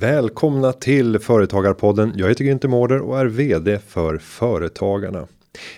Välkomna 0.00 0.72
till 0.72 1.18
Företagarpodden. 1.18 2.12
Jag 2.16 2.28
heter 2.28 2.44
Günther 2.44 2.68
Mårder 2.68 3.00
och 3.00 3.20
är 3.20 3.26
VD 3.26 3.78
för 3.78 4.18
Företagarna. 4.18 5.26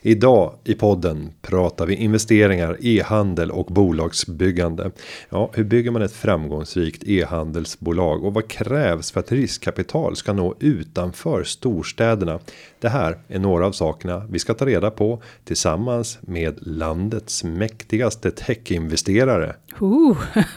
Idag 0.02 0.54
i 0.64 0.74
podden 0.74 1.30
pratar 1.42 1.86
vi 1.86 1.94
investeringar, 1.94 2.76
e-handel 2.80 3.50
och 3.50 3.66
bolagsbyggande. 3.66 4.90
Ja, 5.28 5.50
hur 5.54 5.64
bygger 5.64 5.90
man 5.90 6.02
ett 6.02 6.12
framgångsrikt 6.12 7.02
e-handelsbolag 7.06 8.24
och 8.24 8.34
vad 8.34 8.48
krävs 8.48 9.12
för 9.12 9.20
att 9.20 9.32
riskkapital 9.32 10.16
ska 10.16 10.32
nå 10.32 10.54
utanför 10.60 11.44
storstäderna? 11.44 12.38
Det 12.80 12.88
här 12.88 13.18
är 13.28 13.38
några 13.38 13.66
av 13.66 13.72
sakerna 13.72 14.26
vi 14.30 14.38
ska 14.38 14.54
ta 14.54 14.66
reda 14.66 14.90
på 14.90 15.22
tillsammans 15.44 16.18
med 16.20 16.58
landets 16.60 17.44
mäktigaste 17.44 18.30
techinvesterare. 18.30 19.54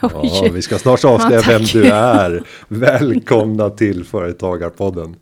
Ja, 0.00 0.48
vi 0.52 0.62
ska 0.62 0.78
snart 0.78 1.04
avslöja 1.04 1.40
vem 1.46 1.62
du 1.62 1.84
är. 1.84 2.42
Välkomna 2.68 3.70
till 3.70 4.04
Företagarpodden. 4.04 5.16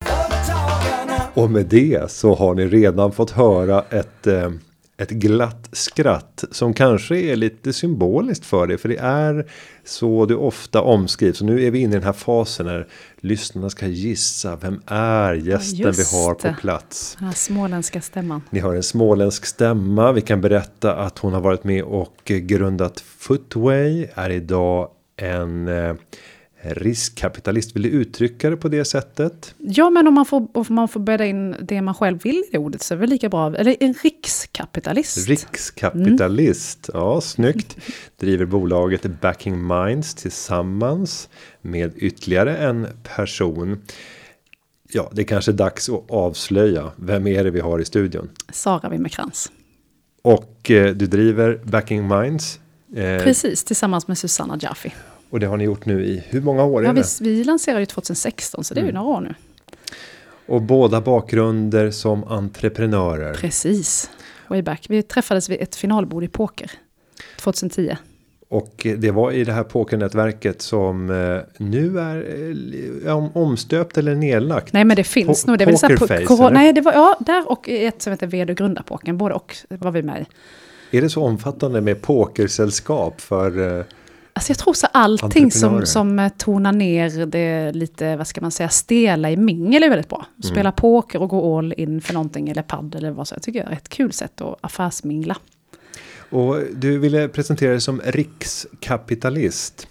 Och 1.35 1.51
med 1.51 1.67
det 1.67 2.11
så 2.11 2.35
har 2.35 2.55
ni 2.55 2.67
redan 2.67 3.13
fått 3.13 3.31
höra 3.31 3.85
ett 3.91 4.27
eh, 4.27 4.51
ett 4.97 5.11
glatt 5.11 5.69
skratt 5.73 6.45
som 6.51 6.75
kanske 6.75 7.17
är 7.17 7.37
lite 7.37 7.73
symboliskt 7.73 8.47
för 8.47 8.67
det. 8.67 8.79
För 8.79 8.89
det 8.89 8.97
är 8.97 9.47
så 9.85 10.27
det 10.27 10.35
ofta 10.35 10.83
omskrivs. 10.83 11.41
Och 11.41 11.47
nu 11.47 11.67
är 11.67 11.71
vi 11.71 11.79
inne 11.79 11.93
i 11.93 11.99
den 11.99 12.07
här 12.07 12.13
fasen 12.13 12.67
när 12.67 12.89
lyssnarna 13.21 13.71
ska 13.71 13.87
gissa. 13.87 14.57
Vem 14.57 14.83
är 14.87 15.35
gästen 15.35 15.79
ja, 15.81 15.93
vi 15.97 16.03
har 16.17 16.35
på 16.35 16.61
plats? 16.61 17.17
Den 17.19 17.29
här 17.29 17.35
småländska 17.35 18.01
stämman. 18.01 18.43
Ni 18.51 18.61
har 18.61 18.75
en 18.75 18.83
småländsk 18.83 19.47
stämma. 19.47 20.13
Vi 20.13 20.21
kan 20.21 20.41
berätta 20.41 20.95
att 20.95 21.19
hon 21.19 21.33
har 21.33 21.41
varit 21.41 21.65
med 21.65 21.85
och 21.85 22.17
grundat 22.25 23.01
Footway. 23.01 24.07
Är 24.15 24.31
idag 24.31 24.89
en 25.17 25.69
eh, 25.69 25.95
riskkapitalist. 26.63 27.77
Vill 27.77 27.83
du 27.83 27.89
uttrycka 27.89 28.51
det 28.51 28.57
på 28.57 28.69
det 28.69 28.85
sättet? 28.85 29.55
Ja, 29.59 29.91
men 29.91 30.09
om 30.09 30.15
man 30.15 30.27
får, 30.27 30.49
om 30.53 30.65
man 30.69 30.89
får 30.89 31.01
bädda 31.01 31.27
in 31.27 31.57
det 31.61 31.83
man 31.83 31.95
själv 31.95 32.23
vill 32.23 32.45
i 32.53 32.57
ordet 32.57 32.83
så 32.83 32.95
är 32.95 32.97
det 32.97 33.01
väl 33.01 33.11
lika 33.11 33.29
bra. 33.29 33.57
Eller 33.57 33.77
en 33.81 33.95
rikskapitalist. 33.95 35.29
Rikskapitalist, 35.29 36.89
mm. 36.89 37.01
ja 37.01 37.21
snyggt. 37.21 37.77
Driver 38.17 38.45
bolaget 38.45 39.21
Backing 39.21 39.67
Minds 39.67 40.15
tillsammans 40.15 41.29
med 41.61 41.93
ytterligare 41.97 42.57
en 42.57 42.87
person. 43.17 43.83
Ja, 44.93 45.11
det 45.13 45.23
är 45.23 45.27
kanske 45.27 45.51
är 45.51 45.57
dags 45.57 45.89
att 45.89 46.11
avslöja. 46.11 46.93
Vem 46.97 47.27
är 47.27 47.45
det 47.45 47.51
vi 47.51 47.61
har 47.61 47.79
i 47.79 47.85
studion? 47.85 48.31
Sara 48.53 48.89
Wimmerkrans. 48.89 49.53
Och 50.23 50.71
eh, 50.71 50.95
du 50.95 51.07
driver 51.07 51.61
Backing 51.65 52.09
Minds. 52.09 52.61
Eh, 52.97 53.23
Precis, 53.23 53.65
tillsammans 53.65 54.09
med 54.09 54.19
Susanna 54.19 54.59
Jaffi. 54.61 54.93
Och 55.33 55.41
det 55.41 55.47
har 55.47 55.57
ni 55.57 55.65
gjort 55.65 55.87
nu 55.87 56.05
i 56.05 56.23
hur 56.29 56.41
många 56.41 56.65
år? 56.65 56.85
Ja, 56.85 56.93
vi, 56.93 57.03
vi 57.21 57.45
lanserade 57.45 57.81
ju 57.81 57.87
2016 57.87 58.65
så 58.65 58.75
det 58.75 58.81
är 58.81 58.83
mm. 58.83 58.95
ju 58.95 59.01
några 59.01 59.17
år 59.17 59.21
nu. 59.21 59.35
Och 60.47 60.63
båda 60.63 61.01
bakgrunder 61.01 61.91
som 61.91 62.25
entreprenörer. 62.25 63.35
Precis. 63.35 64.11
Way 64.49 64.63
back. 64.63 64.87
Vi 64.89 65.03
träffades 65.03 65.49
vid 65.49 65.61
ett 65.61 65.77
finalbord 65.77 66.25
i 66.25 66.29
poker 66.29 66.71
2010. 67.37 67.97
Och 68.49 68.87
det 68.99 69.11
var 69.11 69.33
i 69.33 69.45
det 69.45 69.53
här 69.53 69.65
pokernätverket 69.65 70.63
som 70.63 71.11
eh, 71.11 71.39
nu 71.59 71.99
är 71.99 72.27
eh, 73.07 73.37
omstöpt 73.37 73.99
eller 73.99 74.15
nedlagt. 74.15 74.73
Nej 74.73 74.85
men 74.85 74.97
det 74.97 75.05
finns 75.05 75.45
po 75.45 75.51
nog. 75.51 75.59
Det 75.59 75.65
är 75.65 75.67
väl 75.67 75.79
så 75.79 75.87
här, 75.87 76.27
på, 76.37 76.51
nej 76.51 76.73
det 76.73 76.81
var 76.81 76.93
ja 76.93 77.17
där 77.21 77.51
och 77.51 77.69
ett 77.69 78.03
som 78.03 78.11
heter 78.11 78.27
vd 78.27 78.53
och 78.53 78.59
grundarpokern. 78.59 79.19
Både 79.19 79.35
och 79.35 79.57
var 79.69 79.91
vi 79.91 80.03
med 80.03 80.27
i. 80.91 80.97
Är 80.97 81.03
det 81.03 81.11
så 81.11 81.23
omfattande 81.23 81.81
med 81.81 82.03
pokersällskap 82.03 83.21
för 83.21 83.79
eh, 83.79 83.85
Alltså 84.35 84.51
jag 84.51 84.59
tror 84.59 84.75
så 84.75 84.87
allting 84.87 85.51
som, 85.51 85.87
som 85.87 86.19
eh, 86.19 86.29
tonar 86.29 86.73
ner 86.73 87.27
det 87.27 87.73
lite, 87.73 88.17
vad 88.17 88.27
ska 88.27 88.41
man 88.41 88.51
säga, 88.51 88.69
stela 88.69 89.31
i 89.31 89.37
mingel 89.37 89.83
är 89.83 89.89
väldigt 89.89 90.09
bra. 90.09 90.27
Mm. 90.29 90.43
Spela 90.43 90.69
mm. 90.69 90.73
poker 90.73 91.23
och 91.23 91.29
gå 91.29 91.59
all 91.59 91.75
in 91.77 92.01
för 92.01 92.15
någonting 92.15 92.49
eller 92.49 92.63
padd 92.63 92.95
eller 92.95 93.11
vad 93.11 93.29
så. 93.29 93.35
Jag 93.35 93.43
tycker 93.43 93.61
jag 93.61 93.69
är 93.69 93.77
ett 93.77 93.89
kul 93.89 94.13
sätt 94.13 94.41
att 94.41 94.59
affärsmingla. 94.61 95.37
Och 96.31 96.57
du 96.75 96.99
ville 96.99 97.29
presentera 97.29 97.71
dig 97.71 97.81
som 97.81 98.01
rikskapitalist. 98.05 99.89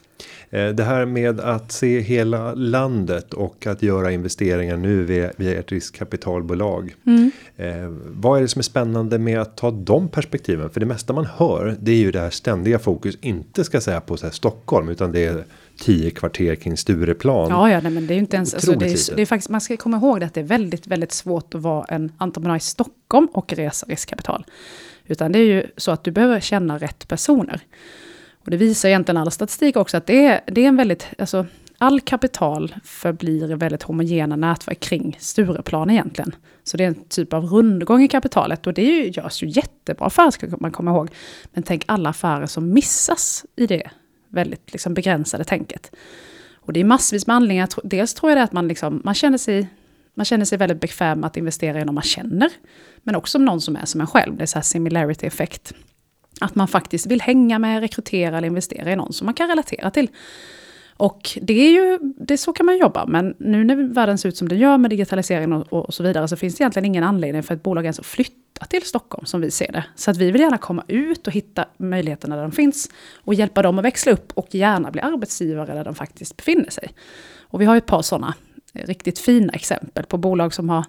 Eh, 0.53 0.69
det 0.69 0.83
här 0.83 1.05
med 1.05 1.39
att 1.39 1.71
se 1.71 1.99
hela 1.99 2.53
landet 2.53 3.33
och 3.33 3.67
att 3.67 3.83
göra 3.83 4.11
investeringar 4.11 4.77
nu 4.77 5.03
via, 5.03 5.31
via 5.37 5.59
ett 5.59 5.71
riskkapitalbolag. 5.71 6.95
Mm. 7.05 7.31
Eh, 7.57 7.89
vad 8.07 8.37
är 8.37 8.41
det 8.41 8.47
som 8.47 8.59
är 8.59 8.63
spännande 8.63 9.19
med 9.19 9.41
att 9.41 9.57
ta 9.57 9.71
de 9.71 10.07
perspektiven? 10.07 10.69
För 10.69 10.79
det 10.79 10.85
mesta 10.85 11.13
man 11.13 11.25
hör 11.25 11.75
det 11.79 11.91
är 11.91 11.95
ju 11.95 12.11
det 12.11 12.19
här 12.19 12.29
ständiga 12.29 12.79
fokus, 12.79 13.17
inte 13.21 13.63
ska 13.63 13.81
säga 13.81 14.01
på 14.01 14.17
så 14.17 14.29
Stockholm 14.29 14.89
utan 14.89 15.11
det 15.11 15.25
är 15.25 15.43
tio 15.79 16.11
kvarter 16.11 16.55
kring 16.55 16.77
Stureplan. 16.77 17.49
Ja, 17.49 17.71
ja, 17.71 17.81
nej, 17.81 17.91
men 17.91 18.07
det 18.07 18.13
är 18.13 18.15
ju 18.15 18.21
inte 18.21 18.35
ens, 18.35 18.53
alltså, 18.53 18.71
det, 18.71 18.85
är, 18.85 19.15
det 19.15 19.21
är 19.21 19.25
faktiskt, 19.25 19.49
man 19.49 19.61
ska 19.61 19.77
komma 19.77 19.97
ihåg 19.97 20.23
att 20.23 20.33
det 20.33 20.39
är 20.39 20.45
väldigt, 20.45 20.87
väldigt 20.87 21.11
svårt 21.11 21.55
att 21.55 21.61
vara 21.61 21.85
en 21.85 22.11
entreprenör 22.17 22.55
i 22.55 22.59
Stockholm 22.59 23.27
och 23.33 23.53
resa 23.53 23.85
riskkapital. 23.89 24.45
Utan 25.07 25.31
det 25.31 25.39
är 25.39 25.43
ju 25.43 25.63
så 25.77 25.91
att 25.91 26.03
du 26.03 26.11
behöver 26.11 26.39
känna 26.39 26.77
rätt 26.77 27.07
personer. 27.07 27.61
Och 28.43 28.51
det 28.51 28.57
visar 28.57 28.89
egentligen 28.89 29.17
all 29.17 29.31
statistik 29.31 29.75
också 29.75 29.97
att 29.97 30.05
det 30.05 30.25
är, 30.25 30.41
det 30.47 30.61
är 30.63 30.67
en 30.67 30.77
väldigt, 30.77 31.07
alltså 31.17 31.45
all 31.77 32.01
kapital 32.01 32.75
förblir 32.83 33.55
väldigt 33.55 33.83
homogena 33.83 34.35
nätverk 34.35 34.79
kring 34.79 35.17
Stureplan 35.19 35.89
egentligen. 35.89 36.35
Så 36.63 36.77
det 36.77 36.83
är 36.83 36.87
en 36.87 37.03
typ 37.09 37.33
av 37.33 37.45
rundgång 37.45 38.03
i 38.03 38.07
kapitalet 38.07 38.67
och 38.67 38.73
det 38.73 38.83
ju, 38.83 39.09
görs 39.09 39.43
ju 39.43 39.47
jättebra 39.47 40.05
affärer 40.05 40.31
ska 40.31 40.47
man 40.59 40.71
komma 40.71 40.91
ihåg. 40.91 41.09
Men 41.53 41.63
tänk 41.63 41.83
alla 41.85 42.09
affärer 42.09 42.45
som 42.45 42.73
missas 42.73 43.45
i 43.55 43.67
det 43.67 43.89
väldigt 44.27 44.71
liksom 44.71 44.93
begränsade 44.93 45.43
tänket. 45.43 45.91
Och 46.55 46.73
det 46.73 46.79
är 46.79 46.83
massvis 46.83 47.27
med 47.27 47.35
anledningar. 47.35 47.69
Dels 47.83 48.13
tror 48.13 48.31
jag 48.31 48.37
det 48.37 48.43
att 48.43 48.51
man, 48.51 48.67
liksom, 48.67 49.01
man, 49.03 49.13
känner 49.13 49.37
sig, 49.37 49.67
man 50.13 50.25
känner 50.25 50.45
sig 50.45 50.57
väldigt 50.57 50.81
bekväm 50.81 51.19
med 51.19 51.27
att 51.27 51.37
investera 51.37 51.81
i 51.81 51.85
någon 51.85 51.95
man 51.95 52.03
känner. 52.03 52.49
Men 53.03 53.15
också 53.15 53.37
någon 53.39 53.61
som 53.61 53.75
är 53.75 53.85
som 53.85 54.01
en 54.01 54.07
själv. 54.07 54.37
Det 54.37 54.43
är 54.43 54.47
så 54.47 54.57
här 54.57 54.63
similarity 54.63 55.27
effekt. 55.27 55.73
Att 56.41 56.55
man 56.55 56.67
faktiskt 56.67 57.05
vill 57.05 57.21
hänga 57.21 57.59
med, 57.59 57.81
rekrytera 57.81 58.37
eller 58.37 58.47
investera 58.47 58.91
i 58.91 58.95
någon 58.95 59.13
som 59.13 59.25
man 59.25 59.33
kan 59.33 59.47
relatera 59.47 59.91
till. 59.91 60.09
Och 61.01 61.37
det 61.41 61.53
är 61.53 61.71
ju, 61.71 61.99
det 62.01 62.37
så 62.37 62.53
kan 62.53 62.65
man 62.65 62.77
jobba, 62.77 63.05
men 63.05 63.35
nu 63.37 63.63
när 63.63 63.93
världen 63.93 64.17
ser 64.17 64.29
ut 64.29 64.37
som 64.37 64.49
den 64.49 64.57
gör 64.57 64.77
med 64.77 64.89
digitalisering 64.89 65.53
och, 65.53 65.73
och, 65.73 65.93
så 65.93 66.03
vidare 66.03 66.27
så 66.27 66.35
finns 66.35 66.55
det 66.55 66.61
egentligen 66.61 66.85
ingen 66.85 67.03
anledning 67.03 67.43
för 67.43 67.55
ett 67.55 67.63
bolag 67.63 67.85
ens 67.85 67.99
att 67.99 68.05
flytta 68.05 68.65
till 68.65 68.81
Stockholm 68.81 69.25
som 69.25 69.41
vi 69.41 69.51
ser 69.51 69.71
det. 69.71 69.83
Så 69.95 70.11
att 70.11 70.17
vi 70.17 70.31
vill 70.31 70.41
gärna 70.41 70.57
komma 70.57 70.83
ut 70.87 71.27
och 71.27 71.33
hitta 71.33 71.65
möjligheterna 71.77 72.35
där 72.35 72.43
de 72.43 72.51
finns 72.51 72.89
och 73.23 73.33
hjälpa 73.33 73.61
dem 73.61 73.79
att 73.79 73.85
växla 73.85 74.11
upp 74.11 74.31
och 74.33 74.55
gärna 74.55 74.91
bli 74.91 75.01
arbetsgivare 75.01 75.73
där 75.73 75.83
de 75.83 75.95
faktiskt 75.95 76.37
befinner 76.37 76.69
sig. 76.69 76.93
Och 77.39 77.61
vi 77.61 77.65
har 77.65 77.75
ett 77.75 77.85
par 77.85 78.01
sådana 78.01 78.35
eh, 78.73 78.87
riktigt 78.87 79.19
fina 79.19 79.53
exempel 79.53 80.05
på 80.05 80.17
bolag 80.17 80.53
som 80.53 80.69
har 80.69 80.85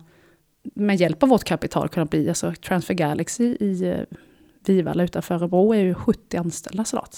med 0.75 0.97
hjälp 0.97 1.23
av 1.23 1.29
vårt 1.29 1.45
kapital 1.45 1.89
kunnat 1.89 2.11
bli, 2.11 2.29
alltså 2.29 2.55
Transfer 2.67 2.95
Galaxy 2.95 3.45
i 3.45 3.89
eh, 3.89 4.19
Vivalla 4.69 5.05
utanför 5.05 5.35
Örebro 5.35 5.75
är 5.75 5.79
ju 5.79 5.95
70 5.95 6.37
anställda 6.37 6.85
snart. 6.85 7.17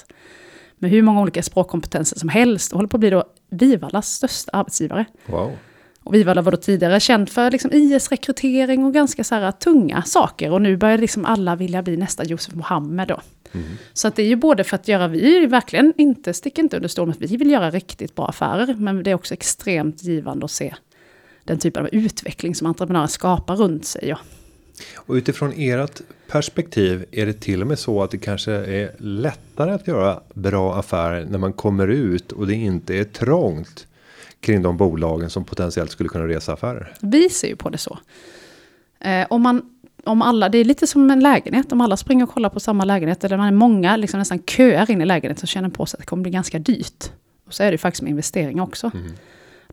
Med 0.78 0.90
hur 0.90 1.02
många 1.02 1.22
olika 1.22 1.42
språkkompetenser 1.42 2.18
som 2.18 2.28
helst 2.28 2.72
och 2.72 2.78
håller 2.78 2.88
på 2.88 2.96
att 2.96 3.00
bli 3.00 3.10
då 3.10 3.24
Vivallas 3.50 4.12
största 4.12 4.50
arbetsgivare. 4.52 5.04
Wow. 5.26 5.52
Och 6.04 6.14
Vivalla 6.14 6.42
var 6.42 6.52
då 6.52 6.56
tidigare 6.56 7.00
känd 7.00 7.28
för 7.28 7.50
liksom 7.50 7.70
IS-rekrytering 7.74 8.84
och 8.84 8.94
ganska 8.94 9.24
så 9.24 9.34
här 9.34 9.52
tunga 9.52 10.02
saker. 10.02 10.52
Och 10.52 10.62
nu 10.62 10.76
börjar 10.76 10.98
liksom 10.98 11.24
alla 11.24 11.56
vilja 11.56 11.82
bli 11.82 11.96
nästa 11.96 12.24
Josef 12.24 12.54
Mohammed 12.54 13.08
då. 13.08 13.20
Mm. 13.52 13.66
Så 13.92 14.08
att 14.08 14.16
det 14.16 14.22
är 14.22 14.26
ju 14.26 14.36
både 14.36 14.64
för 14.64 14.74
att 14.74 14.88
göra, 14.88 15.08
vi 15.08 15.46
verkligen 15.46 15.92
inte, 15.96 16.34
sticker 16.34 16.62
inte 16.62 16.76
under 16.76 16.88
stol 16.88 17.06
med 17.06 17.14
att 17.14 17.20
vi 17.20 17.36
vill 17.36 17.50
göra 17.50 17.70
riktigt 17.70 18.14
bra 18.14 18.28
affärer. 18.28 18.74
Men 18.74 19.02
det 19.02 19.10
är 19.10 19.14
också 19.14 19.34
extremt 19.34 20.02
givande 20.04 20.44
att 20.44 20.50
se 20.50 20.74
den 21.44 21.58
typen 21.58 21.82
av 21.82 21.88
utveckling 21.92 22.54
som 22.54 22.66
entreprenörer 22.66 23.06
skapar 23.06 23.56
runt 23.56 23.84
sig. 23.84 24.08
Ja. 24.08 24.18
Och 24.94 25.14
utifrån 25.14 25.52
ert 25.56 26.00
perspektiv 26.28 27.04
är 27.10 27.26
det 27.26 27.32
till 27.32 27.60
och 27.60 27.66
med 27.66 27.78
så 27.78 28.02
att 28.02 28.10
det 28.10 28.18
kanske 28.18 28.52
är 28.52 28.94
lättare 28.98 29.70
att 29.70 29.86
göra 29.86 30.20
bra 30.34 30.74
affärer 30.74 31.26
när 31.30 31.38
man 31.38 31.52
kommer 31.52 31.88
ut 31.88 32.32
och 32.32 32.46
det 32.46 32.54
inte 32.54 32.94
är 32.94 33.04
trångt 33.04 33.86
kring 34.40 34.62
de 34.62 34.76
bolagen 34.76 35.30
som 35.30 35.44
potentiellt 35.44 35.90
skulle 35.90 36.08
kunna 36.08 36.28
resa 36.28 36.52
affärer. 36.52 36.94
Vi 37.00 37.28
ser 37.30 37.48
ju 37.48 37.56
på 37.56 37.70
det 37.70 37.78
så. 37.78 37.98
Eh, 39.00 39.26
om 39.30 39.42
man 39.42 39.70
om 40.04 40.22
alla, 40.22 40.48
det 40.48 40.58
är 40.58 40.64
lite 40.64 40.86
som 40.86 41.10
en 41.10 41.20
lägenhet, 41.20 41.72
om 41.72 41.80
alla 41.80 41.96
springer 41.96 42.24
och 42.24 42.30
kollar 42.30 42.48
på 42.48 42.60
samma 42.60 42.84
lägenhet, 42.84 43.24
eller 43.24 43.36
man 43.36 43.46
är 43.46 43.52
många, 43.52 43.96
liksom 43.96 44.18
nästan 44.18 44.42
köar 44.42 44.90
in 44.90 45.00
i 45.00 45.06
lägenheten, 45.06 45.40
så 45.40 45.46
känner 45.46 45.68
på 45.68 45.86
sig 45.86 45.98
att 45.98 46.00
det 46.00 46.06
kommer 46.06 46.22
bli 46.22 46.32
ganska 46.32 46.58
dyrt. 46.58 47.10
Och 47.46 47.54
så 47.54 47.62
är 47.62 47.66
det 47.66 47.72
ju 47.72 47.78
faktiskt 47.78 48.02
med 48.02 48.10
investering 48.10 48.60
också. 48.60 48.90
Mm. 48.94 49.12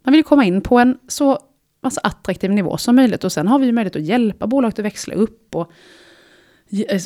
Man 0.03 0.13
vill 0.13 0.23
komma 0.23 0.45
in 0.45 0.61
på 0.61 0.79
en 0.79 0.97
så 1.07 1.39
alltså, 1.81 1.99
attraktiv 2.03 2.51
nivå 2.51 2.77
som 2.77 2.95
möjligt, 2.95 3.23
och 3.23 3.31
sen 3.31 3.47
har 3.47 3.59
vi 3.59 3.65
ju 3.65 3.71
möjlighet 3.71 3.95
att 3.95 4.01
hjälpa 4.01 4.47
bolaget 4.47 4.79
att 4.79 4.85
växla 4.85 5.13
upp 5.13 5.55
och 5.55 5.71
eh, 6.89 7.01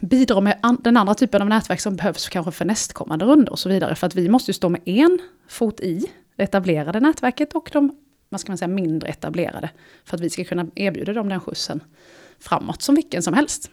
bidra 0.00 0.40
med 0.40 0.76
den 0.80 0.96
andra 0.96 1.14
typen 1.14 1.42
av 1.42 1.48
nätverk 1.48 1.80
som 1.80 1.96
behövs 1.96 2.28
kanske 2.28 2.52
för 2.52 2.64
nästkommande 2.64 3.24
runder 3.24 3.52
och 3.52 3.58
så 3.58 3.68
vidare. 3.68 3.94
För 3.94 4.06
att 4.06 4.14
vi 4.14 4.28
måste 4.28 4.50
ju 4.50 4.54
stå 4.54 4.68
med 4.68 4.80
en 4.84 5.18
fot 5.48 5.80
i 5.80 6.06
det 6.36 6.42
etablerade 6.42 7.00
nätverket 7.00 7.52
och 7.52 7.70
de 7.72 7.96
vad 8.28 8.40
ska 8.40 8.50
man 8.50 8.58
säga, 8.58 8.68
mindre 8.68 9.08
etablerade. 9.08 9.70
För 10.04 10.16
att 10.16 10.20
vi 10.20 10.30
ska 10.30 10.44
kunna 10.44 10.66
erbjuda 10.74 11.12
dem 11.12 11.28
den 11.28 11.40
skjutsen 11.40 11.80
framåt 12.38 12.82
som 12.82 12.94
vilken 12.94 13.22
som 13.22 13.34
helst. 13.34 13.70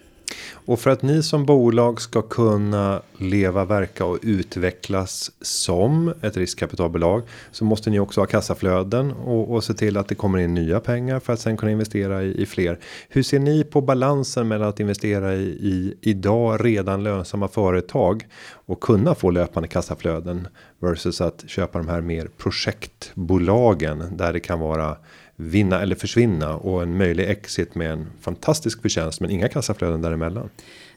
Och 0.51 0.79
för 0.79 0.89
att 0.89 1.01
ni 1.01 1.23
som 1.23 1.45
bolag 1.45 2.01
ska 2.01 2.21
kunna 2.21 3.01
leva, 3.17 3.65
verka 3.65 4.05
och 4.05 4.19
utvecklas 4.21 5.31
som 5.41 6.13
ett 6.21 6.37
riskkapitalbolag 6.37 7.23
så 7.51 7.65
måste 7.65 7.89
ni 7.89 7.99
också 7.99 8.21
ha 8.21 8.25
kassaflöden 8.25 9.11
och, 9.11 9.51
och 9.51 9.63
se 9.63 9.73
till 9.73 9.97
att 9.97 10.07
det 10.07 10.15
kommer 10.15 10.39
in 10.39 10.53
nya 10.53 10.79
pengar 10.79 11.19
för 11.19 11.33
att 11.33 11.39
sen 11.39 11.57
kunna 11.57 11.71
investera 11.71 12.23
i, 12.23 12.41
i 12.41 12.45
fler. 12.45 12.79
Hur 13.09 13.23
ser 13.23 13.39
ni 13.39 13.63
på 13.63 13.81
balansen 13.81 14.47
mellan 14.47 14.69
att 14.69 14.79
investera 14.79 15.35
i, 15.35 15.45
i 15.45 15.97
idag 16.01 16.65
redan 16.65 17.03
lönsamma 17.03 17.47
företag 17.47 18.27
och 18.65 18.81
kunna 18.81 19.15
få 19.15 19.29
löpande 19.29 19.67
kassaflöden 19.67 20.47
versus 20.79 21.21
att 21.21 21.43
köpa 21.47 21.77
de 21.77 21.87
här 21.87 22.01
mer 22.01 22.29
projektbolagen 22.37 24.17
där 24.17 24.33
det 24.33 24.39
kan 24.39 24.59
vara 24.59 24.97
vinna 25.35 25.81
eller 25.81 25.95
försvinna 25.95 26.55
och 26.55 26.83
en 26.83 26.97
möjlig 26.97 27.29
exit 27.29 27.75
med 27.75 27.91
en 27.91 28.07
fantastisk 28.21 28.81
förtjänst 28.81 29.21
men 29.21 29.31
inga 29.31 29.47
kassaflöden 29.47 30.01
däremellan. 30.01 30.49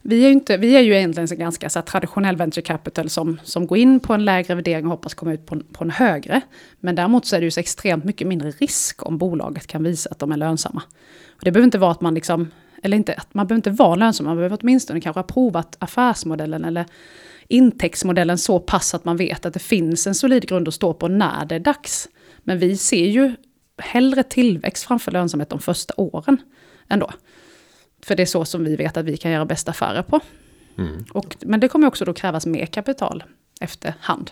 Vi 0.03 0.25
är 0.25 0.27
ju, 0.27 0.33
inte, 0.33 0.57
vi 0.57 0.77
är 0.77 0.81
ju 0.81 0.95
egentligen 0.97 1.29
en 1.31 1.39
ganska 1.39 1.71
så 1.71 1.83
traditionell 1.83 2.37
venture 2.37 2.63
capital 2.63 3.11
som, 3.11 3.41
som 3.43 3.67
går 3.67 3.79
in 3.79 4.01
på 4.01 4.15
en 4.15 4.25
lägre 4.25 4.55
värdering 4.55 4.85
och 4.85 4.91
hoppas 4.91 5.15
komma 5.15 5.33
ut 5.33 5.47
på 5.47 5.55
en, 5.55 5.65
på 5.73 5.85
en 5.85 5.91
högre. 5.91 6.41
Men 6.81 6.95
däremot 6.95 7.27
så 7.27 7.37
är 7.37 7.41
det 7.41 7.45
ju 7.45 7.51
så 7.51 7.61
extremt 7.61 8.05
mycket 8.05 8.27
mindre 8.27 8.51
risk 8.51 9.07
om 9.07 9.19
bolaget 9.19 9.67
kan 9.67 9.83
visa 9.83 10.11
att 10.11 10.19
de 10.19 10.33
är 10.33 10.37
lönsamma. 10.37 10.83
Och 11.29 11.45
det 11.45 11.53
behöver 11.53 11.65
inte 11.65 11.79
vara 11.79 11.91
att 11.91 12.01
man 12.01 12.15
liksom, 12.15 12.51
eller 12.83 12.97
inte 12.97 13.15
att 13.15 13.35
man 13.35 13.47
behöver 13.47 13.59
inte 13.59 13.71
vara 13.71 13.95
lönsam, 13.95 14.27
man 14.27 14.37
behöver 14.37 14.59
åtminstone 14.61 15.01
kanske 15.01 15.19
ha 15.19 15.25
provat 15.25 15.77
affärsmodellen 15.79 16.65
eller 16.65 16.85
intäktsmodellen 17.49 18.39
så 18.39 18.61
pass 18.61 18.95
att 18.95 19.05
man 19.05 19.17
vet 19.17 19.47
att 19.47 19.55
det 19.55 19.61
finns 19.61 20.07
en 20.07 20.15
solid 20.15 20.49
grund 20.49 20.69
att 20.69 20.75
stå 20.75 20.95
på 20.95 21.09
när 21.09 21.45
det 21.45 21.55
är 21.55 21.61
dags. 21.61 22.09
Men 22.45 22.59
vi 22.59 22.77
ser 22.77 23.07
ju 23.07 23.35
hellre 23.79 24.23
tillväxt 24.23 24.85
framför 24.85 25.13
lönsamhet 25.13 25.51
de 25.51 25.61
första 25.61 25.95
åren 25.97 26.37
ändå. 26.89 27.11
För 28.03 28.17
det 28.17 28.23
är 28.23 28.27
så 28.27 28.45
som 28.45 28.65
vi 28.65 28.77
vet 28.77 28.97
att 28.97 29.05
vi 29.05 29.17
kan 29.17 29.31
göra 29.31 29.45
bästa 29.45 29.71
affärer 29.71 30.03
på. 30.03 30.21
Mm. 30.79 31.05
Och, 31.13 31.37
men 31.41 31.61
det 31.61 31.69
kommer 31.69 31.87
också 31.87 32.05
då 32.05 32.13
krävas 32.13 32.47
mer 32.47 32.67
kapital 32.67 33.25
efterhand. 33.61 34.31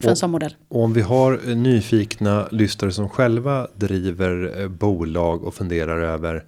För 0.00 0.04
och, 0.04 0.10
en 0.10 0.16
sån 0.16 0.30
modell. 0.30 0.56
Och 0.68 0.82
om 0.82 0.92
vi 0.92 1.00
har 1.00 1.54
nyfikna 1.54 2.48
lyssnare 2.50 2.92
som 2.92 3.08
själva 3.08 3.68
driver 3.74 4.60
eh, 4.60 4.68
bolag 4.68 5.44
och 5.44 5.54
funderar 5.54 6.00
över 6.00 6.44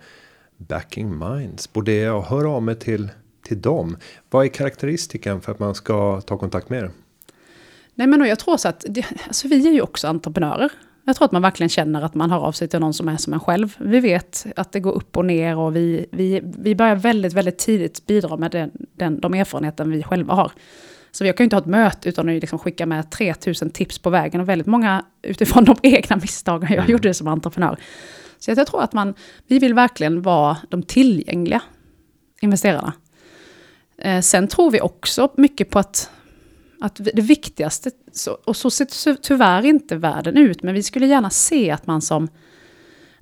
backing 0.56 1.18
minds. 1.18 1.72
Borde 1.72 1.92
jag 1.92 2.22
höra 2.22 2.50
av 2.50 2.62
mig 2.62 2.74
till, 2.74 3.08
till 3.46 3.60
dem? 3.60 3.96
Vad 4.30 4.44
är 4.44 4.48
karaktäristiken 4.48 5.40
för 5.40 5.52
att 5.52 5.58
man 5.58 5.74
ska 5.74 6.20
ta 6.20 6.38
kontakt 6.38 6.70
med 6.70 6.78
er? 6.78 6.90
Nej 7.94 8.06
men 8.06 8.24
jag 8.24 8.38
tror 8.38 8.56
så 8.56 8.68
att, 8.68 8.84
det, 8.88 9.06
alltså 9.26 9.48
vi 9.48 9.68
är 9.68 9.72
ju 9.72 9.80
också 9.80 10.08
entreprenörer. 10.08 10.72
Jag 11.08 11.16
tror 11.16 11.24
att 11.24 11.32
man 11.32 11.42
verkligen 11.42 11.68
känner 11.68 12.02
att 12.02 12.14
man 12.14 12.30
har 12.30 12.40
av 12.40 12.52
sig 12.52 12.68
till 12.68 12.80
någon 12.80 12.94
som 12.94 13.08
är 13.08 13.16
som 13.16 13.32
en 13.32 13.40
själv. 13.40 13.76
Vi 13.78 14.00
vet 14.00 14.46
att 14.56 14.72
det 14.72 14.80
går 14.80 14.92
upp 14.92 15.16
och 15.16 15.24
ner 15.24 15.58
och 15.58 15.76
vi, 15.76 16.06
vi, 16.12 16.40
vi 16.58 16.74
börjar 16.74 16.96
väldigt, 16.96 17.32
väldigt 17.32 17.58
tidigt 17.58 18.06
bidra 18.06 18.36
med 18.36 18.50
den, 18.50 18.70
den, 18.96 19.20
de 19.20 19.34
erfarenheten 19.34 19.90
vi 19.90 20.02
själva 20.02 20.34
har. 20.34 20.52
Så 21.10 21.24
vi 21.24 21.32
kan 21.32 21.44
ju 21.44 21.44
inte 21.44 21.56
ha 21.56 21.60
ett 21.60 21.66
möte 21.66 22.08
utan 22.08 22.28
att 22.28 22.40
liksom 22.40 22.58
skicka 22.58 22.86
med 22.86 23.10
3000 23.10 23.70
tips 23.70 23.98
på 23.98 24.10
vägen 24.10 24.40
och 24.40 24.48
väldigt 24.48 24.66
många 24.66 25.04
utifrån 25.22 25.64
de 25.64 25.76
egna 25.82 26.16
misstagen 26.16 26.68
jag 26.68 26.78
mm. 26.78 26.90
gjorde 26.90 27.14
som 27.14 27.28
entreprenör. 27.28 27.76
Så 28.38 28.50
jag 28.50 28.66
tror 28.66 28.82
att 28.82 28.92
man, 28.92 29.14
vi 29.46 29.58
vill 29.58 29.74
verkligen 29.74 30.22
vara 30.22 30.56
de 30.68 30.82
tillgängliga 30.82 31.62
investerarna. 32.40 32.92
Eh, 33.98 34.20
sen 34.20 34.48
tror 34.48 34.70
vi 34.70 34.80
också 34.80 35.32
mycket 35.36 35.70
på 35.70 35.78
att 35.78 36.10
att 36.80 37.00
det 37.14 37.22
viktigaste, 37.22 37.90
och 38.44 38.56
så 38.56 38.70
ser 38.70 39.14
tyvärr 39.14 39.64
inte 39.64 39.96
världen 39.96 40.36
ut, 40.36 40.62
men 40.62 40.74
vi 40.74 40.82
skulle 40.82 41.06
gärna 41.06 41.30
se 41.30 41.70
att 41.70 41.86
man 41.86 42.02
som 42.02 42.28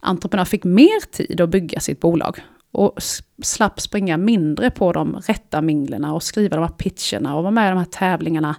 entreprenör 0.01 0.45
fick 0.45 0.65
mer 0.65 1.11
tid 1.11 1.41
att 1.41 1.49
bygga 1.49 1.81
sitt 1.81 2.01
bolag. 2.01 2.41
Och 2.73 3.03
slapp 3.43 3.81
springa 3.81 4.17
mindre 4.17 4.71
på 4.71 4.93
de 4.93 5.17
rätta 5.17 5.63
minglerna 5.63 6.15
och 6.15 6.23
skriva 6.23 6.57
de 6.57 6.63
här 6.63 6.69
pitcherna 6.69 7.37
och 7.37 7.43
vara 7.43 7.51
med 7.51 7.67
i 7.67 7.71
de 7.71 7.79
här 7.79 7.85
tävlingarna. 7.85 8.57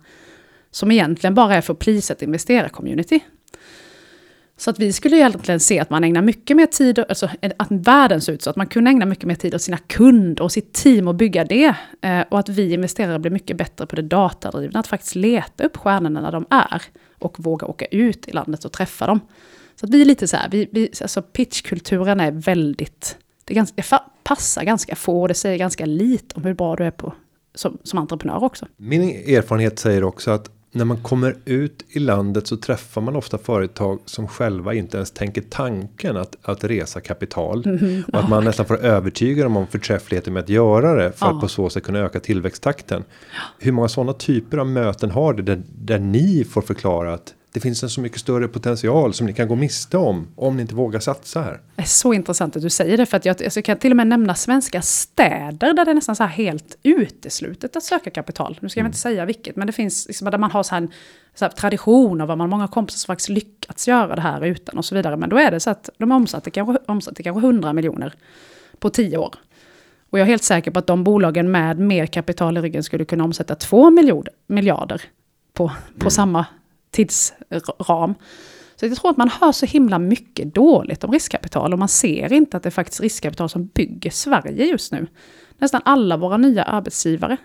Som 0.72 0.92
egentligen 0.92 1.34
bara 1.34 1.56
är 1.56 1.62
för 1.62 1.74
att 1.74 1.80
plisa 1.80 2.14
ett 2.14 2.22
investerarcommunity. 2.22 3.20
Så 4.58 4.70
att 4.70 4.80
vi 4.80 4.94
skulle 4.94 5.16
egentligen 5.16 5.60
se 5.60 5.80
att 5.80 5.90
man 5.90 6.04
ägnar 6.04 6.22
mycket 6.22 6.58
mer 6.58 6.66
tid, 6.66 7.00
alltså 7.00 7.30
att 7.58 7.68
världen 7.72 8.22
ser 8.22 8.34
ut 8.34 8.42
så, 8.42 8.50
att 8.50 8.56
man 8.56 8.68
kunde 8.68 8.92
ägna 8.92 9.06
mycket 9.06 9.26
mer 9.26 9.36
tid 9.36 9.56
åt 9.56 9.62
sina 9.62 9.78
kunder 9.78 10.44
och 10.44 10.52
sitt 10.52 10.74
team 10.74 11.08
och 11.08 11.16
bygga 11.16 11.44
det. 11.44 11.76
Eh, 12.02 12.22
och 12.30 12.40
att 12.40 12.50
vi 12.50 12.74
investerare 12.74 13.20
blir 13.20 13.32
mycket 13.32 13.58
bättre 13.58 13.86
på 13.86 13.96
det 13.96 14.02
datadrivna, 14.02 14.80
att 14.80 14.88
faktiskt 14.88 15.16
leta 15.16 15.64
upp 15.64 15.78
stjärnorna 15.78 16.22
när 16.22 16.32
de 16.32 16.46
är. 16.50 16.82
Och 17.20 17.40
våga 17.40 17.68
åka 17.68 17.86
ut 17.86 18.28
i 18.28 18.32
landet 18.32 18.66
och 18.66 18.72
träffa 18.72 19.08
dem. 19.08 19.20
Så 19.76 19.86
att 19.86 19.90
vi 19.90 20.02
är 20.02 20.06
lite 20.06 20.28
så 20.28 20.38
här, 20.38 20.50
vi, 20.50 20.70
vi, 20.72 20.90
alltså 21.02 21.22
pitchkulturen 21.22 22.20
är 22.20 22.32
väldigt, 22.32 23.18
det 23.46 23.54
är 23.54 23.56
ganska, 23.56 24.00
passar 24.24 24.64
ganska 24.64 24.96
få 24.96 25.22
och 25.22 25.28
det 25.28 25.34
säger 25.34 25.58
ganska 25.58 25.86
lite 25.86 26.36
om 26.36 26.44
hur 26.44 26.54
bra 26.54 26.76
du 26.76 26.84
är 26.84 26.92
på 26.92 27.14
som, 27.56 27.78
som 27.84 28.00
entreprenör 28.00 28.44
också. 28.44 28.68
Min 28.78 29.02
erfarenhet 29.10 29.80
säger 29.80 30.04
också 30.04 30.32
att 30.32 30.55
när 30.76 30.86
man 30.86 30.98
kommer 30.98 31.36
ut 31.46 31.86
i 31.90 32.00
landet 32.00 32.48
så 32.48 32.58
träffar 32.58 33.02
man 33.02 33.16
ofta 33.16 33.38
företag 33.38 34.00
som 34.06 34.28
själva 34.28 34.74
inte 34.74 34.98
ens 34.98 35.12
tänker 35.12 35.42
tanken 35.42 36.18
att, 36.18 36.36
att 36.42 36.64
resa 36.64 37.02
kapital. 37.02 37.64
Mm, 37.66 38.04
och 38.14 38.20
att 38.20 38.30
man 38.30 38.44
nästan 38.44 38.66
får 38.66 38.78
övertyga 38.78 39.44
dem 39.44 39.58
om 39.58 39.68
förträffligheten 39.68 40.34
med 40.34 40.44
att 40.44 40.50
göra 40.50 40.94
det 40.94 41.12
för 41.12 41.26
oh. 41.26 41.36
att 41.36 41.42
på 41.42 41.48
så 41.48 41.70
sätt 41.70 41.84
kunna 41.84 42.00
öka 42.00 42.20
tillväxttakten. 42.20 43.04
Hur 43.60 43.72
många 43.72 43.88
sådana 43.88 44.14
typer 44.14 44.58
av 44.58 44.68
möten 44.68 45.12
har 45.12 45.34
det 45.34 45.42
där, 45.42 45.62
där 45.76 46.00
ni 46.00 46.44
får 46.44 46.62
förklara 46.62 47.14
att 47.14 47.34
det 47.56 47.62
finns 47.62 47.84
en 47.84 47.90
så 47.90 48.02
mycket 48.02 48.20
större 48.20 48.48
potential 48.48 49.14
som 49.14 49.28
ni 49.28 49.34
kan 49.34 49.48
gå 49.48 49.56
miste 49.56 49.98
om 49.98 50.28
om 50.36 50.56
ni 50.56 50.62
inte 50.62 50.76
vågar 50.76 51.00
satsa 51.00 51.42
här. 51.42 51.60
Det 51.76 51.82
är 51.82 51.86
så 51.86 52.14
intressant 52.14 52.56
att 52.56 52.62
du 52.62 52.70
säger 52.70 52.98
det 52.98 53.06
för 53.06 53.18
att 53.18 53.26
jag, 53.26 53.44
alltså 53.44 53.58
jag 53.58 53.66
kan 53.66 53.78
till 53.78 53.92
och 53.92 53.98
med 53.98 54.08
nämna 54.08 54.36
svenska 54.36 54.82
städer 54.82 55.74
där 55.74 55.86
det 55.86 55.92
är 55.92 55.96
nästan 55.96 56.16
så 56.16 56.24
här 56.24 56.30
helt 56.30 56.78
uteslutet 56.84 57.76
att 57.76 57.84
söka 57.84 58.10
kapital. 58.10 58.58
Nu 58.62 58.70
ska 58.70 58.80
jag 58.80 58.82
mm. 58.82 58.90
inte 58.90 59.00
säga 59.00 59.26
vilket 59.26 59.56
men 59.56 59.68
det 59.68 59.74
finns 59.74 60.08
liksom 60.08 60.32
där 60.32 60.38
man 60.38 60.52
har 60.52 60.64
så 60.64 60.76
här 60.76 60.82
en 60.82 60.92
så 61.36 61.46
här 61.46 61.52
tradition 61.52 62.22
av 62.22 62.28
vad 62.28 62.38
man 62.38 62.50
många 62.50 62.68
kompisar 62.68 62.98
som 62.98 63.08
faktiskt 63.08 63.30
lyckats 63.30 63.88
göra 63.88 64.16
det 64.16 64.22
här 64.22 64.46
utan 64.46 64.78
och 64.78 64.86
så 64.86 64.96
vidare. 64.96 65.18
Men 65.18 65.30
då 65.30 65.38
är 65.38 65.52
det 65.52 65.60
så 65.60 65.70
att 65.70 65.90
de 65.98 66.12
omsatte 66.12 66.52
kanske, 66.52 66.78
omsatte 66.86 67.24
kanske 67.24 67.48
100 67.48 67.74
miljoner 67.74 68.14
på 68.80 68.90
10 68.90 69.18
år. 69.18 69.36
Och 70.10 70.20
jag 70.20 70.26
är 70.26 70.30
helt 70.30 70.44
säker 70.44 70.72
på 70.72 70.80
att 70.80 70.88
de 70.88 71.04
bolagen 71.04 71.52
med 71.52 71.80
mer 71.80 72.06
kapital 72.06 72.58
i 72.58 72.62
ryggen 72.62 72.84
skulle 72.84 73.06
kunna 73.06 73.24
omsätta 73.24 73.56
2 73.56 73.90
miljarder 74.48 75.02
på, 75.54 75.68
på 75.68 76.02
mm. 76.02 76.12
samma 76.12 76.46
tidsram. 76.96 78.16
Så 78.76 78.86
jag 78.86 78.96
tror 78.96 79.12
att 79.12 79.18
man 79.18 79.30
hör 79.30 79.52
så 79.52 79.66
himla 79.66 80.00
mycket 80.00 80.56
dåligt 80.56 81.04
om 81.04 81.12
riskkapital 81.12 81.74
och 81.74 81.80
man 81.80 81.88
ser 81.88 82.34
inte 82.34 82.58
att 82.58 82.64
det 82.64 82.70
är 82.70 82.72
faktiskt 82.72 83.02
riskkapital 83.02 83.50
som 83.50 83.66
bygger 83.66 84.12
Sverige 84.12 84.66
just 84.66 84.92
nu. 84.92 85.08
Nästan 85.58 85.82
alla 85.86 86.18
våra 86.18 86.38
nya 86.38 86.64
arbetsgivare, 86.64 87.38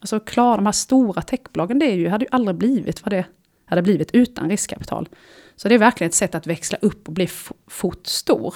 alltså 0.00 0.20
klara 0.20 0.56
de 0.56 0.66
här 0.66 0.72
stora 0.72 1.22
techbolagen, 1.22 1.78
det 1.78 1.86
är 1.86 1.94
ju, 1.94 2.08
hade 2.08 2.24
ju 2.24 2.28
aldrig 2.32 2.56
blivit 2.56 3.04
vad 3.04 3.12
det 3.12 3.24
hade 3.66 3.82
blivit 3.82 4.10
utan 4.14 4.50
riskkapital. 4.50 5.08
Så 5.56 5.68
det 5.68 5.74
är 5.74 5.78
verkligen 5.78 6.08
ett 6.08 6.14
sätt 6.14 6.34
att 6.34 6.46
växla 6.46 6.78
upp 6.82 7.08
och 7.08 7.14
bli 7.14 7.28
fort 7.66 8.06
stor. 8.06 8.54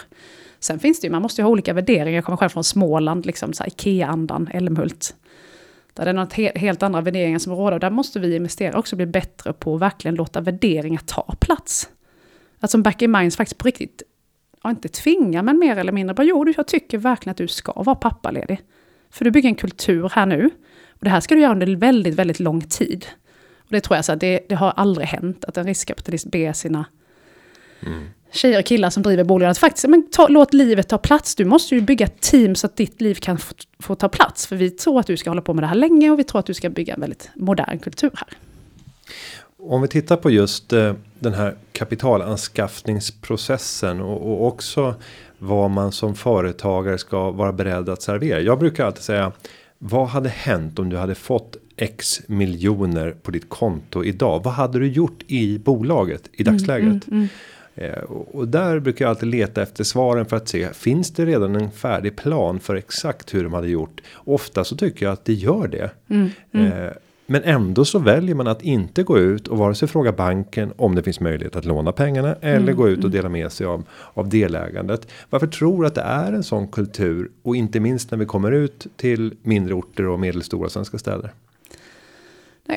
Sen 0.59 0.79
finns 0.79 1.01
det 1.01 1.07
ju, 1.07 1.11
man 1.11 1.23
måste 1.23 1.41
ju 1.41 1.45
ha 1.45 1.51
olika 1.51 1.73
värderingar. 1.73 2.17
Jag 2.17 2.25
kommer 2.25 2.37
själv 2.37 2.51
från 2.51 2.65
Småland, 2.65 3.27
liksom 3.27 3.53
så 3.53 3.65
Ikea-andan, 3.65 4.49
Älmhult. 4.53 5.15
Där 6.01 6.05
det 6.05 6.11
är 6.11 6.15
något 6.15 6.33
he 6.33 6.53
helt 6.55 6.83
andra 6.83 7.01
värderingar 7.01 7.39
som 7.39 7.53
råder. 7.53 7.73
Och 7.73 7.81
där 7.81 7.91
måste 7.91 8.21
vi 8.21 8.37
investerare 8.37 8.79
också 8.79 8.97
bli 8.97 9.07
bättre 9.07 9.53
på 9.53 9.75
att 9.75 9.81
verkligen 9.81 10.15
låta 10.15 10.41
värderingar 10.41 11.01
ta 11.07 11.35
plats. 11.41 11.91
Att 12.61 12.71
som 12.71 12.83
back 12.83 13.03
in 13.03 13.11
minds 13.11 13.37
faktiskt 13.37 13.59
på 13.59 13.67
riktigt, 13.67 14.03
ja, 14.63 14.71
inte 14.71 14.89
tvinga 14.89 15.43
men 15.43 15.59
mer 15.59 15.77
eller 15.77 15.93
mindre 15.93 16.15
bara, 16.15 16.23
jo 16.23 16.53
jag 16.57 16.67
tycker 16.67 16.99
verkligen 16.99 17.31
att 17.31 17.37
du 17.37 17.49
ska 17.49 17.73
vara 17.73 17.97
pappaledig. 17.97 18.61
För 19.11 19.25
du 19.25 19.31
bygger 19.31 19.49
en 19.49 19.55
kultur 19.55 20.13
här 20.15 20.27
nu. 20.27 20.51
Och 20.89 21.05
det 21.05 21.11
här 21.11 21.21
ska 21.21 21.35
du 21.35 21.41
göra 21.41 21.53
under 21.53 21.77
väldigt, 21.77 22.15
väldigt 22.15 22.41
lång 22.41 22.61
tid. 22.61 23.07
Och 23.59 23.71
det 23.71 23.81
tror 23.81 23.97
jag 23.97 24.05
så 24.05 24.13
att 24.13 24.21
det, 24.21 24.47
det 24.49 24.55
har 24.55 24.71
aldrig 24.71 25.07
hänt 25.07 25.45
att 25.45 25.57
en 25.57 25.67
riskkapitalist 25.67 26.31
ber 26.31 26.53
sina 26.53 26.85
mm 27.87 28.09
tjejer 28.33 28.59
och 28.59 28.65
killar 28.65 28.91
som 28.91 29.03
driver 29.03 29.25
bolaget, 29.25 29.59
faktiskt, 29.59 29.89
men 29.89 30.11
ta, 30.11 30.29
låt 30.29 30.55
livet 30.55 30.89
ta 30.89 30.99
plats. 30.99 31.35
Du 31.35 31.45
måste 31.45 31.75
ju 31.75 31.81
bygga 31.81 32.07
ett 32.07 32.21
team 32.21 32.55
så 32.55 32.67
att 32.67 32.77
ditt 32.77 33.01
liv 33.01 33.15
kan 33.15 33.39
få, 33.39 33.55
få, 33.79 33.95
ta 33.95 34.09
plats. 34.09 34.47
För 34.47 34.57
vi 34.57 34.71
tror 34.71 35.01
att 35.01 35.07
du 35.07 35.17
ska 35.17 35.31
hålla 35.31 35.43
på 35.43 35.55
med 35.55 35.63
det 35.63 35.69
här 35.69 35.75
länge 35.75 36.11
och 36.11 36.19
vi 36.19 36.25
tror 36.25 36.39
att 36.39 36.47
du 36.47 36.55
ska 36.55 36.71
bygga 36.71 36.95
en 36.95 37.01
väldigt 37.01 37.31
modern 37.35 37.79
kultur 37.79 38.11
här. 38.15 38.29
Om 39.63 39.83
vi 39.83 39.89
tittar 39.89 40.17
på 40.17 40.31
just 40.31 40.73
eh, 40.73 40.95
den 41.19 41.35
här 41.35 41.57
kapitalanskaffningsprocessen 41.73 44.01
och, 44.01 44.33
och 44.33 44.47
också 44.47 44.95
vad 45.39 45.71
man 45.71 45.93
som 45.93 46.15
företagare 46.15 46.99
ska 46.99 47.31
vara 47.31 47.53
beredd 47.53 47.89
att 47.89 48.03
servera. 48.03 48.41
Jag 48.41 48.59
brukar 48.59 48.87
alltid 48.87 49.03
säga 49.03 49.33
vad 49.79 50.09
hade 50.09 50.29
hänt 50.29 50.79
om 50.79 50.89
du 50.89 50.97
hade 50.97 51.15
fått 51.15 51.57
X 51.77 52.21
miljoner 52.27 53.11
på 53.23 53.31
ditt 53.31 53.49
konto 53.49 54.05
idag? 54.05 54.41
Vad 54.45 54.55
hade 54.55 54.79
du 54.79 54.87
gjort 54.87 55.23
i 55.27 55.59
bolaget 55.59 56.29
i 56.33 56.43
mm, 56.43 56.55
dagsläget? 56.55 56.87
Mm, 56.87 57.01
mm, 57.07 57.19
mm. 57.19 57.29
Eh, 57.81 58.03
och 58.09 58.49
där 58.49 58.79
brukar 58.79 59.05
jag 59.05 59.11
alltid 59.11 59.29
leta 59.29 59.63
efter 59.63 59.85
svaren 59.85 60.27
för 60.27 60.37
att 60.37 60.49
se. 60.49 60.69
Finns 60.73 61.11
det 61.11 61.27
redan 61.27 61.57
en 61.57 61.71
färdig 61.71 62.17
plan 62.17 62.61
för 62.61 62.75
exakt 62.75 63.35
hur 63.35 63.45
de 63.45 63.53
hade 63.53 63.69
gjort? 63.69 64.01
Ofta 64.15 64.65
så 64.65 64.77
tycker 64.77 65.07
jag 65.07 65.13
att 65.13 65.25
det 65.25 65.33
gör 65.33 65.69
det. 65.69 65.91
Mm, 66.09 66.31
mm. 66.53 66.73
Eh, 66.73 66.93
Men 67.27 67.43
ändå 67.43 67.85
så 67.85 67.99
väljer 67.99 68.35
man 68.35 68.47
att 68.47 68.63
inte 68.63 69.03
gå 69.03 69.19
ut 69.19 69.49
och 69.49 69.59
vare 69.59 69.75
sig 69.75 69.89
fråga 69.89 70.13
banken 70.13 70.73
om 70.77 70.95
det 70.95 71.03
finns 71.03 71.21
möjlighet 71.21 71.57
att 71.57 71.65
låna 71.65 71.93
pengarna 71.93 72.37
eller 72.41 72.57
mm, 72.57 72.77
gå 72.77 72.89
ut 72.89 72.99
och 72.99 73.05
mm. 73.05 73.13
dela 73.13 73.29
med 73.29 73.53
sig 73.53 73.67
av 73.67 73.85
av 74.15 74.29
delägandet. 74.29 75.09
Varför 75.31 75.47
tror 75.47 75.87
att 75.87 75.95
det 75.95 76.01
är 76.01 76.33
en 76.33 76.43
sån 76.43 76.69
kultur 76.69 77.31
och 77.43 77.57
inte 77.57 77.81
minst 77.81 78.11
när 78.11 78.19
vi 78.19 78.27
kommer 78.27 78.53
ut 78.53 78.87
till 78.97 79.35
mindre 79.43 79.75
orter 79.75 80.07
och 80.07 80.21
medelstora 80.21 80.69
svenska 80.69 80.99
städer? 80.99 81.33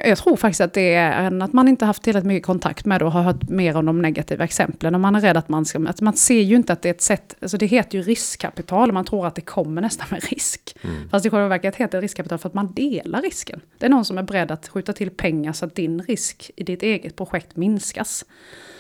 Jag 0.06 0.18
tror 0.18 0.36
faktiskt 0.36 0.62
att 0.62 0.74
det 0.74 0.94
är 0.94 1.24
en, 1.24 1.42
att 1.42 1.54
man 1.54 1.68
inte 1.68 1.86
haft 1.86 2.04
tillräckligt 2.04 2.28
mycket 2.28 2.46
kontakt 2.46 2.86
med 2.86 3.02
det 3.02 3.06
och 3.06 3.12
har 3.12 3.22
hört 3.22 3.50
mer 3.50 3.78
om 3.78 3.86
de 3.86 4.02
negativa 4.02 4.44
exemplen. 4.44 4.96
Och 4.96 5.02
man 5.02 5.16
är 5.16 5.22
rädd 5.22 5.38
att 5.38 5.50
man 5.50 5.66
ska, 5.66 5.88
att 5.90 6.02
man 6.02 6.14
ser 6.14 6.42
ju 6.42 6.56
inte 6.56 6.74
att 6.74 6.82
det 6.82 6.90
är 6.90 6.94
ett 6.94 7.02
sätt, 7.02 7.36
alltså 7.42 7.58
det 7.58 7.66
heter 7.66 7.98
ju 7.98 8.04
riskkapital, 8.04 8.92
man 8.92 9.06
tror 9.06 9.28
att 9.28 9.36
det 9.36 9.42
kommer 9.42 9.82
nästan 9.82 10.08
med 10.12 10.24
risk. 10.24 10.78
Mm. 10.82 11.10
Fast 11.10 11.26
i 11.26 11.30
själva 11.30 11.48
verket 11.48 11.76
heter 11.76 11.98
det 11.98 12.04
riskkapital 12.04 12.38
för 12.38 12.50
att 12.50 12.54
man 12.54 12.74
delar 12.74 13.22
risken. 13.22 13.62
Det 13.78 13.86
är 13.86 13.90
någon 13.90 14.06
som 14.06 14.18
är 14.18 14.24
beredd 14.24 14.52
att 14.52 14.68
skjuta 14.68 14.94
till 14.94 15.10
pengar 15.10 15.54
så 15.54 15.66
att 15.66 15.76
din 15.76 16.02
risk 16.02 16.52
i 16.56 16.64
ditt 16.64 16.84
eget 16.84 17.16
projekt 17.16 17.56
minskas. 17.56 18.26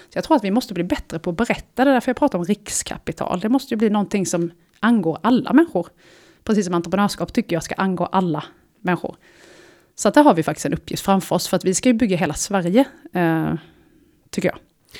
Så 0.10 0.18
jag 0.18 0.24
tror 0.24 0.38
att 0.38 0.44
vi 0.44 0.52
måste 0.52 0.74
bli 0.74 0.84
bättre 0.84 1.20
på 1.20 1.30
att 1.30 1.38
berätta 1.38 1.86
det, 1.86 1.92
därför 1.92 2.10
jag 2.10 2.18
pratar 2.18 2.40
om 2.40 2.46
riskkapital. 2.46 3.40
Det 3.40 3.50
måste 3.50 3.74
ju 3.74 3.78
bli 3.78 3.90
någonting 3.90 4.26
som 4.26 4.52
angår 4.80 5.18
alla 5.24 5.54
människor. 5.54 5.88
Precis 6.44 6.66
som 6.66 6.74
entreprenörskap 6.74 7.34
tycker 7.34 7.56
jag 7.56 7.64
ska 7.64 7.76
angå 7.76 8.06
alla 8.06 8.44
människor. 8.82 9.16
Så 9.96 10.08
att 10.08 10.14
där 10.14 10.24
har 10.24 10.34
vi 10.34 10.44
faktiskt 10.44 10.66
en 10.66 10.74
uppgift 10.74 11.04
framför 11.04 11.36
oss, 11.36 11.48
för 11.48 11.58
att 11.58 11.66
vi 11.66 11.74
ska 11.74 11.90
ju 11.90 11.94
bygga 11.94 12.18
hela 12.18 12.34
Sverige, 12.34 12.86
eh, 13.14 13.54
tycker 14.30 14.50
jag. 14.50 14.58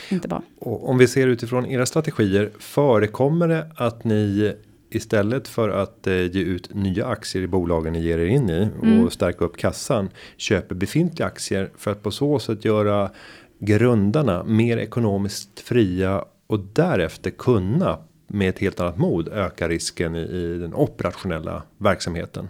Inte 0.10 0.28
bara. 0.28 0.42
Och 0.60 0.90
om 0.90 0.98
vi 0.98 1.08
ser 1.08 1.28
utifrån 1.28 1.66
era 1.66 1.86
strategier, 1.86 2.52
förekommer 2.60 3.48
det 3.48 3.72
att 3.76 4.04
ni 4.04 4.54
istället 4.90 5.48
för 5.48 5.70
att 5.70 6.08
eh, 6.08 6.14
ge 6.14 6.42
ut 6.42 6.74
nya 6.74 7.06
aktier 7.06 7.44
i 7.44 7.48
bolagen 7.48 7.94
ni 7.94 8.02
ger 8.02 8.18
er 8.18 8.26
in 8.26 8.50
i 8.50 8.68
och 8.80 8.86
mm. 8.86 9.10
stärka 9.10 9.46
upp 9.46 9.58
kassan 9.58 10.10
köper 10.38 10.76
befintliga 10.76 11.28
aktier 11.28 11.72
för 11.78 11.92
att 11.92 12.04
på 12.04 12.12
så 12.12 12.40
sätt 12.40 12.66
göra 12.66 13.12
grundarna 13.60 14.44
mer 14.44 14.78
ekonomiskt 14.78 15.60
fria 15.60 16.26
och 16.48 16.60
därefter 16.60 17.30
kunna 17.30 18.00
med 18.28 18.50
ett 18.50 18.60
helt 18.60 18.80
annat 18.80 18.98
mod 18.98 19.28
öka 19.28 19.68
risken 19.68 20.16
i, 20.16 20.20
i 20.20 20.58
den 20.58 20.74
operationella 20.74 21.64
verksamheten. 21.78 22.48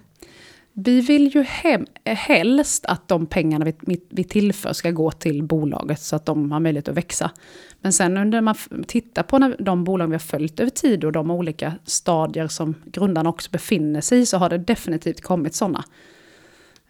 Vi 0.73 1.01
vill 1.01 1.35
ju 1.35 1.43
hem, 1.43 1.85
helst 2.05 2.85
att 2.85 3.07
de 3.07 3.25
pengarna 3.25 3.65
vi, 3.65 4.01
vi 4.09 4.23
tillför 4.23 4.73
ska 4.73 4.91
gå 4.91 5.11
till 5.11 5.43
bolaget 5.43 6.01
så 6.01 6.15
att 6.15 6.25
de 6.25 6.51
har 6.51 6.59
möjlighet 6.59 6.87
att 6.87 6.97
växa. 6.97 7.31
Men 7.81 7.93
sen 7.93 8.17
under 8.17 8.41
man 8.41 8.55
tittar 8.87 9.23
på 9.23 9.53
de 9.59 9.83
bolag 9.83 10.07
vi 10.07 10.13
har 10.13 10.19
följt 10.19 10.59
över 10.59 10.69
tid 10.69 11.03
och 11.03 11.11
de 11.11 11.31
olika 11.31 11.73
stadier 11.85 12.47
som 12.47 12.75
grundarna 12.85 13.29
också 13.29 13.51
befinner 13.51 14.01
sig 14.01 14.19
i 14.19 14.25
så 14.25 14.37
har 14.37 14.49
det 14.49 14.57
definitivt 14.57 15.21
kommit 15.21 15.55
sådana 15.55 15.83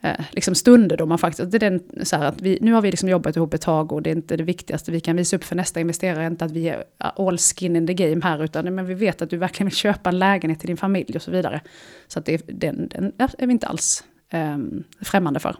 eh, 0.04 0.24
liksom 0.30 0.54
stunder 0.54 0.96
då 0.96 1.06
man 1.06 1.18
faktiskt, 1.18 1.50
det 1.50 1.56
är 1.56 1.70
den, 1.70 1.82
så 2.02 2.16
här 2.16 2.24
att 2.24 2.40
vi, 2.42 2.58
nu 2.60 2.72
har 2.72 2.82
vi 2.82 2.90
liksom 2.90 3.08
jobbat 3.08 3.36
ihop 3.36 3.54
ett 3.54 3.60
tag 3.60 3.92
och 3.92 4.02
det 4.02 4.10
är 4.10 4.14
inte 4.14 4.36
det 4.36 4.44
viktigaste 4.44 4.92
vi 4.92 5.00
kan 5.00 5.16
visa 5.16 5.36
upp 5.36 5.44
för 5.44 5.56
nästa 5.56 5.80
investerare, 5.80 6.26
inte 6.26 6.44
att 6.44 6.50
vi 6.50 6.68
är 6.68 6.84
all 6.98 7.38
skin 7.38 7.76
in 7.76 7.86
the 7.86 7.94
game 7.94 8.20
här, 8.24 8.44
utan 8.44 8.74
men 8.74 8.86
vi 8.86 8.94
vet 8.94 9.22
att 9.22 9.30
du 9.30 9.36
verkligen 9.36 9.68
vill 9.68 9.76
köpa 9.76 10.10
en 10.10 10.18
lägenhet 10.18 10.60
till 10.60 10.66
din 10.66 10.76
familj 10.76 11.16
och 11.16 11.22
så 11.22 11.30
vidare. 11.30 11.60
Så 12.08 12.18
att 12.18 12.26
det, 12.26 12.42
den, 12.46 12.88
den 12.88 13.12
är 13.18 13.46
vi 13.46 13.52
inte 13.52 13.66
alls 13.66 14.04
eh, 14.30 14.58
främmande 15.00 15.40
för. 15.40 15.56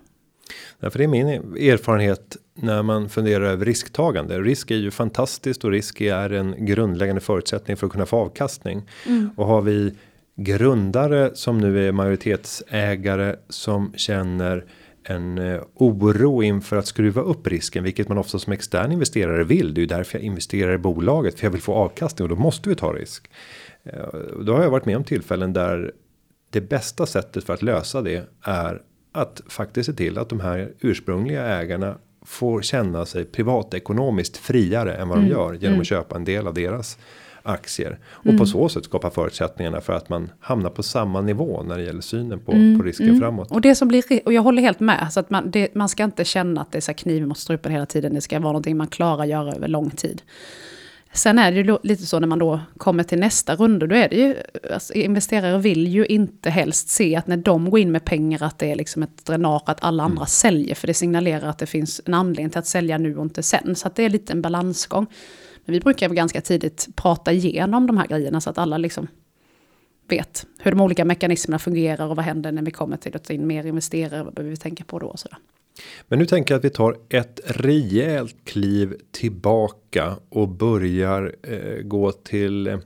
Därför 0.81 1.01
är 1.01 1.07
min 1.07 1.27
erfarenhet 1.29 2.37
när 2.55 2.83
man 2.83 3.09
funderar 3.09 3.45
över 3.45 3.65
risktagande. 3.65 4.41
Risk 4.41 4.71
är 4.71 4.77
ju 4.77 4.91
fantastiskt 4.91 5.65
och 5.65 5.71
risk 5.71 6.01
är 6.01 6.31
en 6.31 6.67
grundläggande 6.67 7.21
förutsättning 7.21 7.77
för 7.77 7.87
att 7.87 7.93
kunna 7.93 8.07
få 8.07 8.17
avkastning. 8.17 8.83
Mm. 9.07 9.31
Och 9.37 9.47
har 9.47 9.63
vi 9.63 9.95
grundare 10.37 11.31
som 11.35 11.59
nu 11.59 11.89
är 11.89 11.93
majoritetsägare 11.93 13.37
som 13.49 13.93
känner 13.97 14.65
en 15.05 15.39
eh, 15.39 15.63
oro 15.75 16.43
inför 16.43 16.77
att 16.77 16.87
skruva 16.87 17.23
upp 17.23 17.47
risken, 17.47 17.85
vilket 17.85 18.09
man 18.09 18.19
ofta 18.19 18.39
som 18.39 18.53
extern 18.53 18.93
investerare 18.93 19.45
vill. 19.45 19.75
Det 19.75 19.79
är 19.79 19.83
ju 19.83 19.87
därför 19.87 20.19
jag 20.19 20.25
investerar 20.25 20.75
i 20.75 20.79
bolaget 20.79 21.39
för 21.39 21.47
jag 21.47 21.51
vill 21.51 21.63
få 21.63 21.75
avkastning 21.75 22.25
och 22.25 22.37
då 22.37 22.43
måste 22.43 22.69
vi 22.69 22.75
ta 22.75 22.93
risk. 22.93 23.31
Eh, 23.83 24.07
då 24.41 24.57
har 24.57 24.63
jag 24.63 24.71
varit 24.71 24.87
med 24.87 24.97
om 24.97 25.05
tillfällen 25.05 25.53
där 25.53 25.93
det 26.51 26.61
bästa 26.61 27.07
sättet 27.07 27.45
för 27.45 27.55
att 27.55 27.63
lösa 27.63 28.03
det 28.03 28.29
är 28.43 28.83
att 29.13 29.43
faktiskt 29.49 29.87
se 29.87 29.93
till 29.93 30.19
att 30.19 30.29
de 30.29 30.41
här 30.41 30.73
ursprungliga 30.81 31.47
ägarna 31.47 31.99
får 32.25 32.63
känna 32.63 33.07
sig 33.07 33.25
privatekonomiskt 33.25 34.37
friare 34.37 34.95
än 34.95 35.09
vad 35.09 35.19
mm. 35.19 35.31
de 35.31 35.35
gör 35.35 35.53
genom 35.53 35.67
mm. 35.67 35.81
att 35.81 35.87
köpa 35.87 36.17
en 36.17 36.25
del 36.25 36.47
av 36.47 36.55
deras 36.55 36.99
aktier 37.45 37.99
och 38.07 38.27
mm. 38.27 38.39
på 38.39 38.47
så 38.47 38.69
sätt 38.69 38.85
skapa 38.85 39.11
förutsättningarna 39.11 39.81
för 39.81 39.93
att 39.93 40.09
man 40.09 40.31
hamnar 40.41 40.71
på 40.71 40.83
samma 40.83 41.21
nivå 41.21 41.63
när 41.63 41.79
det 41.79 41.85
gäller 41.85 42.01
synen 42.01 42.41
på, 42.41 42.53
mm. 42.53 42.79
på 42.79 42.85
risken 42.85 43.09
mm. 43.09 43.21
framåt. 43.21 43.51
Och 43.51 43.61
det 43.61 43.75
som 43.75 43.89
blir 43.89 44.21
och 44.25 44.33
jag 44.33 44.43
håller 44.43 44.63
helt 44.63 44.81
med 44.81 45.09
så 45.11 45.21
att 45.21 45.31
man, 45.31 45.51
det, 45.51 45.75
man 45.75 45.89
ska 45.89 46.05
inte 46.05 46.25
känna 46.25 46.61
att 46.61 46.73
det 46.73 46.79
är 46.79 46.81
så 46.81 46.95
kniv 46.95 47.27
mot 47.27 47.39
strupen 47.39 47.73
hela 47.73 47.87
tiden. 47.87 48.15
Det 48.15 48.21
ska 48.21 48.39
vara 48.39 48.53
någonting 48.53 48.77
man 48.77 48.87
klarar 48.87 49.23
att 49.23 49.29
göra 49.29 49.55
över 49.55 49.69
lång 49.69 49.91
tid. 49.91 50.23
Sen 51.13 51.39
är 51.39 51.53
det 51.53 51.61
ju 51.61 51.79
lite 51.83 52.07
så 52.07 52.21
när 52.21 52.27
man 52.27 52.39
då 52.39 52.61
kommer 52.77 53.03
till 53.03 53.19
nästa 53.19 53.57
runda, 53.57 53.87
då 53.87 53.95
är 53.95 54.09
det 54.09 54.17
ju, 54.17 54.37
alltså, 54.73 54.93
investerare 54.93 55.59
vill 55.59 55.87
ju 55.87 56.07
inte 56.07 56.51
helst 56.51 56.89
se 56.89 57.17
att 57.17 57.27
när 57.27 57.37
de 57.37 57.71
går 57.71 57.81
in 57.81 57.93
med 57.93 58.05
pengar 58.05 58.43
att 58.43 58.59
det 58.59 58.71
är 58.71 58.77
liksom 58.77 59.03
ett 59.03 59.25
dränage 59.25 59.63
att 59.67 59.85
alla 59.85 60.03
andra 60.03 60.17
mm. 60.17 60.27
säljer, 60.27 60.75
för 60.75 60.87
det 60.87 60.95
signalerar 60.95 61.49
att 61.49 61.59
det 61.59 61.67
finns 61.67 62.01
en 62.05 62.15
anledning 62.15 62.51
till 62.51 62.59
att 62.59 62.67
sälja 62.67 62.99
nu 62.99 63.17
och 63.17 63.23
inte 63.23 63.43
sen. 63.43 63.77
Så 63.77 63.87
att 63.87 63.97
det 63.97 64.03
är 64.03 64.11
lite 64.11 64.33
en 64.33 64.43
balansgång. 64.43 65.07
Men 65.65 65.73
vi 65.73 65.81
brukar 65.81 66.09
ganska 66.09 66.41
tidigt 66.41 66.89
prata 66.97 67.33
igenom 67.33 67.87
de 67.87 67.97
här 67.99 68.07
grejerna 68.07 68.41
så 68.41 68.51
att 68.51 68.59
alla 68.59 68.79
liksom 68.79 69.09
vet 70.09 70.47
hur 70.59 70.71
de 70.71 70.81
olika 70.81 71.05
mekanismerna 71.05 71.59
fungerar 71.59 72.07
och 72.07 72.17
vad 72.17 72.25
händer 72.25 72.53
när 72.53 72.63
vi 72.63 72.71
kommer 72.71 72.97
till 72.97 73.17
att 73.17 73.25
ta 73.25 73.33
in 73.33 73.47
mer 73.47 73.67
investerare, 73.67 74.23
vad 74.23 74.35
behöver 74.35 74.51
vi 74.51 74.57
tänka 74.57 74.85
på 74.85 74.99
då 74.99 75.07
och 75.07 75.19
sådär. 75.19 75.39
Men 76.09 76.19
nu 76.19 76.27
tänker 76.27 76.55
jag 76.55 76.59
att 76.59 76.65
vi 76.65 76.71
tar 76.71 76.97
ett 77.09 77.41
rejält 77.45 78.37
kliv 78.45 78.97
tillbaka 79.11 80.17
och 80.29 80.49
börjar 80.49 81.35
eh, 81.43 81.83
gå 81.83 82.13
till 82.13 82.67
eh, 82.67 82.79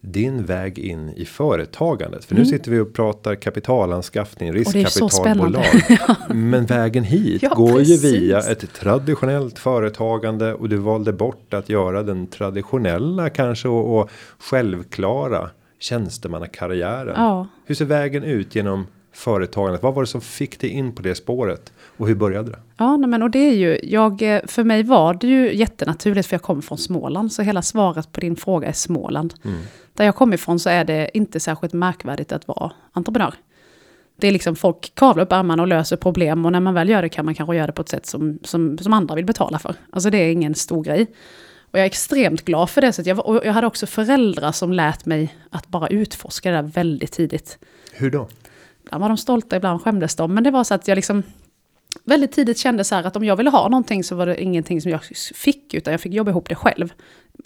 din 0.00 0.44
väg 0.44 0.78
in 0.78 1.12
i 1.16 1.24
företagandet. 1.24 2.24
För 2.24 2.34
mm. 2.34 2.44
nu 2.44 2.50
sitter 2.50 2.70
vi 2.70 2.78
och 2.78 2.92
pratar 2.92 3.34
kapitalanskaffning, 3.34 4.52
riskkapitalbolag. 4.52 5.64
Men 6.34 6.66
vägen 6.66 7.04
hit 7.04 7.42
ja, 7.42 7.54
går 7.54 7.78
precis. 7.78 8.04
ju 8.04 8.10
via 8.10 8.38
ett 8.38 8.72
traditionellt 8.72 9.58
företagande 9.58 10.54
och 10.54 10.68
du 10.68 10.76
valde 10.76 11.12
bort 11.12 11.54
att 11.54 11.68
göra 11.68 12.02
den 12.02 12.26
traditionella 12.26 13.30
kanske 13.30 13.68
och, 13.68 14.00
och 14.00 14.10
självklara 14.38 15.50
tjänstemannakarriären. 15.78 17.14
Ja. 17.16 17.46
Hur 17.64 17.74
ser 17.74 17.84
vägen 17.84 18.24
ut 18.24 18.54
genom 18.54 18.86
företagandet? 19.12 19.82
Vad 19.82 19.94
var 19.94 20.02
det 20.02 20.06
som 20.06 20.20
fick 20.20 20.60
dig 20.60 20.70
in 20.70 20.94
på 20.94 21.02
det 21.02 21.14
spåret? 21.14 21.72
Och 22.00 22.08
hur 22.08 22.14
började 22.14 22.50
det? 22.50 22.58
Ja, 22.76 22.96
nej, 22.96 23.08
men 23.08 23.22
och 23.22 23.30
det 23.30 23.38
är 23.38 23.54
ju, 23.54 23.80
jag, 23.82 24.22
eh, 24.22 24.40
för 24.46 24.64
mig 24.64 24.82
var 24.82 25.14
det 25.14 25.26
ju 25.26 25.54
jättenaturligt 25.54 26.28
för 26.28 26.34
jag 26.34 26.42
kommer 26.42 26.62
från 26.62 26.78
Småland. 26.78 27.32
Så 27.32 27.42
hela 27.42 27.62
svaret 27.62 28.12
på 28.12 28.20
din 28.20 28.36
fråga 28.36 28.68
är 28.68 28.72
Småland. 28.72 29.34
Mm. 29.44 29.60
Där 29.94 30.04
jag 30.04 30.14
kommer 30.14 30.34
ifrån 30.34 30.58
så 30.58 30.70
är 30.70 30.84
det 30.84 31.10
inte 31.14 31.40
särskilt 31.40 31.72
märkvärdigt 31.72 32.32
att 32.32 32.48
vara 32.48 32.72
entreprenör. 32.92 33.34
Det 34.20 34.28
är 34.28 34.32
liksom 34.32 34.56
folk 34.56 34.92
kavlar 34.94 35.24
upp 35.24 35.32
armarna 35.32 35.62
och 35.62 35.68
löser 35.68 35.96
problem 35.96 36.46
och 36.46 36.52
när 36.52 36.60
man 36.60 36.74
väl 36.74 36.88
gör 36.88 37.02
det 37.02 37.08
kan 37.08 37.24
man 37.24 37.34
kanske 37.34 37.56
göra 37.56 37.66
det 37.66 37.72
på 37.72 37.82
ett 37.82 37.88
sätt 37.88 38.06
som, 38.06 38.38
som, 38.42 38.78
som 38.78 38.92
andra 38.92 39.14
vill 39.14 39.24
betala 39.24 39.58
för. 39.58 39.74
Alltså 39.90 40.10
det 40.10 40.18
är 40.18 40.32
ingen 40.32 40.54
stor 40.54 40.84
grej. 40.84 41.06
Och 41.60 41.78
jag 41.78 41.82
är 41.82 41.86
extremt 41.86 42.44
glad 42.44 42.70
för 42.70 42.80
det. 42.80 42.92
Så 42.92 43.02
jag, 43.04 43.26
och 43.26 43.40
jag 43.44 43.52
hade 43.52 43.66
också 43.66 43.86
föräldrar 43.86 44.52
som 44.52 44.72
lät 44.72 45.06
mig 45.06 45.34
att 45.50 45.68
bara 45.68 45.88
utforska 45.88 46.50
det 46.50 46.56
där 46.56 46.62
väldigt 46.62 47.12
tidigt. 47.12 47.58
Hur 47.92 48.10
då? 48.10 48.28
Ibland 48.84 49.00
var 49.00 49.08
de 49.08 49.16
stolta, 49.16 49.56
ibland 49.56 49.82
skämdes 49.82 50.16
de. 50.16 50.34
Men 50.34 50.44
det 50.44 50.50
var 50.50 50.64
så 50.64 50.74
att 50.74 50.88
jag 50.88 50.96
liksom 50.96 51.22
väldigt 52.04 52.32
tidigt 52.32 52.58
kände 52.58 52.84
så 52.84 52.94
här 52.94 53.04
att 53.04 53.16
om 53.16 53.24
jag 53.24 53.36
ville 53.36 53.50
ha 53.50 53.68
någonting 53.68 54.04
så 54.04 54.14
var 54.14 54.26
det 54.26 54.42
ingenting 54.42 54.80
som 54.80 54.90
jag 54.90 55.04
fick, 55.34 55.74
utan 55.74 55.92
jag 55.92 56.00
fick 56.00 56.12
jobba 56.12 56.30
ihop 56.30 56.48
det 56.48 56.54
själv. 56.54 56.92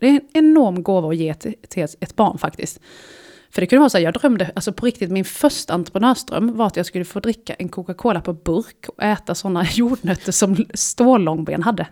Det 0.01 0.07
är 0.07 0.11
en 0.11 0.21
enorm 0.33 0.83
gåva 0.83 1.09
att 1.09 1.17
ge 1.17 1.35
till, 1.35 1.55
till 1.69 1.83
ett 1.83 2.17
barn 2.17 2.39
faktiskt. 2.39 2.81
För 3.51 3.61
det 3.61 3.67
kunde 3.67 3.81
vara 3.81 3.91
så 3.91 3.99
här, 3.99 4.05
jag 4.05 4.15
drömde, 4.15 4.51
alltså 4.55 4.73
på 4.73 4.87
riktigt, 4.87 5.11
min 5.11 5.25
första 5.25 5.75
entreprenörsdröm 5.75 6.57
var 6.57 6.67
att 6.67 6.77
jag 6.77 6.87
skulle 6.87 7.05
få 7.05 7.21
dricka 7.21 7.55
en 7.55 7.69
Coca-Cola 7.69 8.21
på 8.21 8.33
burk 8.33 8.89
och 8.89 9.03
äta 9.03 9.35
sådana 9.35 9.65
jordnötter 9.73 10.33
som 10.33 10.67
stålångben 10.75 11.63
hade. 11.63 11.87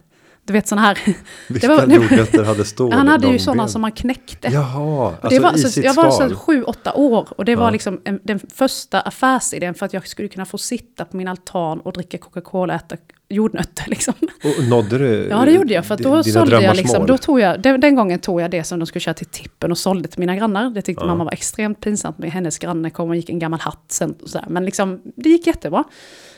Du 0.44 0.52
vet 0.52 0.68
sådana 0.68 0.86
här... 0.86 0.98
Vilka 1.48 1.68
det 1.68 1.74
var, 1.74 1.86
jordnötter 1.86 2.44
hade 2.44 2.64
stål? 2.64 2.92
Han 2.92 3.08
hade 3.08 3.28
ju 3.28 3.38
sådana 3.38 3.68
som 3.68 3.80
man 3.82 3.92
knäckte. 3.92 4.48
Jaha, 4.48 5.06
alltså 5.06 5.28
det 5.28 5.38
var, 5.38 5.54
i 5.56 5.58
så, 5.58 5.68
sitt 5.68 5.84
Jag 5.84 5.94
var 5.94 6.10
så 6.10 6.36
sju, 6.36 6.62
åtta 6.62 6.92
år 6.92 7.28
och 7.36 7.44
det 7.44 7.52
ja. 7.52 7.58
var 7.58 7.70
liksom 7.70 8.00
en, 8.04 8.20
den 8.22 8.40
första 8.54 9.00
affärsidén 9.00 9.74
för 9.74 9.86
att 9.86 9.92
jag 9.92 10.08
skulle 10.08 10.28
kunna 10.28 10.44
få 10.44 10.58
sitta 10.58 11.04
på 11.04 11.16
min 11.16 11.28
altan 11.28 11.80
och 11.80 11.92
dricka 11.92 12.18
Coca-Cola 12.18 12.74
och 12.74 12.80
äta 12.80 12.96
jordnötter. 13.28 13.84
Liksom. 13.90 14.14
Och 14.44 14.64
nådde 14.68 14.98
du 14.98 15.28
Ja, 15.30 15.44
det 15.44 15.52
gjorde 15.52 15.74
jag. 15.74 15.86
För 15.86 15.96
då 15.96 16.22
sålde 16.22 16.62
jag 16.62 16.76
liksom, 16.76 17.06
då 17.06 17.18
tog 17.18 17.40
jag, 17.40 17.62
den, 17.62 17.80
den, 17.80 17.94
gången 17.94 18.18
tog 18.18 18.40
jag 18.40 18.50
det 18.50 18.64
som 18.64 18.78
de 18.78 18.86
skulle 18.86 19.00
köra 19.00 19.14
till 19.14 19.26
tippen 19.26 19.70
och 19.70 19.78
sålde 19.78 20.08
till 20.08 20.20
mina 20.20 20.36
grannar. 20.36 20.70
Det 20.70 20.82
tyckte 20.82 21.04
ja. 21.04 21.06
mamma 21.06 21.24
var 21.24 21.32
extremt 21.32 21.80
pinsamt 21.80 22.18
med 22.18 22.30
hennes 22.30 22.58
granne 22.58 22.90
kom 22.90 23.08
och 23.08 23.16
gick 23.16 23.30
en 23.30 23.38
gammal 23.38 23.60
hatt 23.60 23.84
sen. 23.88 24.14
Och 24.22 24.28
sådär. 24.28 24.46
Men 24.48 24.64
liksom, 24.64 25.00
det 25.16 25.28
gick 25.28 25.46
jättebra. 25.46 25.84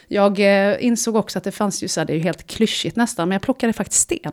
Jag 0.09 0.41
eh, 0.41 0.85
insåg 0.85 1.17
också 1.17 1.39
att 1.39 1.45
det 1.45 1.53
fanns 1.53 1.83
ju 1.83 1.89
så 1.89 2.01
här, 2.01 2.07
det 2.07 2.13
är 2.13 2.15
ju 2.15 2.23
helt 2.23 2.47
klyschigt 2.47 2.97
nästan, 2.97 3.29
men 3.29 3.35
jag 3.35 3.43
plockade 3.43 3.73
faktiskt 3.73 4.01
sten. 4.01 4.33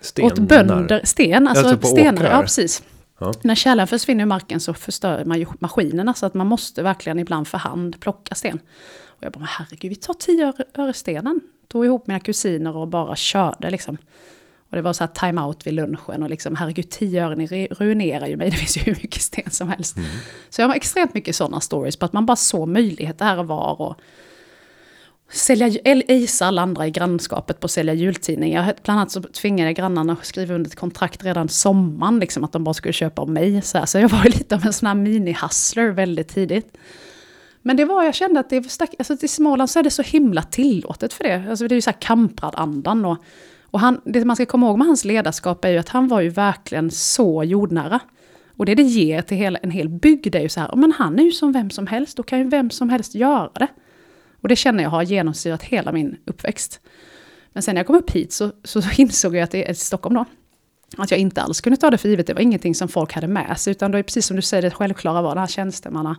Stenar. 0.00 0.32
Åt 0.32 0.38
bönder, 0.38 1.00
sten, 1.04 1.48
alltså, 1.48 1.66
alltså 1.66 1.88
stenar, 1.88 2.24
ja 2.24 2.42
precis. 2.42 2.82
Ja. 3.18 3.32
När 3.42 3.54
källan 3.54 3.86
försvinner 3.86 4.22
i 4.22 4.26
marken 4.26 4.60
så 4.60 4.74
förstör 4.74 5.24
man 5.24 5.38
ju 5.38 5.46
maskinerna 5.58 6.14
så 6.14 6.26
att 6.26 6.34
man 6.34 6.46
måste 6.46 6.82
verkligen 6.82 7.18
ibland 7.18 7.48
för 7.48 7.58
hand 7.58 8.00
plocka 8.00 8.34
sten. 8.34 8.58
Och 9.04 9.24
jag 9.24 9.32
bara, 9.32 9.44
herregud, 9.44 9.88
vi 9.88 9.96
tar 9.96 10.14
tio 10.14 10.46
öre, 10.46 10.64
örestenen. 10.74 11.40
Tog 11.68 11.84
ihop 11.84 12.06
mina 12.06 12.20
kusiner 12.20 12.76
och 12.76 12.88
bara 12.88 13.16
körde 13.16 13.70
liksom. 13.70 13.96
Och 14.70 14.76
det 14.76 14.82
var 14.82 14.92
så 14.92 15.04
här 15.04 15.10
time-out 15.14 15.66
vid 15.66 15.74
lunchen 15.74 16.22
och 16.22 16.30
liksom, 16.30 16.56
herregud, 16.56 16.90
tio 16.90 17.26
öre, 17.26 17.36
ni 17.36 17.68
ruinerar 17.70 18.26
ju 18.26 18.36
mig, 18.36 18.50
det 18.50 18.56
finns 18.56 18.76
ju 18.76 18.80
hur 18.80 18.98
mycket 19.02 19.22
sten 19.22 19.50
som 19.50 19.68
helst. 19.68 19.96
Mm. 19.96 20.08
Så 20.50 20.62
jag 20.62 20.68
har 20.68 20.74
extremt 20.74 21.14
mycket 21.14 21.36
sådana 21.36 21.60
stories 21.60 21.96
på 21.96 22.04
att 22.04 22.12
man 22.12 22.26
bara 22.26 22.36
såg 22.36 22.68
möjligheter 22.68 23.24
här 23.24 23.38
och 23.38 23.46
var. 23.46 23.80
Och 23.80 23.96
sälja, 25.32 25.68
isa 26.08 26.46
alla 26.46 26.62
andra 26.62 26.86
i 26.86 26.90
grannskapet 26.90 27.60
på 27.60 27.64
att 27.64 27.70
sälja 27.70 27.94
jultidningar. 27.94 28.74
Bland 28.84 29.00
annat 29.00 29.10
så 29.10 29.22
tvingade 29.22 29.68
jag 29.68 29.76
grannarna 29.76 30.12
att 30.12 30.26
skriva 30.26 30.54
under 30.54 30.70
ett 30.70 30.76
kontrakt 30.76 31.24
redan 31.24 31.48
sommaren, 31.48 32.20
liksom 32.20 32.44
att 32.44 32.52
de 32.52 32.64
bara 32.64 32.74
skulle 32.74 32.92
köpa 32.92 33.22
av 33.22 33.28
mig. 33.30 33.62
Så, 33.62 33.78
här. 33.78 33.86
så 33.86 33.98
jag 33.98 34.08
var 34.08 34.24
lite 34.24 34.54
av 34.54 34.66
en 34.66 34.72
sån 34.72 34.86
här 34.86 34.94
mini-hustler 34.94 35.90
väldigt 35.90 36.28
tidigt. 36.28 36.76
Men 37.62 37.76
det 37.76 37.84
var, 37.84 38.02
jag 38.04 38.14
kände 38.14 38.40
att 38.40 38.50
det 38.50 38.70
stack, 38.70 38.94
alltså 38.98 39.16
i 39.20 39.28
Småland 39.28 39.70
så 39.70 39.78
är 39.78 39.82
det 39.82 39.90
så 39.90 40.02
himla 40.02 40.42
tillåtet 40.42 41.12
för 41.12 41.24
det. 41.24 41.44
Alltså 41.50 41.68
det 41.68 41.72
är 41.72 41.76
ju 41.76 41.82
så 41.82 41.90
här 41.90 42.00
kampradandan 42.00 43.04
och 43.04 43.24
och 43.72 43.80
han, 43.80 44.00
det 44.04 44.24
man 44.24 44.36
ska 44.36 44.46
komma 44.46 44.66
ihåg 44.66 44.78
med 44.78 44.86
hans 44.86 45.04
ledarskap 45.04 45.64
är 45.64 45.68
ju 45.68 45.78
att 45.78 45.88
han 45.88 46.08
var 46.08 46.20
ju 46.20 46.28
verkligen 46.28 46.90
så 46.90 47.44
jordnära. 47.44 48.00
Och 48.56 48.66
det 48.66 48.74
det 48.74 48.82
ger 48.82 49.22
till 49.22 49.36
hela, 49.36 49.58
en 49.58 49.70
hel 49.70 49.88
bygd 49.88 50.34
är 50.34 50.40
ju 50.40 50.48
så 50.48 50.60
här, 50.60 50.76
men 50.76 50.92
han 50.92 51.18
är 51.18 51.22
ju 51.22 51.30
som 51.30 51.52
vem 51.52 51.70
som 51.70 51.86
helst, 51.86 52.16
då 52.16 52.22
kan 52.22 52.38
ju 52.38 52.48
vem 52.48 52.70
som 52.70 52.90
helst 52.90 53.14
göra 53.14 53.50
det. 53.54 53.68
Och 54.42 54.48
det 54.48 54.56
känner 54.56 54.82
jag 54.82 54.90
har 54.90 55.02
genomsyrat 55.02 55.62
hela 55.62 55.92
min 55.92 56.16
uppväxt. 56.24 56.80
Men 57.52 57.62
sen 57.62 57.74
när 57.74 57.80
jag 57.80 57.86
kom 57.86 57.96
upp 57.96 58.10
hit 58.10 58.32
så, 58.32 58.52
så 58.64 58.82
insåg 58.96 59.36
jag 59.36 59.42
att 59.42 59.50
det 59.50 59.70
är 59.70 59.74
Stockholm 59.74 60.14
då. 60.14 60.24
Att 60.96 61.10
jag 61.10 61.20
inte 61.20 61.42
alls 61.42 61.60
kunde 61.60 61.76
ta 61.76 61.90
det 61.90 61.98
för 61.98 62.08
givet, 62.08 62.26
det 62.26 62.34
var 62.34 62.40
ingenting 62.40 62.74
som 62.74 62.88
folk 62.88 63.12
hade 63.12 63.28
med 63.28 63.60
sig, 63.60 63.70
utan 63.70 63.90
det 63.90 63.98
är 63.98 64.02
precis 64.02 64.26
som 64.26 64.36
du 64.36 64.42
säger, 64.42 64.62
det 64.62 64.70
självklara 64.70 65.22
var 65.22 65.30
den 65.30 65.38
här 65.38 65.46
tjänstemanna 65.46 66.16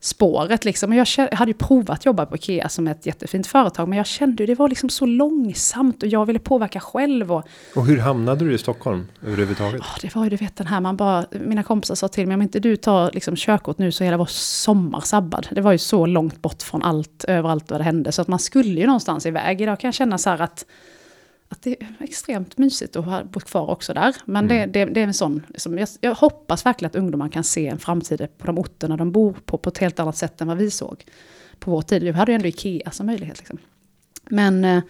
spåret. 0.00 0.64
Liksom. 0.64 0.92
Jag, 0.92 1.06
hade 1.32 1.50
ju 1.50 1.54
provat 1.54 2.06
jobba 2.06 2.26
på 2.26 2.36
Ikea 2.36 2.68
som 2.68 2.88
ett 2.88 3.06
jättefint 3.06 3.46
företag, 3.46 3.88
men 3.88 3.98
jag 3.98 4.06
kände 4.06 4.42
ju 4.42 4.46
det 4.46 4.54
var 4.54 4.68
liksom 4.68 4.88
så 4.88 5.06
långsamt 5.06 6.02
och 6.02 6.08
jag 6.08 6.26
ville 6.26 6.38
påverka 6.38 6.80
själv. 6.80 7.32
Och, 7.32 7.44
och 7.74 7.86
hur 7.86 7.98
hamnade 7.98 8.44
du 8.44 8.54
i 8.54 8.58
Stockholm 8.58 9.06
överhuvudtaget? 9.26 9.80
Oh, 9.80 9.96
det 10.02 10.14
var 10.14 10.24
ju, 10.24 10.30
du 10.30 10.36
vet 10.36 10.56
den 10.56 10.66
här, 10.66 10.80
man 10.80 10.96
bara, 10.96 11.26
mina 11.30 11.62
kompisar 11.62 11.94
sa 11.94 12.08
till 12.08 12.26
mig, 12.26 12.34
om 12.34 12.42
inte 12.42 12.60
du 12.60 12.76
tar 12.76 13.10
liksom, 13.12 13.36
körkort 13.36 13.78
nu 13.78 13.92
så 13.92 14.04
är 14.04 14.06
hela 14.06 14.16
vår 14.16 14.28
sommar 14.30 15.00
sabbad. 15.00 15.48
Det 15.50 15.60
var 15.60 15.72
ju 15.72 15.78
så 15.78 16.06
långt 16.06 16.42
bort 16.42 16.62
från 16.62 16.82
allt, 16.82 17.24
överallt 17.24 17.70
vad 17.70 17.80
det 17.80 17.84
hände, 17.84 18.12
så 18.12 18.22
att 18.22 18.28
man 18.28 18.38
skulle 18.38 18.80
ju 18.80 18.86
någonstans 18.86 19.26
iväg. 19.26 19.60
Idag 19.60 19.80
kan 19.80 19.88
jag 19.88 19.94
känna 19.94 20.18
så 20.18 20.30
här 20.30 20.40
att 20.40 20.64
att 21.48 21.62
det 21.62 21.82
är 21.82 21.96
extremt 22.00 22.58
mysigt 22.58 22.96
att 22.96 23.04
ha 23.04 23.24
bott 23.24 23.44
kvar 23.44 23.70
också 23.70 23.94
där. 23.94 24.16
Men 24.24 24.44
mm. 24.44 24.72
det, 24.72 24.84
det, 24.84 24.92
det, 24.92 25.00
är 25.00 25.04
en 25.04 25.14
sån, 25.14 25.42
liksom, 25.48 25.78
jag, 25.78 25.88
jag, 26.00 26.14
hoppas 26.14 26.66
verkligen 26.66 26.90
att 26.90 26.96
ungdomar 26.96 27.28
kan 27.28 27.44
se 27.44 27.66
en 27.66 27.78
framtid 27.78 28.28
på 28.38 28.46
de 28.46 28.58
orterna 28.58 28.96
de 28.96 29.12
bor 29.12 29.32
på, 29.44 29.58
på 29.58 29.68
ett 29.68 29.78
helt 29.78 30.00
annat 30.00 30.16
sätt 30.16 30.40
än 30.40 30.48
vad 30.48 30.56
vi 30.56 30.70
såg 30.70 31.04
på 31.58 31.70
vår 31.70 31.82
tid. 31.82 32.02
Vi 32.02 32.10
hade 32.10 32.32
ju 32.32 32.36
ändå 32.36 32.48
Ikea 32.48 32.90
som 32.90 33.06
möjlighet. 33.06 33.38
Liksom. 33.38 33.58
Men, 34.28 34.64
eh, 34.64 34.82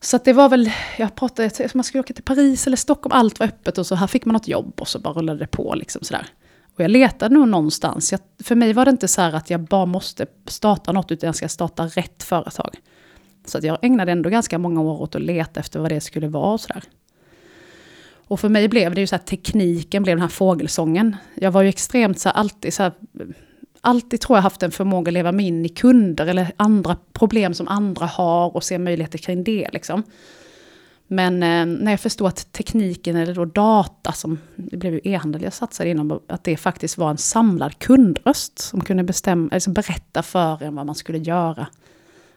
så 0.00 0.16
att 0.16 0.24
det 0.24 0.32
var 0.32 0.48
väl, 0.48 0.70
jag 0.98 1.14
pratade, 1.14 1.68
man 1.74 1.84
skulle 1.84 2.00
åka 2.00 2.14
till 2.14 2.24
Paris 2.24 2.66
eller 2.66 2.76
Stockholm, 2.76 3.12
allt 3.12 3.38
var 3.38 3.46
öppet 3.46 3.78
och 3.78 3.86
så 3.86 3.94
här 3.94 4.06
fick 4.06 4.24
man 4.24 4.32
något 4.32 4.48
jobb 4.48 4.80
och 4.80 4.88
så 4.88 4.98
bara 4.98 5.14
rullade 5.14 5.38
det 5.38 5.46
på 5.46 5.74
liksom 5.74 6.02
sådär. 6.02 6.26
Och 6.74 6.84
jag 6.84 6.90
letade 6.90 7.34
nog 7.34 7.48
någonstans, 7.48 8.12
jag, 8.12 8.20
för 8.44 8.54
mig 8.54 8.72
var 8.72 8.84
det 8.84 8.90
inte 8.90 9.08
så 9.08 9.20
här 9.20 9.32
att 9.32 9.50
jag 9.50 9.60
bara 9.60 9.86
måste 9.86 10.26
starta 10.46 10.92
något, 10.92 11.12
utan 11.12 11.26
jag 11.26 11.36
ska 11.36 11.48
starta 11.48 11.86
rätt 11.86 12.22
företag. 12.22 12.76
Så 13.44 13.58
att 13.58 13.64
jag 13.64 13.78
ägnade 13.82 14.12
ändå 14.12 14.30
ganska 14.30 14.58
många 14.58 14.80
år 14.80 15.02
åt 15.02 15.14
att 15.14 15.22
leta 15.22 15.60
efter 15.60 15.80
vad 15.80 15.90
det 15.90 16.00
skulle 16.00 16.28
vara 16.28 16.52
och 16.52 16.60
sådär. 16.60 16.82
Och 18.30 18.40
för 18.40 18.48
mig 18.48 18.68
blev 18.68 18.94
det 18.94 19.00
ju 19.00 19.06
så 19.06 19.16
här, 19.16 19.22
tekniken 19.22 20.02
blev 20.02 20.16
den 20.16 20.22
här 20.22 20.28
fågelsången. 20.28 21.16
Jag 21.34 21.50
var 21.50 21.62
ju 21.62 21.68
extremt 21.68 22.20
så 22.20 22.28
här, 22.28 22.36
alltid 22.36 22.74
så 22.74 22.82
här, 22.82 22.92
alltid 23.80 24.20
tror 24.20 24.36
jag 24.36 24.42
haft 24.42 24.62
en 24.62 24.70
förmåga 24.70 25.08
att 25.08 25.12
leva 25.12 25.32
mig 25.32 25.46
in 25.46 25.66
i 25.66 25.68
kunder 25.68 26.26
eller 26.26 26.52
andra 26.56 26.96
problem 27.12 27.54
som 27.54 27.68
andra 27.68 28.06
har 28.06 28.56
och 28.56 28.64
se 28.64 28.78
möjligheter 28.78 29.18
kring 29.18 29.44
det 29.44 29.68
liksom. 29.72 30.02
Men 31.06 31.42
eh, 31.42 31.66
när 31.82 31.90
jag 31.90 32.00
förstod 32.00 32.28
att 32.28 32.52
tekniken, 32.52 33.16
eller 33.16 33.34
då 33.34 33.44
data, 33.44 34.12
som 34.12 34.38
det 34.56 34.76
blev 34.76 34.94
ju 34.94 35.00
e-handel 35.04 35.42
jag 35.42 35.52
satsade 35.52 35.90
inom, 35.90 36.20
att 36.26 36.44
det 36.44 36.56
faktiskt 36.56 36.98
var 36.98 37.10
en 37.10 37.18
samlad 37.18 37.78
kundröst 37.78 38.58
som 38.58 38.80
kunde 38.80 39.02
bestämma, 39.02 39.50
alltså 39.52 39.70
berätta 39.70 40.22
för 40.22 40.62
en 40.62 40.74
vad 40.74 40.86
man 40.86 40.94
skulle 40.94 41.18
göra 41.18 41.66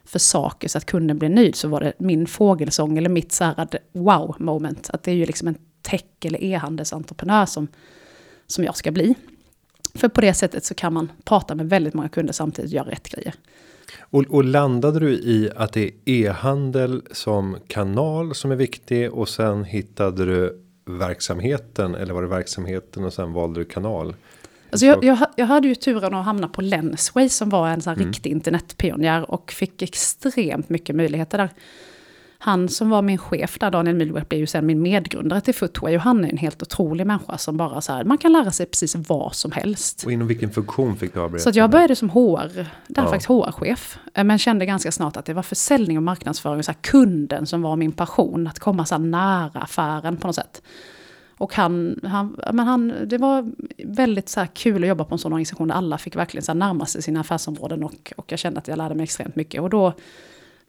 för 0.04 0.18
saker 0.18 0.68
så 0.68 0.78
att 0.78 0.86
kunden 0.86 1.18
blir 1.18 1.28
nöjd 1.28 1.56
så 1.56 1.68
var 1.68 1.80
det 1.80 1.92
min 1.98 2.26
fågelsång 2.26 2.98
eller 2.98 3.08
mitt 3.08 3.32
så 3.32 3.44
här 3.44 3.68
wow 3.92 4.36
moment. 4.38 4.90
Att 4.90 5.02
det 5.02 5.10
är 5.10 5.14
ju 5.14 5.26
liksom 5.26 5.48
en 5.48 5.56
tech 5.82 6.04
eller 6.24 6.44
e-handelsentreprenör 6.44 7.46
som, 7.46 7.68
som 8.46 8.64
jag 8.64 8.76
ska 8.76 8.90
bli. 8.90 9.14
För 9.94 10.08
på 10.08 10.20
det 10.20 10.34
sättet 10.34 10.64
så 10.64 10.74
kan 10.74 10.92
man 10.92 11.12
prata 11.24 11.54
med 11.54 11.68
väldigt 11.68 11.94
många 11.94 12.08
kunder 12.08 12.32
samtidigt 12.32 12.70
och 12.70 12.74
göra 12.74 12.90
rätt 12.90 13.08
grejer. 13.08 13.34
Och, 14.00 14.24
och 14.28 14.44
landade 14.44 15.00
du 15.00 15.12
i 15.12 15.50
att 15.56 15.72
det 15.72 15.84
är 15.84 15.92
e-handel 16.04 17.02
som 17.12 17.56
kanal 17.68 18.34
som 18.34 18.50
är 18.50 18.56
viktig 18.56 19.12
och 19.12 19.28
sen 19.28 19.64
hittade 19.64 20.24
du 20.24 20.64
verksamheten 20.86 21.94
eller 21.94 22.14
var 22.14 22.22
det 22.22 22.28
verksamheten 22.28 23.04
och 23.04 23.12
sen 23.12 23.32
valde 23.32 23.60
du 23.60 23.64
kanal? 23.64 24.14
Alltså 24.74 24.86
jag, 24.86 25.04
jag, 25.04 25.18
jag 25.36 25.46
hade 25.46 25.68
ju 25.68 25.74
turen 25.74 26.14
att 26.14 26.24
hamna 26.24 26.48
på 26.48 26.62
Lensway 26.62 27.28
som 27.28 27.48
var 27.48 27.68
en 27.68 27.82
sån 27.82 27.94
mm. 27.94 28.06
riktig 28.06 28.30
internetpionjär 28.30 29.30
och 29.30 29.52
fick 29.52 29.82
extremt 29.82 30.68
mycket 30.68 30.96
möjligheter 30.96 31.38
där. 31.38 31.50
Han 32.38 32.68
som 32.68 32.90
var 32.90 33.02
min 33.02 33.18
chef 33.18 33.58
där, 33.58 33.70
Daniel 33.70 33.96
Mühlwerk, 33.96 34.28
blev 34.28 34.40
ju 34.40 34.46
sen 34.46 34.66
min 34.66 34.82
medgrundare 34.82 35.40
till 35.40 35.54
Footway 35.54 35.96
och 35.96 36.02
han 36.02 36.24
är 36.24 36.28
en 36.28 36.36
helt 36.36 36.62
otrolig 36.62 37.06
människa 37.06 37.38
som 37.38 37.56
bara 37.56 37.80
så 37.80 37.92
här, 37.92 38.04
man 38.04 38.18
kan 38.18 38.32
lära 38.32 38.50
sig 38.50 38.66
precis 38.66 38.94
vad 38.96 39.34
som 39.34 39.52
helst. 39.52 40.04
Och 40.06 40.12
inom 40.12 40.28
vilken 40.28 40.50
funktion 40.50 40.96
fick 40.96 41.14
du 41.14 41.20
arbeta? 41.20 41.52
Så 41.52 41.58
jag 41.58 41.70
började 41.70 41.96
som 41.96 42.10
HR, 42.10 42.54
där 42.86 43.02
ja. 43.02 43.08
faktiskt 43.08 43.28
HR-chef, 43.28 43.98
eh, 44.14 44.24
men 44.24 44.38
kände 44.38 44.66
ganska 44.66 44.92
snart 44.92 45.16
att 45.16 45.24
det 45.24 45.34
var 45.34 45.42
försäljning 45.42 45.96
och 45.96 46.02
marknadsföring, 46.02 46.62
så 46.62 46.70
här, 46.70 46.78
kunden 46.80 47.46
som 47.46 47.62
var 47.62 47.76
min 47.76 47.92
passion, 47.92 48.46
att 48.46 48.58
komma 48.58 48.84
så 48.84 48.94
här 48.94 49.02
nära 49.02 49.60
affären 49.60 50.16
på 50.16 50.26
något 50.26 50.36
sätt. 50.36 50.62
Och 51.38 51.54
han, 51.54 52.00
han, 52.02 52.36
men 52.52 52.66
han, 52.66 52.94
det 53.06 53.18
var 53.18 53.52
väldigt 53.84 54.28
så 54.28 54.46
kul 54.54 54.82
att 54.82 54.88
jobba 54.88 55.04
på 55.04 55.14
en 55.14 55.18
sån 55.18 55.32
organisation 55.32 55.68
där 55.68 55.74
alla 55.74 55.98
fick 55.98 56.16
verkligen 56.16 56.44
så 56.44 56.54
närma 56.54 56.86
sig 56.86 57.02
sina 57.02 57.20
affärsområden 57.20 57.84
och, 57.84 58.12
och 58.16 58.32
jag 58.32 58.38
kände 58.38 58.58
att 58.58 58.68
jag 58.68 58.78
lärde 58.78 58.94
mig 58.94 59.04
extremt 59.04 59.36
mycket. 59.36 59.60
Och 59.60 59.70
då, 59.70 59.92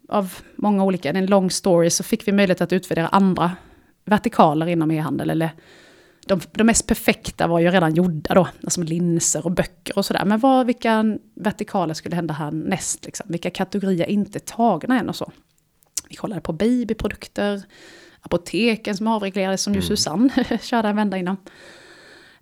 av 0.10 0.34
många 0.56 0.84
olika, 0.84 1.10
en 1.10 1.26
lång 1.26 1.52
story, 1.52 1.90
så 1.90 2.04
fick 2.04 2.28
vi 2.28 2.32
möjlighet 2.32 2.62
att 2.62 2.74
utvärdera 2.74 3.08
andra 3.08 3.52
vertikaler 4.06 4.68
inom 4.68 4.92
e-handel. 4.92 5.30
Eller 5.30 5.50
de, 6.28 6.42
de 6.52 6.64
mest 6.64 6.88
perfekta 6.88 7.48
var 7.48 7.60
ju 7.60 7.70
redan 7.70 7.94
gjorda 7.94 8.34
då, 8.34 8.48
alltså 8.64 8.82
linser 8.82 9.46
och 9.46 9.52
böcker 9.52 9.98
och 9.98 10.06
sådär. 10.06 10.26
Men 10.26 10.40
vad, 10.40 10.66
vilka 10.66 11.18
vertikaler 11.36 11.94
skulle 11.94 12.16
hända 12.16 12.34
härnäst? 12.34 13.06
Liksom? 13.06 13.26
Vilka 13.30 13.50
kategorier 13.50 14.06
är 14.06 14.10
inte 14.12 14.40
tagna 14.40 15.00
än 15.00 15.10
och 15.10 15.16
så? 15.16 15.32
Vi 16.10 16.16
kollade 16.16 16.42
på 16.42 16.54
babyprodukter, 16.54 17.64
apoteken 18.26 18.98
som 18.98 19.08
avreglerades, 19.08 19.62
som 19.62 19.74
ju 19.74 19.80
mm. 19.80 19.88
Susanne 19.88 20.60
körde 20.62 20.88
en 20.88 20.96
vända 20.96 21.18
innan. 21.18 21.38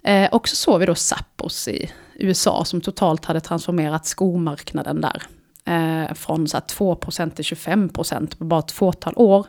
Eh, 0.03 0.33
och 0.33 0.47
så 0.47 0.55
såg 0.55 0.79
vi 0.79 0.85
då 0.85 0.95
Zappos 0.95 1.67
i 1.67 1.91
USA 2.15 2.65
som 2.65 2.81
totalt 2.81 3.25
hade 3.25 3.41
transformerat 3.41 4.05
skomarknaden 4.05 5.01
där. 5.01 5.23
Eh, 5.65 6.13
från 6.13 6.47
så 6.47 6.57
2% 6.57 7.29
till 7.29 7.45
25% 7.45 8.37
på 8.37 8.43
bara 8.43 8.59
ett 8.59 8.71
fåtal 8.71 9.13
år. 9.15 9.47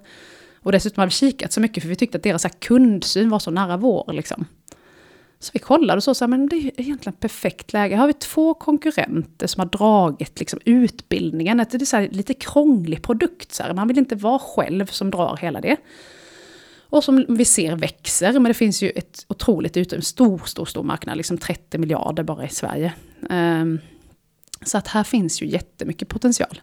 Och 0.60 0.72
dessutom 0.72 1.00
har 1.00 1.06
vi 1.06 1.12
kikat 1.12 1.52
så 1.52 1.60
mycket 1.60 1.82
för 1.82 1.88
vi 1.88 1.96
tyckte 1.96 2.18
att 2.18 2.24
deras 2.24 2.46
kundsyn 2.58 3.30
var 3.30 3.38
så 3.38 3.50
nära 3.50 3.76
vår. 3.76 4.12
Liksom. 4.12 4.46
Så 5.38 5.50
vi 5.52 5.58
kollade 5.58 5.96
och 5.96 6.04
så, 6.04 6.14
så 6.14 6.24
här, 6.24 6.28
men 6.28 6.48
det 6.48 6.56
är 6.56 6.80
egentligen 6.80 7.16
perfekt 7.16 7.72
läge. 7.72 7.94
Här 7.94 8.00
har 8.00 8.06
vi 8.06 8.12
två 8.12 8.54
konkurrenter 8.54 9.46
som 9.46 9.60
har 9.60 9.66
dragit 9.66 10.40
liksom, 10.40 10.60
utbildningen. 10.64 11.56
Det 11.56 11.74
är 11.74 11.84
så 11.84 11.96
här, 11.96 12.08
lite 12.08 12.34
krånglig 12.34 13.02
produkt. 13.02 13.52
Så 13.52 13.62
här. 13.62 13.74
Man 13.74 13.88
vill 13.88 13.98
inte 13.98 14.16
vara 14.16 14.38
själv 14.38 14.86
som 14.86 15.10
drar 15.10 15.36
hela 15.36 15.60
det. 15.60 15.76
Och 16.94 17.04
som 17.04 17.26
vi 17.28 17.44
ser 17.44 17.76
växer, 17.76 18.32
men 18.32 18.42
det 18.42 18.54
finns 18.54 18.82
ju 18.82 18.90
ett 18.90 19.26
otroligt 19.28 19.76
utrymme, 19.76 20.02
stor, 20.02 20.38
stor, 20.44 20.64
stor 20.64 20.82
marknad, 20.82 21.16
liksom 21.16 21.38
30 21.38 21.78
miljarder 21.78 22.22
bara 22.22 22.44
i 22.44 22.48
Sverige. 22.48 22.92
Um, 23.30 23.80
så 24.64 24.78
att 24.78 24.88
här 24.88 25.04
finns 25.04 25.42
ju 25.42 25.46
jättemycket 25.46 26.08
potential. 26.08 26.60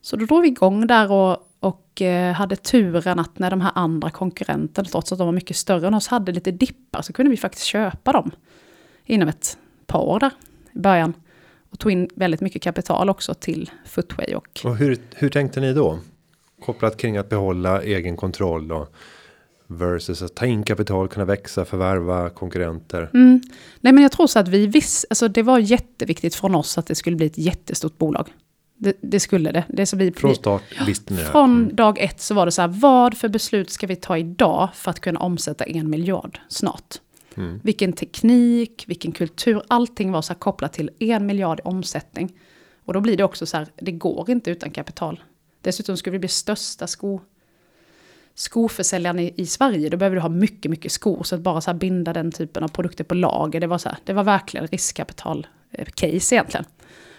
Så 0.00 0.16
då 0.16 0.26
drog 0.26 0.42
vi 0.42 0.48
igång 0.48 0.86
där 0.86 1.12
och, 1.12 1.36
och 1.60 2.02
eh, 2.02 2.32
hade 2.32 2.56
turen 2.56 3.18
att 3.18 3.38
när 3.38 3.50
de 3.50 3.60
här 3.60 3.72
andra 3.74 4.10
konkurrenterna, 4.10 4.88
trots 4.88 5.12
att 5.12 5.18
de 5.18 5.26
var 5.26 5.32
mycket 5.32 5.56
större 5.56 5.86
än 5.86 5.94
oss, 5.94 6.08
hade 6.08 6.32
lite 6.32 6.50
dippar 6.50 7.02
så 7.02 7.12
kunde 7.12 7.30
vi 7.30 7.36
faktiskt 7.36 7.64
köpa 7.64 8.12
dem 8.12 8.30
inom 9.04 9.28
ett 9.28 9.58
par 9.86 10.00
år 10.00 10.20
där 10.20 10.30
i 10.72 10.78
början. 10.78 11.14
Och 11.70 11.78
tog 11.78 11.92
in 11.92 12.08
väldigt 12.14 12.40
mycket 12.40 12.62
kapital 12.62 13.10
också 13.10 13.34
till 13.34 13.70
Footway. 13.84 14.34
Och, 14.34 14.60
och 14.64 14.76
hur, 14.76 14.98
hur 15.14 15.30
tänkte 15.30 15.60
ni 15.60 15.72
då? 15.72 15.98
Kopplat 16.64 16.96
kring 16.96 17.16
att 17.16 17.28
behålla 17.28 17.82
egen 17.82 18.16
kontroll 18.16 18.72
och 18.72 18.94
Versus 19.70 20.22
att 20.22 20.34
ta 20.34 20.46
in 20.46 20.62
kapital, 20.62 21.08
kunna 21.08 21.24
växa, 21.24 21.64
förvärva 21.64 22.30
konkurrenter. 22.30 23.10
Mm. 23.14 23.40
Nej 23.80 23.92
men 23.92 24.02
jag 24.02 24.12
tror 24.12 24.26
så 24.26 24.38
att 24.38 24.48
vi 24.48 24.66
visste, 24.66 25.06
alltså 25.10 25.28
det 25.28 25.42
var 25.42 25.58
jätteviktigt 25.58 26.34
från 26.34 26.54
oss 26.54 26.78
att 26.78 26.86
det 26.86 26.94
skulle 26.94 27.16
bli 27.16 27.26
ett 27.26 27.38
jättestort 27.38 27.98
bolag. 27.98 28.28
Det, 28.76 28.96
det 29.00 29.20
skulle 29.20 29.52
det. 29.52 29.64
det 29.68 29.86
så 29.86 29.96
vi, 29.96 30.12
från 30.12 30.34
start 30.34 30.62
visste 30.86 31.14
ni 31.14 31.20
det? 31.20 31.26
Från 31.26 31.62
mm. 31.62 31.76
dag 31.76 31.98
ett 31.98 32.20
så 32.20 32.34
var 32.34 32.46
det 32.46 32.52
så 32.52 32.62
här, 32.62 32.68
vad 32.68 33.16
för 33.16 33.28
beslut 33.28 33.70
ska 33.70 33.86
vi 33.86 33.96
ta 33.96 34.18
idag 34.18 34.68
för 34.74 34.90
att 34.90 35.00
kunna 35.00 35.20
omsätta 35.20 35.64
en 35.64 35.90
miljard 35.90 36.40
snart? 36.48 37.00
Mm. 37.34 37.60
Vilken 37.64 37.92
teknik, 37.92 38.84
vilken 38.86 39.12
kultur, 39.12 39.62
allting 39.68 40.12
var 40.12 40.22
så 40.22 40.32
här 40.32 40.38
kopplat 40.38 40.72
till 40.72 40.90
en 40.98 41.26
miljard 41.26 41.58
i 41.58 41.62
omsättning. 41.62 42.32
Och 42.84 42.92
då 42.92 43.00
blir 43.00 43.16
det 43.16 43.24
också 43.24 43.46
så 43.46 43.56
här, 43.56 43.66
det 43.76 43.92
går 43.92 44.30
inte 44.30 44.50
utan 44.50 44.70
kapital. 44.70 45.20
Dessutom 45.62 45.96
skulle 45.96 46.12
vi 46.12 46.18
bli 46.18 46.28
största 46.28 46.86
sko, 46.86 47.20
skoförsäljaren 48.38 49.18
i, 49.18 49.34
i 49.36 49.46
Sverige, 49.46 49.88
då 49.88 49.96
behöver 49.96 50.16
du 50.16 50.22
ha 50.22 50.28
mycket, 50.28 50.70
mycket 50.70 50.92
skor. 50.92 51.22
Så 51.22 51.34
att 51.34 51.40
bara 51.40 51.60
så 51.60 51.74
binda 51.74 52.12
den 52.12 52.32
typen 52.32 52.64
av 52.64 52.68
produkter 52.68 53.04
på 53.04 53.14
lager, 53.14 53.60
det 53.60 53.66
var, 53.66 53.78
så 53.78 53.88
här, 53.88 53.98
det 54.04 54.12
var 54.12 54.24
verkligen 54.24 54.66
riskkapital-case 54.66 56.34
eh, 56.34 56.38
egentligen. 56.38 56.64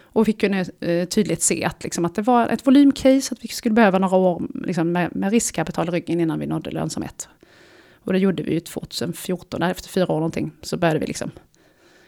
Och 0.01 0.27
vi 0.27 0.33
kunde 0.33 0.65
eh, 0.79 1.07
tydligt 1.07 1.41
se 1.41 1.65
att, 1.65 1.83
liksom, 1.83 2.05
att 2.05 2.15
det 2.15 2.21
var 2.21 2.47
ett 2.47 2.67
volymcase, 2.67 3.33
att 3.33 3.43
vi 3.43 3.47
skulle 3.47 3.75
behöva 3.75 3.99
några 3.99 4.17
år 4.17 4.47
liksom, 4.65 4.91
med, 4.91 5.15
med 5.15 5.31
riskkapital 5.31 5.87
i 5.87 5.91
ryggen 5.91 6.19
innan 6.19 6.39
vi 6.39 6.45
nådde 6.45 6.71
lönsamhet. 6.71 7.29
Och 7.93 8.13
det 8.13 8.19
gjorde 8.19 8.43
vi 8.43 8.53
ju 8.53 8.59
2014, 8.59 9.63
efter 9.63 9.89
fyra 9.89 10.11
år 10.11 10.15
någonting, 10.15 10.51
så 10.61 10.77
började 10.77 10.99
vi 10.99 11.05
liksom 11.05 11.31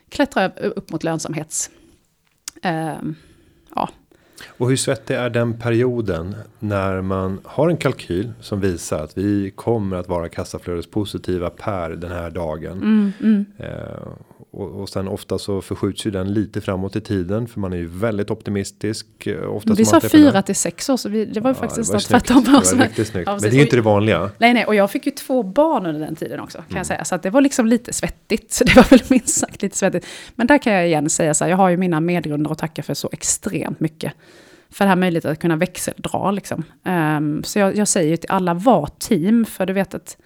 klättra 0.09 0.49
upp 0.49 0.91
mot 0.91 1.03
lönsamhets... 1.03 1.69
Eh, 2.63 3.01
ja. 3.75 3.89
Och 4.47 4.69
hur 4.69 4.75
svettig 4.75 5.15
är 5.15 5.29
den 5.29 5.53
perioden 5.53 6.35
när 6.59 7.01
man 7.01 7.39
har 7.43 7.69
en 7.69 7.77
kalkyl 7.77 8.31
som 8.41 8.59
visar 8.59 9.03
att 9.03 9.17
vi 9.17 9.51
kommer 9.55 9.97
att 9.97 10.09
vara 10.09 10.29
kassaflödespositiva 10.29 11.49
per 11.49 11.89
den 11.89 12.11
här 12.11 12.29
dagen. 12.29 12.77
Mm, 12.77 13.13
mm. 13.21 13.45
Eh, 13.57 14.07
och, 14.53 14.81
och 14.81 14.89
sen 14.89 15.07
ofta 15.07 15.39
så 15.39 15.61
förskjuts 15.61 16.05
ju 16.05 16.11
den 16.11 16.33
lite 16.33 16.61
framåt 16.61 16.95
i 16.95 17.01
tiden 17.01 17.47
för 17.47 17.59
man 17.59 17.73
är 17.73 17.77
ju 17.77 17.87
väldigt 17.87 18.31
optimistisk. 18.31 19.27
Eh, 19.27 19.55
ofta 19.55 19.73
vi 19.73 19.85
sa 19.85 20.01
fyra 20.01 20.41
till 20.41 20.55
sex 20.55 20.89
år 20.89 20.97
så 20.97 21.09
vi, 21.09 21.25
det 21.25 21.39
var 21.39 21.49
ju 21.49 21.55
ja, 21.55 21.59
faktiskt 21.59 21.93
nästan 21.93 22.21
tvärtom. 22.21 22.43
Det 22.43 22.51
var 22.51 22.83
riktigt 22.83 23.07
snyggt. 23.07 23.27
Men 23.27 23.41
det 23.41 23.47
är 23.47 23.51
ju 23.51 23.61
inte 23.61 23.75
det 23.75 23.81
vanliga. 23.81 24.31
Nej, 24.37 24.53
nej, 24.53 24.65
och 24.65 24.75
jag 24.75 24.91
fick 24.91 25.05
ju 25.05 25.11
två 25.11 25.43
barn 25.43 25.85
under 25.85 26.01
den 26.01 26.15
tiden 26.15 26.39
också 26.39 26.57
kan 26.57 26.65
mm. 26.69 26.77
jag 26.77 26.85
säga. 26.85 27.05
Så 27.05 27.15
att 27.15 27.23
det 27.23 27.29
var 27.29 27.41
liksom 27.41 27.67
lite 27.67 27.93
svettigt. 27.93 28.51
Så 28.51 28.63
det 28.63 28.75
var 28.75 28.89
väl 28.89 29.01
minst 29.07 29.39
sagt 29.39 29.61
lite 29.61 29.77
svettigt. 29.77 30.05
Men 30.35 30.47
där 30.47 30.57
kan 30.57 30.73
jag 30.73 30.87
igen 30.87 31.09
säga 31.09 31.33
så 31.33 31.43
här, 31.43 31.49
jag 31.49 31.57
har 31.57 31.69
ju 31.69 31.77
mina 31.77 31.99
medgrundare 31.99 32.51
att 32.51 32.59
tacka 32.59 32.83
för 32.83 32.93
så 32.93 33.09
extremt 33.11 33.79
mycket. 33.79 34.13
För 34.69 34.85
det 34.85 34.89
här 34.89 34.95
möjligheten 34.95 35.31
att 35.31 35.39
kunna 35.39 35.55
växeldra 35.55 36.31
liksom. 36.31 36.63
Um, 37.17 37.43
så 37.43 37.59
jag, 37.59 37.75
jag 37.75 37.87
säger 37.87 38.09
ju 38.09 38.17
till 38.17 38.31
alla, 38.31 38.53
var 38.53 38.89
team, 38.99 39.45
för 39.45 39.65
du 39.65 39.73
vet 39.73 39.93
att 39.93 40.17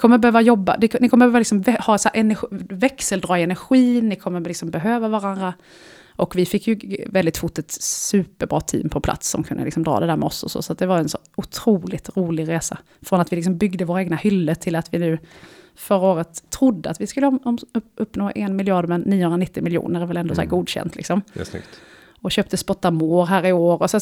kommer 0.00 0.18
behöva 0.18 0.40
jobba, 0.40 0.76
ni 0.80 0.88
kommer 0.88 1.26
behöva 1.26 1.38
liksom 1.38 1.64
ha 1.80 1.98
så 1.98 2.08
energi, 2.14 2.46
växeldra 2.68 3.38
i 3.38 3.42
energin, 3.42 4.08
ni 4.08 4.16
kommer 4.16 4.40
liksom 4.40 4.70
behöva 4.70 5.08
varandra. 5.08 5.54
Och 6.16 6.36
vi 6.36 6.46
fick 6.46 6.66
ju 6.66 7.04
väldigt 7.06 7.38
fort 7.38 7.58
ett 7.58 7.70
superbra 7.70 8.60
team 8.60 8.88
på 8.88 9.00
plats 9.00 9.30
som 9.30 9.44
kunde 9.44 9.64
liksom 9.64 9.82
dra 9.82 10.00
det 10.00 10.06
där 10.06 10.16
med 10.16 10.26
oss 10.26 10.42
och 10.42 10.50
så. 10.50 10.62
Så 10.62 10.74
det 10.74 10.86
var 10.86 10.98
en 10.98 11.08
så 11.08 11.18
otroligt 11.36 12.16
rolig 12.16 12.48
resa. 12.48 12.78
Från 13.02 13.20
att 13.20 13.32
vi 13.32 13.36
liksom 13.36 13.58
byggde 13.58 13.84
våra 13.84 14.00
egna 14.00 14.16
hyllor 14.16 14.54
till 14.54 14.76
att 14.76 14.94
vi 14.94 14.98
nu 14.98 15.18
förra 15.74 16.06
året 16.06 16.50
trodde 16.50 16.90
att 16.90 17.00
vi 17.00 17.06
skulle 17.06 17.38
uppnå 17.96 18.32
en 18.34 18.56
miljard 18.56 18.88
men 18.88 19.00
990 19.00 19.62
miljoner 19.62 20.00
är 20.00 20.06
väl 20.06 20.16
ändå 20.16 20.28
mm. 20.28 20.34
så 20.34 20.40
här 20.40 20.46
mm. 20.46 20.58
godkänt 20.58 20.96
liksom. 20.96 21.22
Det 21.34 21.40
är 21.40 21.44
snyggt 21.44 21.80
och 22.22 22.32
köpte 22.32 22.56
Spottamore 22.56 23.26
här 23.26 23.46
i 23.46 23.52
år. 23.52 23.82
Och 23.82 23.90
så, 23.90 24.00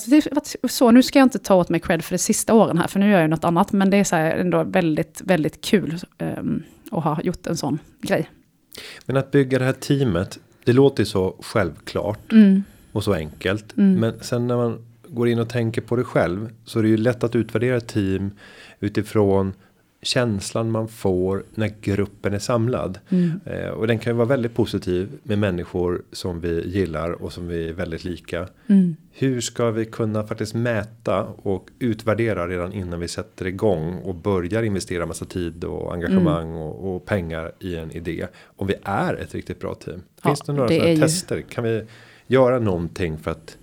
så, 0.68 0.90
nu 0.90 1.02
ska 1.02 1.18
jag 1.18 1.26
inte 1.26 1.38
ta 1.38 1.54
åt 1.54 1.68
mig 1.68 1.80
cred 1.80 2.04
för 2.04 2.14
de 2.14 2.18
sista 2.18 2.54
åren 2.54 2.78
här, 2.78 2.86
för 2.86 3.00
nu 3.00 3.10
gör 3.10 3.20
jag 3.20 3.30
något 3.30 3.44
annat. 3.44 3.72
Men 3.72 3.90
det 3.90 3.96
är 3.96 4.04
så 4.04 4.16
ändå 4.16 4.64
väldigt, 4.64 5.20
väldigt 5.24 5.60
kul 5.60 5.98
um, 6.18 6.62
att 6.90 7.04
ha 7.04 7.20
gjort 7.22 7.46
en 7.46 7.56
sån 7.56 7.78
grej. 8.00 8.30
Men 9.06 9.16
att 9.16 9.30
bygga 9.30 9.58
det 9.58 9.64
här 9.64 9.72
teamet, 9.72 10.38
det 10.64 10.72
låter 10.72 11.04
så 11.04 11.36
självklart 11.40 12.32
mm. 12.32 12.62
och 12.92 13.04
så 13.04 13.14
enkelt. 13.14 13.76
Mm. 13.76 14.00
Men 14.00 14.20
sen 14.20 14.46
när 14.46 14.56
man 14.56 14.84
går 15.08 15.28
in 15.28 15.38
och 15.38 15.48
tänker 15.48 15.80
på 15.80 15.96
det 15.96 16.04
själv 16.04 16.50
så 16.64 16.78
är 16.78 16.82
det 16.82 16.88
ju 16.88 16.96
lätt 16.96 17.24
att 17.24 17.36
utvärdera 17.36 17.76
ett 17.76 17.88
team 17.88 18.30
utifrån 18.80 19.52
känslan 20.02 20.70
man 20.70 20.88
får 20.88 21.44
när 21.54 21.74
gruppen 21.80 22.34
är 22.34 22.38
samlad. 22.38 22.98
Mm. 23.08 23.40
Eh, 23.44 23.68
och 23.68 23.86
den 23.86 23.98
kan 23.98 24.12
ju 24.12 24.16
vara 24.16 24.28
väldigt 24.28 24.54
positiv 24.54 25.08
med 25.22 25.38
människor 25.38 26.02
som 26.12 26.40
vi 26.40 26.68
gillar 26.68 27.10
och 27.10 27.32
som 27.32 27.48
vi 27.48 27.68
är 27.68 27.72
väldigt 27.72 28.04
lika. 28.04 28.48
Mm. 28.66 28.96
Hur 29.12 29.40
ska 29.40 29.70
vi 29.70 29.84
kunna 29.84 30.26
faktiskt 30.26 30.54
mäta 30.54 31.24
och 31.24 31.68
utvärdera 31.78 32.48
redan 32.48 32.72
innan 32.72 33.00
vi 33.00 33.08
sätter 33.08 33.46
igång 33.46 33.98
och 33.98 34.14
börjar 34.14 34.62
investera 34.62 35.06
massa 35.06 35.24
tid 35.24 35.64
och 35.64 35.94
engagemang 35.94 36.48
mm. 36.48 36.60
och, 36.60 36.94
och, 36.94 37.06
pengar 37.06 37.52
i 37.58 37.76
en 37.76 37.90
idé. 37.90 38.26
Om 38.44 38.66
vi 38.66 38.74
är 38.82 39.14
ett 39.14 39.34
riktigt 39.34 39.60
bra 39.60 39.74
team. 39.74 40.02
Finns 40.22 40.42
ja, 40.46 40.52
det 40.52 40.52
några 40.52 40.68
det 40.68 40.96
tester? 40.96 41.40
Kan 41.40 41.64
vi 41.64 41.82
göra 42.26 42.58
någonting 42.58 43.18
för 43.18 43.30
att 43.30 43.58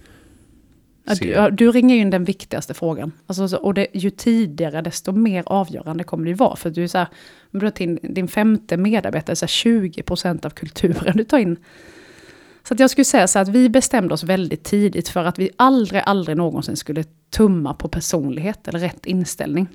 du, 1.06 1.50
du, 1.52 1.72
ringer 1.72 1.96
in 1.96 2.10
den 2.10 2.24
viktigaste 2.24 2.74
frågan. 2.74 3.12
Alltså, 3.28 3.58
och 3.58 3.74
det, 3.74 3.88
ju 3.94 4.10
tidigare 4.10 4.82
desto 4.82 5.12
mer 5.12 5.44
avgörande 5.46 6.04
kommer 6.04 6.24
det 6.24 6.30
ju 6.30 6.36
vara. 6.36 6.56
För 6.56 6.70
du 6.70 6.84
är 6.84 6.88
så 6.88 6.98
här, 6.98 7.08
om 7.54 7.60
du 7.60 7.72
tar 7.72 7.84
in 7.84 8.00
din 8.02 8.28
femte 8.28 8.78
medarbetare, 8.78 9.36
så 9.36 9.46
20% 9.46 10.46
av 10.46 10.50
kulturen 10.50 11.18
du 11.18 11.24
tar 11.24 11.38
in. 11.38 11.58
Så 12.68 12.74
att 12.74 12.80
jag 12.80 12.90
skulle 12.90 13.06
säga 13.06 13.28
så 13.28 13.40
att 13.40 13.48
vi 13.48 13.70
bestämde 13.70 14.14
oss 14.14 14.24
väldigt 14.24 14.64
tidigt 14.64 15.10
för 15.10 15.26
att 15.26 15.40
vi 15.40 15.50
aldrig, 15.56 16.02
aldrig 16.06 16.38
någonsin 16.38 16.78
skulle 16.78 17.04
tumma 17.30 17.74
på 17.74 17.88
personlighet 17.88 18.68
eller 18.68 18.80
rätt 18.80 19.06
inställning. 19.06 19.68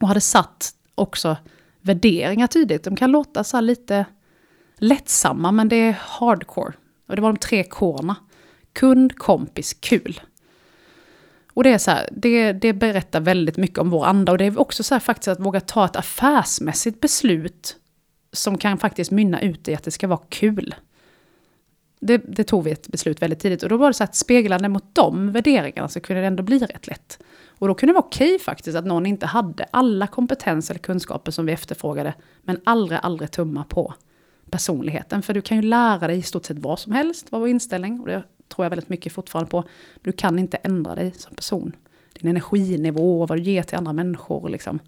Och 0.00 0.08
hade 0.08 0.20
satt 0.20 0.70
också 0.94 1.36
värderingar 1.80 2.46
tydligt. 2.46 2.84
De 2.84 2.96
kan 2.96 3.10
låta 3.10 3.44
så 3.44 3.56
här 3.56 3.62
lite 3.62 4.04
lättsamma, 4.78 5.52
men 5.52 5.68
det 5.68 5.76
är 5.76 5.96
hardcore. 6.00 6.72
Och 7.08 7.16
det 7.16 7.22
var 7.22 7.32
de 7.32 7.38
tre 7.38 7.62
K'na. 7.62 8.14
Kund, 8.72 9.16
kompis, 9.16 9.74
kul. 9.80 10.20
Och 11.60 11.64
det 11.64 11.70
är 11.70 11.78
så 11.78 11.90
här, 11.90 12.08
det, 12.12 12.52
det 12.52 12.72
berättar 12.72 13.20
väldigt 13.20 13.56
mycket 13.56 13.78
om 13.78 13.90
vår 13.90 14.04
anda. 14.04 14.32
Och 14.32 14.38
det 14.38 14.44
är 14.44 14.60
också 14.60 14.82
så 14.82 14.94
här 14.94 15.00
faktiskt 15.00 15.28
att 15.28 15.40
våga 15.40 15.60
ta 15.60 15.84
ett 15.84 15.96
affärsmässigt 15.96 17.00
beslut 17.00 17.76
som 18.32 18.58
kan 18.58 18.78
faktiskt 18.78 19.10
mynna 19.10 19.40
ut 19.40 19.68
i 19.68 19.74
att 19.74 19.84
det 19.84 19.90
ska 19.90 20.08
vara 20.08 20.20
kul. 20.28 20.74
Det, 22.00 22.18
det, 22.18 22.44
tog 22.44 22.64
vi 22.64 22.70
ett 22.70 22.88
beslut 22.88 23.22
väldigt 23.22 23.40
tidigt. 23.40 23.62
Och 23.62 23.68
då 23.68 23.76
var 23.76 23.88
det 23.88 23.94
så 23.94 24.04
att 24.04 24.14
speglande 24.14 24.68
mot 24.68 24.94
de 24.94 25.32
värderingarna 25.32 25.88
så 25.88 26.00
kunde 26.00 26.20
det 26.20 26.26
ändå 26.26 26.42
bli 26.42 26.58
rätt 26.58 26.86
lätt. 26.86 27.18
Och 27.48 27.68
då 27.68 27.74
kunde 27.74 27.92
det 27.92 27.94
vara 27.94 28.06
okej 28.06 28.38
faktiskt 28.38 28.76
att 28.76 28.86
någon 28.86 29.06
inte 29.06 29.26
hade 29.26 29.64
alla 29.70 30.06
kompetenser 30.06 30.74
eller 30.74 30.82
kunskaper 30.82 31.32
som 31.32 31.46
vi 31.46 31.52
efterfrågade. 31.52 32.14
Men 32.42 32.60
aldrig, 32.64 33.00
aldrig 33.02 33.30
tumma 33.30 33.64
på 33.64 33.94
personligheten. 34.50 35.22
För 35.22 35.34
du 35.34 35.40
kan 35.42 35.56
ju 35.56 35.62
lära 35.62 36.06
dig 36.06 36.18
i 36.18 36.22
stort 36.22 36.44
sett 36.44 36.58
vad 36.58 36.78
som 36.78 36.92
helst, 36.92 37.26
vad 37.30 37.40
vår 37.40 37.48
inställning. 37.48 38.00
Och 38.00 38.06
det 38.06 38.22
tror 38.50 38.64
jag 38.64 38.70
väldigt 38.70 38.88
mycket 38.88 39.12
fortfarande 39.12 39.50
på. 39.50 39.64
Du 40.02 40.12
kan 40.12 40.38
inte 40.38 40.56
ändra 40.56 40.94
dig 40.94 41.12
som 41.16 41.34
person. 41.34 41.76
Din 42.12 42.30
energinivå, 42.30 43.26
vad 43.26 43.38
du 43.38 43.42
ger 43.42 43.62
till 43.62 43.78
andra 43.78 43.92
människor. 43.92 44.48
Liksom. 44.48 44.78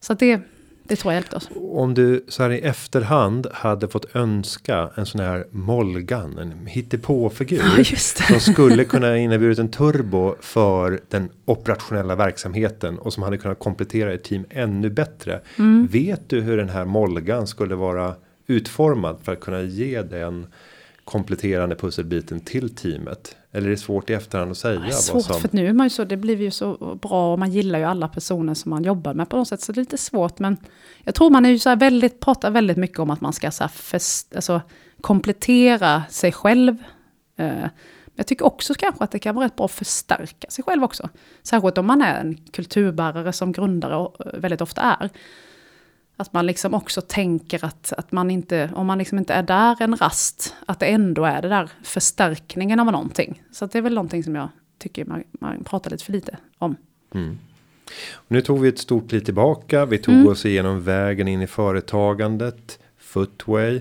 Så 0.00 0.14
det, 0.14 0.40
det 0.82 0.96
tror 0.96 1.12
jag 1.12 1.16
hjälpte 1.16 1.36
oss. 1.36 1.50
Om 1.54 1.94
du 1.94 2.24
så 2.28 2.42
här 2.42 2.50
i 2.50 2.60
efterhand 2.60 3.46
hade 3.52 3.88
fått 3.88 4.16
önska 4.16 4.90
en 4.94 5.06
sån 5.06 5.20
här 5.20 5.46
Molgan, 5.50 6.38
en 6.38 6.66
hittepåfigur. 6.66 7.62
Ja, 7.78 7.84
som 8.40 8.40
skulle 8.54 8.84
kunna 8.84 9.18
inneburit 9.18 9.58
en 9.58 9.70
turbo 9.70 10.34
för 10.40 11.00
den 11.08 11.30
operationella 11.44 12.16
verksamheten. 12.16 12.98
Och 12.98 13.12
som 13.12 13.22
hade 13.22 13.38
kunnat 13.38 13.58
komplettera 13.58 14.12
ett 14.12 14.24
team 14.24 14.44
ännu 14.50 14.90
bättre. 14.90 15.40
Mm. 15.58 15.86
Vet 15.86 16.28
du 16.28 16.40
hur 16.40 16.56
den 16.56 16.68
här 16.68 16.84
Molgan 16.84 17.46
skulle 17.46 17.74
vara 17.74 18.14
utformad 18.46 19.18
för 19.22 19.32
att 19.32 19.40
kunna 19.40 19.62
ge 19.62 20.02
den 20.02 20.46
kompletterande 21.10 21.76
pusselbiten 21.76 22.40
till 22.40 22.74
teamet? 22.74 23.36
Eller 23.52 23.66
är 23.66 23.70
det 23.70 23.76
svårt 23.76 24.10
i 24.10 24.12
efterhand 24.12 24.50
att 24.50 24.58
säga? 24.58 24.80
Det 24.80 24.86
är 24.86 24.90
svårt, 24.90 25.22
som... 25.22 25.40
för 25.40 25.48
nu 25.52 25.68
är 25.68 25.72
man 25.72 25.86
ju 25.86 25.90
så, 25.90 26.04
det 26.04 26.16
blir 26.16 26.40
ju 26.40 26.50
så 26.50 26.98
bra 27.02 27.32
och 27.32 27.38
man 27.38 27.52
gillar 27.52 27.78
ju 27.78 27.84
alla 27.84 28.08
personer 28.08 28.54
som 28.54 28.70
man 28.70 28.84
jobbar 28.84 29.14
med 29.14 29.28
på 29.28 29.36
något 29.36 29.48
sätt. 29.48 29.60
Så 29.60 29.72
det 29.72 29.78
är 29.78 29.82
lite 29.82 29.98
svårt, 29.98 30.38
men 30.38 30.56
jag 31.04 31.14
tror 31.14 31.30
man 31.30 31.46
är 31.46 31.50
ju 31.50 31.58
så 31.58 31.68
här 31.68 31.76
väldigt, 31.76 32.20
pratar 32.20 32.50
väldigt 32.50 32.76
mycket 32.76 32.98
om 32.98 33.10
att 33.10 33.20
man 33.20 33.32
ska 33.32 33.50
så 33.50 33.64
här 33.64 33.68
fest, 33.68 34.34
alltså, 34.34 34.62
komplettera 35.00 36.02
sig 36.10 36.32
själv. 36.32 36.76
Eh, 37.36 37.66
jag 38.14 38.26
tycker 38.26 38.46
också 38.46 38.74
kanske 38.74 39.04
att 39.04 39.10
det 39.10 39.18
kan 39.18 39.34
vara 39.34 39.44
rätt 39.44 39.56
bra 39.56 39.64
att 39.64 39.70
förstärka 39.70 40.50
sig 40.50 40.64
själv 40.64 40.84
också. 40.84 41.08
Särskilt 41.42 41.78
om 41.78 41.86
man 41.86 42.02
är 42.02 42.20
en 42.20 42.36
kulturbärare 42.36 43.32
som 43.32 43.52
grundare 43.52 44.08
väldigt 44.34 44.60
ofta 44.60 44.82
är. 44.82 45.10
Att 46.20 46.32
man 46.32 46.46
liksom 46.46 46.74
också 46.74 47.00
tänker 47.00 47.64
att, 47.64 47.92
att 47.96 48.12
man 48.12 48.30
inte, 48.30 48.70
om 48.74 48.86
man 48.86 48.98
liksom 48.98 49.18
inte 49.18 49.34
är 49.34 49.42
där 49.42 49.76
en 49.82 49.96
rast, 49.96 50.54
att 50.66 50.80
det 50.80 50.86
ändå 50.86 51.24
är 51.24 51.42
det 51.42 51.48
där 51.48 51.70
förstärkningen 51.82 52.80
av 52.80 52.86
någonting. 52.86 53.42
Så 53.52 53.66
det 53.66 53.78
är 53.78 53.82
väl 53.82 53.94
någonting 53.94 54.24
som 54.24 54.34
jag 54.34 54.48
tycker 54.78 55.04
man, 55.04 55.24
man 55.30 55.64
pratar 55.64 55.90
lite 55.90 56.04
för 56.04 56.12
lite 56.12 56.36
om. 56.58 56.76
Mm. 57.14 57.38
Nu 58.28 58.40
tog 58.40 58.60
vi 58.60 58.68
ett 58.68 58.78
stort 58.78 59.08
kliv 59.08 59.20
tillbaka. 59.20 59.86
Vi 59.86 59.98
tog 59.98 60.14
mm. 60.14 60.28
oss 60.28 60.46
igenom 60.46 60.82
vägen 60.82 61.28
in 61.28 61.42
i 61.42 61.46
företagandet. 61.46 62.78
Footway. 62.98 63.80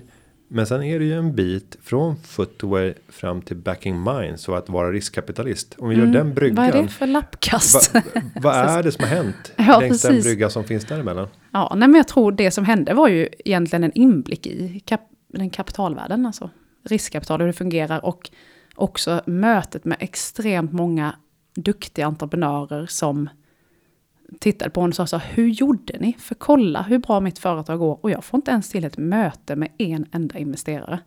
Men 0.51 0.67
sen 0.67 0.83
är 0.83 0.99
det 0.99 1.05
ju 1.05 1.13
en 1.13 1.35
bit 1.35 1.77
från 1.81 2.15
Footway 2.15 2.93
fram 3.09 3.41
till 3.41 3.57
Backing 3.57 4.03
Minds 4.03 4.49
och 4.49 4.57
att 4.57 4.69
vara 4.69 4.91
riskkapitalist. 4.91 5.75
Om 5.77 5.89
vi 5.89 5.95
mm. 5.95 6.07
gör 6.07 6.13
den 6.13 6.33
bryggan. 6.33 6.55
Vad 6.55 6.75
är 6.75 6.81
det 6.81 6.87
för 6.87 7.07
lappkast? 7.07 7.93
Va, 7.93 8.01
vad 8.41 8.55
är 8.55 8.83
det 8.83 8.91
som 8.91 9.03
har 9.03 9.15
hänt 9.15 9.51
ja, 9.57 9.79
längs 9.79 9.91
precis. 9.91 10.09
den 10.09 10.21
brygga 10.21 10.49
som 10.49 10.63
finns 10.63 10.85
däremellan? 10.85 11.27
Ja, 11.51 11.73
nej, 11.75 11.87
men 11.87 11.95
jag 11.95 12.07
tror 12.07 12.31
det 12.31 12.51
som 12.51 12.65
hände 12.65 12.93
var 12.93 13.07
ju 13.07 13.29
egentligen 13.45 13.83
en 13.83 13.91
inblick 13.93 14.47
i 14.47 14.81
kap 14.85 15.01
den 15.27 15.49
kapitalvärlden, 15.49 16.25
alltså 16.25 16.49
riskkapital, 16.83 17.39
hur 17.39 17.47
det 17.47 17.53
fungerar 17.53 18.05
och 18.05 18.29
också 18.75 19.21
mötet 19.25 19.85
med 19.85 19.97
extremt 19.99 20.73
många 20.73 21.15
duktiga 21.55 22.05
entreprenörer 22.05 22.85
som 22.85 23.29
tittade 24.39 24.71
på 24.71 24.81
honom 24.81 24.89
och 24.89 24.95
sa 24.95 25.07
så 25.07 25.17
hur 25.17 25.47
gjorde 25.47 25.99
ni? 25.99 26.15
För 26.19 26.35
kolla 26.35 26.81
hur 26.81 26.97
bra 26.97 27.19
mitt 27.19 27.39
företag 27.39 27.79
går 27.79 27.99
och 28.01 28.11
jag 28.11 28.23
får 28.23 28.37
inte 28.37 28.51
ens 28.51 28.69
till 28.69 28.83
ett 28.83 28.97
möte 28.97 29.55
med 29.55 29.69
en 29.77 30.05
enda 30.11 30.37
investerare. 30.39 30.99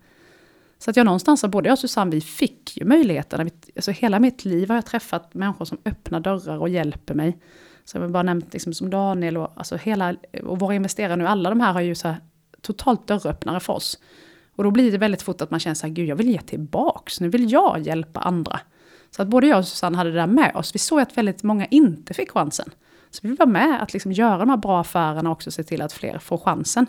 Så 0.78 0.90
att 0.90 0.96
jag 0.96 1.06
någonstans, 1.06 1.44
både 1.44 1.68
jag 1.68 1.72
och 1.72 1.78
Susanne, 1.78 2.10
vi 2.10 2.20
fick 2.20 2.76
ju 2.76 2.84
möjligheterna. 2.84 3.50
Alltså 3.76 3.90
hela 3.90 4.18
mitt 4.18 4.44
liv 4.44 4.68
har 4.68 4.74
jag 4.74 4.86
träffat 4.86 5.34
människor 5.34 5.64
som 5.64 5.78
öppnar 5.84 6.20
dörrar 6.20 6.58
och 6.58 6.68
hjälper 6.68 7.14
mig. 7.14 7.38
Så 7.84 7.96
jag 7.96 8.02
har 8.02 8.08
bara 8.08 8.22
nämnt 8.22 8.52
liksom 8.52 8.74
som 8.74 8.90
Daniel 8.90 9.36
och, 9.36 9.52
alltså 9.56 9.76
hela, 9.76 10.14
och 10.44 10.58
våra 10.58 10.74
investerare 10.74 11.16
nu, 11.16 11.26
alla 11.26 11.50
de 11.50 11.60
här 11.60 11.72
har 11.72 11.80
ju 11.80 11.94
så 11.94 12.08
här 12.08 12.16
totalt 12.60 13.06
dörröppnare 13.06 13.60
för 13.60 13.72
oss. 13.72 13.98
Och 14.56 14.64
då 14.64 14.70
blir 14.70 14.92
det 14.92 14.98
väldigt 14.98 15.22
fort 15.22 15.40
att 15.40 15.50
man 15.50 15.60
känner 15.60 15.74
så 15.74 15.86
här, 15.86 15.94
gud 15.94 16.08
jag 16.08 16.16
vill 16.16 16.30
ge 16.30 16.40
tillbaks, 16.40 17.20
nu 17.20 17.28
vill 17.28 17.52
jag 17.52 17.80
hjälpa 17.80 18.20
andra. 18.20 18.60
Så 19.10 19.22
att 19.22 19.28
både 19.28 19.46
jag 19.46 19.58
och 19.58 19.68
Susanne 19.68 19.96
hade 19.96 20.10
det 20.10 20.16
där 20.16 20.26
med 20.26 20.56
oss. 20.56 20.74
Vi 20.74 20.78
såg 20.78 21.00
att 21.00 21.18
väldigt 21.18 21.42
många 21.42 21.66
inte 21.66 22.14
fick 22.14 22.30
chansen. 22.30 22.70
Så 23.12 23.18
vi 23.22 23.28
vill 23.28 23.38
vara 23.38 23.48
med 23.48 23.82
att 23.82 23.92
liksom 23.92 24.12
göra 24.12 24.38
de 24.38 24.48
här 24.48 24.56
bra 24.56 24.80
affärerna 24.80 25.30
och 25.30 25.36
också 25.36 25.50
se 25.50 25.62
till 25.62 25.82
att 25.82 25.92
fler 25.92 26.18
får 26.18 26.38
chansen. 26.38 26.86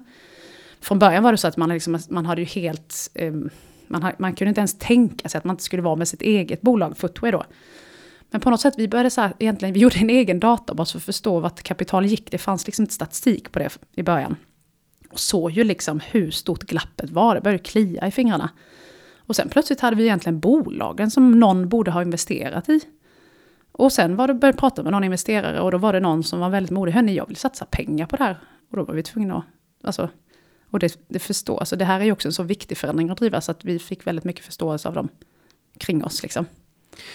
Från 0.79 0.99
början 0.99 1.23
var 1.23 1.31
det 1.31 1.37
så 1.37 1.47
att 1.47 1.57
man, 1.57 1.69
liksom, 1.69 1.99
man 2.09 2.25
hade 2.25 2.41
ju 2.41 2.47
helt... 2.47 3.09
Um, 3.15 3.49
man, 3.87 4.11
man 4.17 4.35
kunde 4.35 4.49
inte 4.49 4.61
ens 4.61 4.77
tänka 4.77 5.29
sig 5.29 5.37
att 5.37 5.43
man 5.43 5.53
inte 5.53 5.63
skulle 5.63 5.81
vara 5.81 5.95
med 5.95 6.07
sitt 6.07 6.21
eget 6.21 6.61
bolag, 6.61 6.97
Footway 6.97 7.31
då. 7.31 7.43
Men 8.29 8.41
på 8.41 8.49
något 8.49 8.61
sätt, 8.61 8.73
vi 8.77 8.87
började 8.87 9.09
så 9.09 9.21
här, 9.21 9.33
egentligen, 9.39 9.73
vi 9.73 9.79
gjorde 9.79 9.99
en 9.99 10.09
egen 10.09 10.39
databas 10.39 10.91
för 10.91 10.99
att 10.99 11.03
förstå 11.03 11.39
vart 11.39 11.63
kapital 11.63 12.05
gick. 12.05 12.31
Det 12.31 12.37
fanns 12.37 12.65
liksom 12.65 12.83
inte 12.83 12.93
statistik 12.93 13.51
på 13.51 13.59
det 13.59 13.69
i 13.95 14.03
början. 14.03 14.35
Och 15.09 15.19
såg 15.19 15.51
ju 15.51 15.63
liksom 15.63 15.99
hur 15.99 16.31
stort 16.31 16.63
glappet 16.63 17.09
var, 17.09 17.35
det 17.35 17.41
började 17.41 17.63
klia 17.63 18.07
i 18.07 18.11
fingrarna. 18.11 18.49
Och 19.17 19.35
sen 19.35 19.49
plötsligt 19.49 19.79
hade 19.79 19.95
vi 19.95 20.03
egentligen 20.03 20.39
bolagen 20.39 21.11
som 21.11 21.39
någon 21.39 21.69
borde 21.69 21.91
ha 21.91 22.01
investerat 22.01 22.69
i. 22.69 22.79
Och 23.75 23.91
sen 23.91 24.15
var 24.15 24.27
det 24.27 24.33
började 24.33 24.57
prata 24.57 24.83
med 24.83 24.91
någon 24.91 25.03
investerare 25.03 25.61
och 25.61 25.71
då 25.71 25.77
var 25.77 25.93
det 25.93 25.99
någon 25.99 26.23
som 26.23 26.39
var 26.39 26.49
väldigt 26.49 26.71
modig. 26.71 26.91
Hörni, 26.91 27.15
jag 27.15 27.27
vill 27.27 27.35
satsa 27.35 27.65
pengar 27.65 28.05
på 28.05 28.15
det 28.15 28.23
här. 28.23 28.39
Och 28.71 28.77
då 28.77 28.83
var 28.83 28.93
vi 28.93 29.03
tvungna 29.03 29.37
att... 29.37 29.45
Alltså, 29.83 30.09
och 30.69 30.79
det, 30.79 30.97
det 31.07 31.19
förstår, 31.19 31.59
alltså 31.59 31.75
det 31.75 31.85
här 31.85 31.99
är 31.99 32.05
ju 32.05 32.11
också 32.11 32.27
en 32.27 32.33
så 32.33 32.43
viktig 32.43 32.77
förändring 32.77 33.09
att 33.09 33.17
driva 33.17 33.41
så 33.41 33.51
att 33.51 33.65
vi 33.65 33.79
fick 33.79 34.07
väldigt 34.07 34.25
mycket 34.25 34.45
förståelse 34.45 34.87
av 34.87 34.95
dem 34.95 35.09
kring 35.77 36.03
oss 36.03 36.23
liksom. 36.23 36.45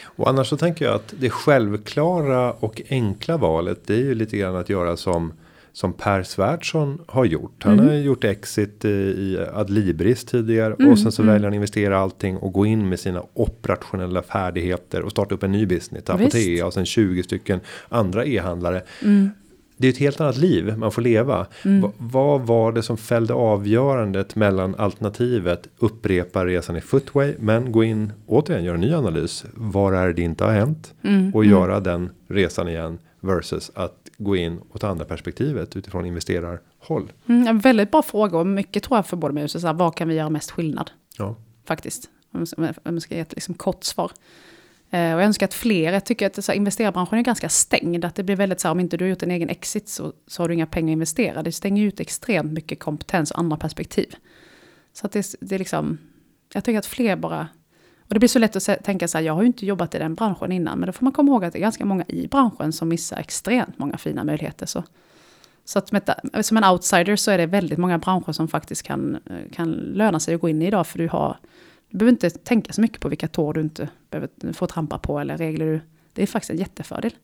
Och 0.04 0.28
annars 0.28 0.48
så 0.48 0.56
tänker 0.56 0.84
jag 0.84 0.94
att 0.94 1.14
det 1.18 1.30
självklara 1.30 2.52
och 2.52 2.82
enkla 2.90 3.36
valet 3.36 3.86
det 3.86 3.94
är 3.94 3.98
ju 3.98 4.14
lite 4.14 4.36
grann 4.36 4.56
att 4.56 4.68
göra 4.68 4.96
som 4.96 5.32
som 5.78 5.92
Per 5.92 6.22
Svärdson 6.22 6.98
har 7.06 7.24
gjort. 7.24 7.64
Han 7.64 7.72
mm. 7.72 7.86
har 7.86 7.94
gjort 7.94 8.24
exit 8.24 8.84
i 8.84 9.38
Adlibris 9.52 10.24
tidigare 10.24 10.74
mm. 10.78 10.92
och 10.92 10.98
sen 10.98 11.12
så 11.12 11.22
mm. 11.22 11.34
väljer 11.34 11.46
han 11.46 11.54
investera 11.54 11.98
allting 11.98 12.36
och 12.36 12.52
gå 12.52 12.66
in 12.66 12.88
med 12.88 13.00
sina 13.00 13.22
operationella 13.34 14.22
färdigheter 14.22 15.02
och 15.02 15.10
starta 15.10 15.34
upp 15.34 15.42
en 15.42 15.52
ny 15.52 15.66
business. 15.66 16.10
Apotea 16.10 16.66
och 16.66 16.74
sen 16.74 16.86
20 16.86 17.22
stycken 17.22 17.60
andra 17.88 18.24
e-handlare. 18.24 18.82
Mm. 19.02 19.30
Det 19.76 19.86
är 19.86 19.90
ett 19.90 19.98
helt 19.98 20.20
annat 20.20 20.36
liv 20.36 20.76
man 20.76 20.92
får 20.92 21.02
leva. 21.02 21.46
Mm. 21.64 21.90
vad 21.98 22.40
var 22.40 22.72
det 22.72 22.82
som 22.82 22.96
fällde 22.96 23.34
avgörandet 23.34 24.36
mellan 24.36 24.74
alternativet 24.74 25.68
upprepa 25.78 26.46
resan 26.46 26.76
i 26.76 26.80
footway 26.80 27.34
men 27.38 27.72
gå 27.72 27.84
in 27.84 28.12
återigen 28.26 28.64
göra 28.64 28.74
en 28.74 28.80
ny 28.80 28.92
analys. 28.92 29.44
Var 29.54 29.92
är 29.92 30.12
det 30.12 30.22
inte 30.22 30.44
har 30.44 30.52
hänt 30.52 30.94
mm. 31.02 31.34
och 31.34 31.44
göra 31.44 31.80
den 31.80 32.10
resan 32.28 32.68
igen 32.68 32.98
versus 33.20 33.70
att 33.74 34.07
gå 34.18 34.36
in 34.36 34.58
och 34.70 34.80
ta 34.80 34.88
andra 34.88 35.04
perspektivet 35.04 35.76
utifrån 35.76 36.06
investerarhåll? 36.06 37.12
Mm, 37.26 37.46
en 37.46 37.58
väldigt 37.58 37.90
bra 37.90 38.02
fråga 38.02 38.38
och 38.38 38.46
mycket 38.46 38.82
tror 38.82 38.98
jag 38.98 39.06
för 39.06 39.16
både 39.16 39.34
mig 39.34 39.44
och 39.44 39.50
så 39.50 39.72
vad 39.72 39.94
kan 39.94 40.08
vi 40.08 40.14
göra 40.14 40.30
mest 40.30 40.50
skillnad? 40.50 40.90
Ja. 41.18 41.36
Faktiskt. 41.64 42.10
Om 42.32 42.46
jag 42.84 43.02
ska 43.02 43.14
ge 43.14 43.20
ett 43.20 43.34
liksom 43.34 43.54
kort 43.54 43.84
svar. 43.84 44.12
Eh, 44.90 45.14
och 45.14 45.20
jag 45.20 45.22
önskar 45.22 45.46
att 45.46 45.54
fler, 45.54 45.92
jag 45.92 46.04
tycker 46.04 46.26
att 46.26 46.44
så 46.44 46.52
här, 46.52 46.56
investerarbranschen 46.56 47.18
är 47.18 47.22
ganska 47.22 47.48
stängd. 47.48 48.04
Att 48.04 48.14
det 48.14 48.22
blir 48.22 48.36
väldigt 48.36 48.60
så 48.60 48.68
här, 48.68 48.72
om 48.72 48.80
inte 48.80 48.96
du 48.96 49.04
har 49.04 49.10
gjort 49.10 49.22
en 49.22 49.30
egen 49.30 49.48
exit 49.48 49.88
så, 49.88 50.12
så 50.26 50.42
har 50.42 50.48
du 50.48 50.54
inga 50.54 50.66
pengar 50.66 50.92
att 50.92 50.92
investera. 50.92 51.42
Det 51.42 51.52
stänger 51.52 51.84
ut 51.84 52.00
extremt 52.00 52.52
mycket 52.52 52.78
kompetens 52.80 53.30
och 53.30 53.38
andra 53.38 53.56
perspektiv. 53.56 54.14
Så 54.92 55.06
att 55.06 55.12
det, 55.12 55.34
det 55.40 55.54
är 55.54 55.58
liksom, 55.58 55.98
jag 56.52 56.64
tycker 56.64 56.78
att 56.78 56.86
fler 56.86 57.16
bara 57.16 57.48
och 58.08 58.14
det 58.14 58.18
blir 58.18 58.28
så 58.28 58.38
lätt 58.38 58.56
att 58.56 58.84
tänka 58.84 59.08
så 59.08 59.18
här, 59.18 59.24
jag 59.24 59.34
har 59.34 59.42
ju 59.42 59.46
inte 59.46 59.66
jobbat 59.66 59.94
i 59.94 59.98
den 59.98 60.14
branschen 60.14 60.52
innan, 60.52 60.78
men 60.78 60.86
då 60.86 60.92
får 60.92 61.04
man 61.04 61.12
komma 61.12 61.30
ihåg 61.30 61.44
att 61.44 61.52
det 61.52 61.58
är 61.58 61.60
ganska 61.60 61.84
många 61.84 62.04
i 62.08 62.28
branschen 62.28 62.72
som 62.72 62.88
missar 62.88 63.16
extremt 63.16 63.78
många 63.78 63.98
fina 63.98 64.24
möjligheter. 64.24 64.66
Så, 64.66 64.84
så 65.64 65.78
att 65.78 65.92
med, 65.92 66.14
som 66.40 66.56
en 66.56 66.64
outsider 66.64 67.16
så 67.16 67.30
är 67.30 67.38
det 67.38 67.46
väldigt 67.46 67.78
många 67.78 67.98
branscher 67.98 68.32
som 68.32 68.48
faktiskt 68.48 68.82
kan, 68.82 69.14
eh, 69.14 69.52
kan 69.52 69.70
löna 69.72 70.20
sig 70.20 70.34
att 70.34 70.40
gå 70.40 70.48
in 70.48 70.62
i 70.62 70.66
idag, 70.66 70.86
för 70.86 70.98
du 70.98 71.08
har 71.08 71.36
du 71.90 71.98
behöver 71.98 72.12
inte 72.12 72.30
tänka 72.30 72.72
så 72.72 72.80
mycket 72.80 73.00
på 73.00 73.08
vilka 73.08 73.28
tår 73.28 73.54
du 73.54 73.60
inte 73.60 73.88
behöver 74.10 74.52
få 74.52 74.66
trampa 74.66 74.98
på 74.98 75.18
eller 75.18 75.36
regler 75.36 75.66
du... 75.66 75.80
Det 76.12 76.22
är 76.22 76.26
faktiskt 76.26 76.50
en 76.50 76.56
jättefördel. 76.56 77.14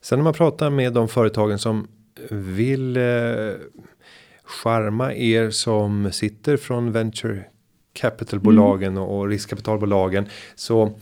Sen 0.00 0.18
när 0.18 0.24
man 0.24 0.32
pratar 0.32 0.70
med 0.70 0.92
de 0.92 1.08
företagen 1.08 1.58
som 1.58 1.88
vill 2.30 2.96
eh, 2.96 3.02
charma 4.44 5.14
er 5.14 5.50
som 5.50 6.12
sitter 6.12 6.56
från 6.56 6.92
venture 6.92 7.44
capitalbolagen 7.96 8.92
mm. 8.92 9.02
och 9.02 9.28
riskkapitalbolagen 9.28 10.26
så 10.54 10.92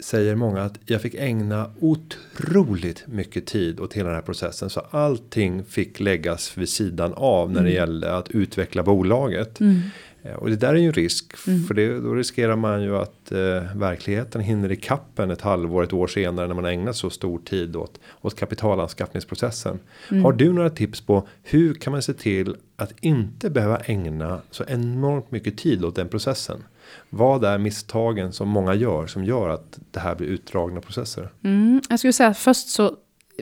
säger 0.00 0.34
många 0.34 0.62
att 0.62 0.78
jag 0.86 1.02
fick 1.02 1.14
ägna 1.14 1.70
otroligt 1.80 3.04
mycket 3.06 3.46
tid 3.46 3.80
åt 3.80 3.94
hela 3.94 4.08
den 4.08 4.14
här 4.14 4.22
processen 4.22 4.70
så 4.70 4.80
allting 4.90 5.64
fick 5.64 6.00
läggas 6.00 6.58
vid 6.58 6.68
sidan 6.68 7.14
av 7.16 7.50
när 7.50 7.62
det 7.62 7.70
mm. 7.70 7.74
gällde 7.74 8.16
att 8.16 8.30
utveckla 8.30 8.82
bolaget. 8.82 9.60
Mm. 9.60 9.80
Eh, 10.22 10.34
och 10.34 10.50
det 10.50 10.56
där 10.56 10.68
är 10.68 10.78
ju 10.78 10.86
en 10.86 10.92
risk. 10.92 11.32
Mm. 11.46 11.64
För 11.64 11.74
det, 11.74 12.00
då 12.00 12.14
riskerar 12.14 12.56
man 12.56 12.82
ju 12.82 12.96
att 12.96 13.32
eh, 13.32 13.76
verkligheten 13.76 14.40
hinner 14.40 14.72
i 14.72 14.76
kappen 14.76 15.30
ett 15.30 15.40
halvår, 15.40 15.82
ett 15.82 15.92
år 15.92 16.06
senare 16.06 16.46
när 16.46 16.54
man 16.54 16.64
ägnat 16.64 16.96
så 16.96 17.10
stor 17.10 17.38
tid 17.38 17.76
åt, 17.76 18.00
åt 18.20 18.36
kapitalanskaffningsprocessen. 18.36 19.78
Mm. 20.10 20.24
Har 20.24 20.32
du 20.32 20.52
några 20.52 20.70
tips 20.70 21.00
på 21.00 21.28
hur 21.42 21.74
kan 21.74 21.90
man 21.90 22.02
se 22.02 22.14
till 22.14 22.56
att 22.76 22.92
inte 23.00 23.50
behöva 23.50 23.78
ägna 23.78 24.40
så 24.50 24.64
enormt 24.68 25.30
mycket 25.30 25.58
tid 25.58 25.84
åt 25.84 25.94
den 25.94 26.08
processen? 26.08 26.64
Vad 27.10 27.44
är 27.44 27.58
misstagen 27.58 28.32
som 28.32 28.48
många 28.48 28.74
gör 28.74 29.06
som 29.06 29.24
gör 29.24 29.48
att 29.48 29.78
det 29.90 30.00
här 30.00 30.14
blir 30.14 30.26
utdragna 30.26 30.80
processer? 30.80 31.28
Mm, 31.44 31.80
jag 31.88 31.98
skulle 31.98 32.12
säga 32.12 32.34
först 32.34 32.68
så 32.68 32.96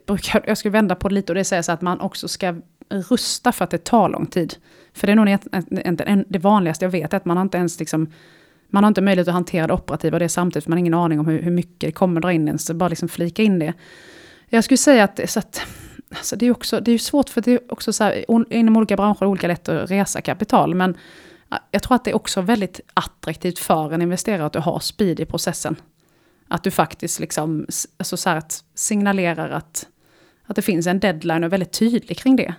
brukar 0.07 0.45
jag 0.47 0.59
skulle 0.59 0.73
vända 0.73 0.95
på 0.95 1.09
det 1.09 1.15
lite 1.15 1.33
och 1.33 1.37
det 1.37 1.45
säger 1.45 1.63
så 1.63 1.73
att 1.73 1.83
man 1.83 2.01
också 2.01 2.29
ska 2.29 2.55
rusta 2.89 3.53
för 3.53 3.65
att 3.65 3.71
det 3.71 3.85
tar 3.85 4.09
lång 4.09 4.27
tid. 4.27 4.55
För 4.93 5.07
det 5.07 5.13
är 5.13 5.17
nog 5.17 5.29
inte 5.87 6.25
det 6.29 6.39
vanligaste 6.39 6.85
jag 6.85 6.91
vet, 6.91 7.15
att 7.15 7.25
man 7.25 7.37
har 7.37 7.43
inte 7.43 7.59
ens 7.59 7.81
liksom, 7.81 8.13
man 8.69 8.85
har 8.85 8.89
inte 8.89 9.03
möjlighet 9.03 9.29
att 9.29 9.35
hantera 9.35 9.67
det 9.67 9.73
operativa 9.73 10.17
och 10.17 10.21
det 10.21 10.29
samtidigt, 10.29 10.65
för 10.65 10.71
man 10.71 10.77
har 10.77 10.81
ingen 10.81 10.95
aning 10.95 11.21
om 11.21 11.27
hur, 11.27 11.43
hur 11.43 11.51
mycket 11.51 11.81
det 11.81 11.93
kommer 11.93 12.21
dra 12.21 12.33
in 12.33 12.49
en, 12.49 12.59
så 12.59 12.75
bara 12.75 12.89
liksom 12.89 13.09
flika 13.09 13.43
in 13.43 13.59
det. 13.59 13.73
Jag 14.49 14.65
skulle 14.65 14.79
säga 14.79 15.05
att, 15.05 15.31
så 15.31 15.39
att 15.39 15.67
alltså 16.09 16.37
det 16.37 16.47
är 16.47 16.51
också, 16.51 16.81
det 16.81 16.93
är 16.93 16.99
svårt 16.99 17.29
för 17.29 17.41
det 17.41 17.53
är 17.53 17.73
också 17.73 17.93
så 17.93 18.05
här, 18.05 18.25
inom 18.53 18.77
olika 18.77 18.97
branscher 18.97 19.23
är 19.23 19.25
det 19.25 19.31
olika 19.31 19.49
lätt 19.49 19.69
att 19.69 19.91
resa 19.91 20.21
kapital, 20.21 20.75
men 20.75 20.97
jag 21.71 21.83
tror 21.83 21.95
att 21.95 22.05
det 22.05 22.11
är 22.11 22.17
också 22.17 22.41
väldigt 22.41 22.81
attraktivt 22.95 23.59
för 23.59 23.93
en 23.93 24.03
investerare 24.03 24.47
att 24.47 24.53
du 24.53 24.59
har 24.59 24.81
speed 24.81 25.21
i 25.21 25.25
processen. 25.25 25.77
Att 26.49 26.65
du 26.65 26.71
faktiskt 26.71 27.21
liksom, 27.21 27.67
alltså 27.97 28.17
så 28.17 28.31
att 28.31 28.65
signalerar 28.75 29.51
att, 29.51 29.87
att 30.45 30.57
det 30.57 30.63
finns 30.63 30.87
en 30.87 31.01
deadline 31.01 31.45
och 31.45 31.47
är 31.47 31.51
väldigt 31.51 31.73
tydlig 31.73 32.19
kring 32.19 32.37
det. 32.37 32.55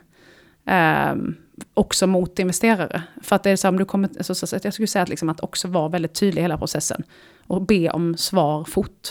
Um, 1.12 1.36
också 1.74 2.08
mot 2.08 2.40
investerare. 2.40 3.04
För 3.22 3.36
att 3.36 3.44
det 3.44 3.50
är 3.50 3.56
så 3.56 3.70
om 3.70 3.78
du 3.78 3.86
kommer, 3.86 4.10
alltså, 4.18 4.36
så, 4.36 4.48
så, 4.48 4.60
jag 4.64 4.74
skulle 4.74 4.88
säga 4.88 5.04
att, 5.04 5.10
liksom, 5.10 5.30
att 5.30 5.40
också 5.40 5.68
vara 5.68 5.90
väldigt 5.90 6.14
tydlig 6.14 6.42
i 6.42 6.44
hela 6.44 6.58
processen. 6.58 7.04
Och 7.48 7.62
be 7.62 7.90
om 7.90 8.18
svar 8.18 8.64
fort. 8.64 9.10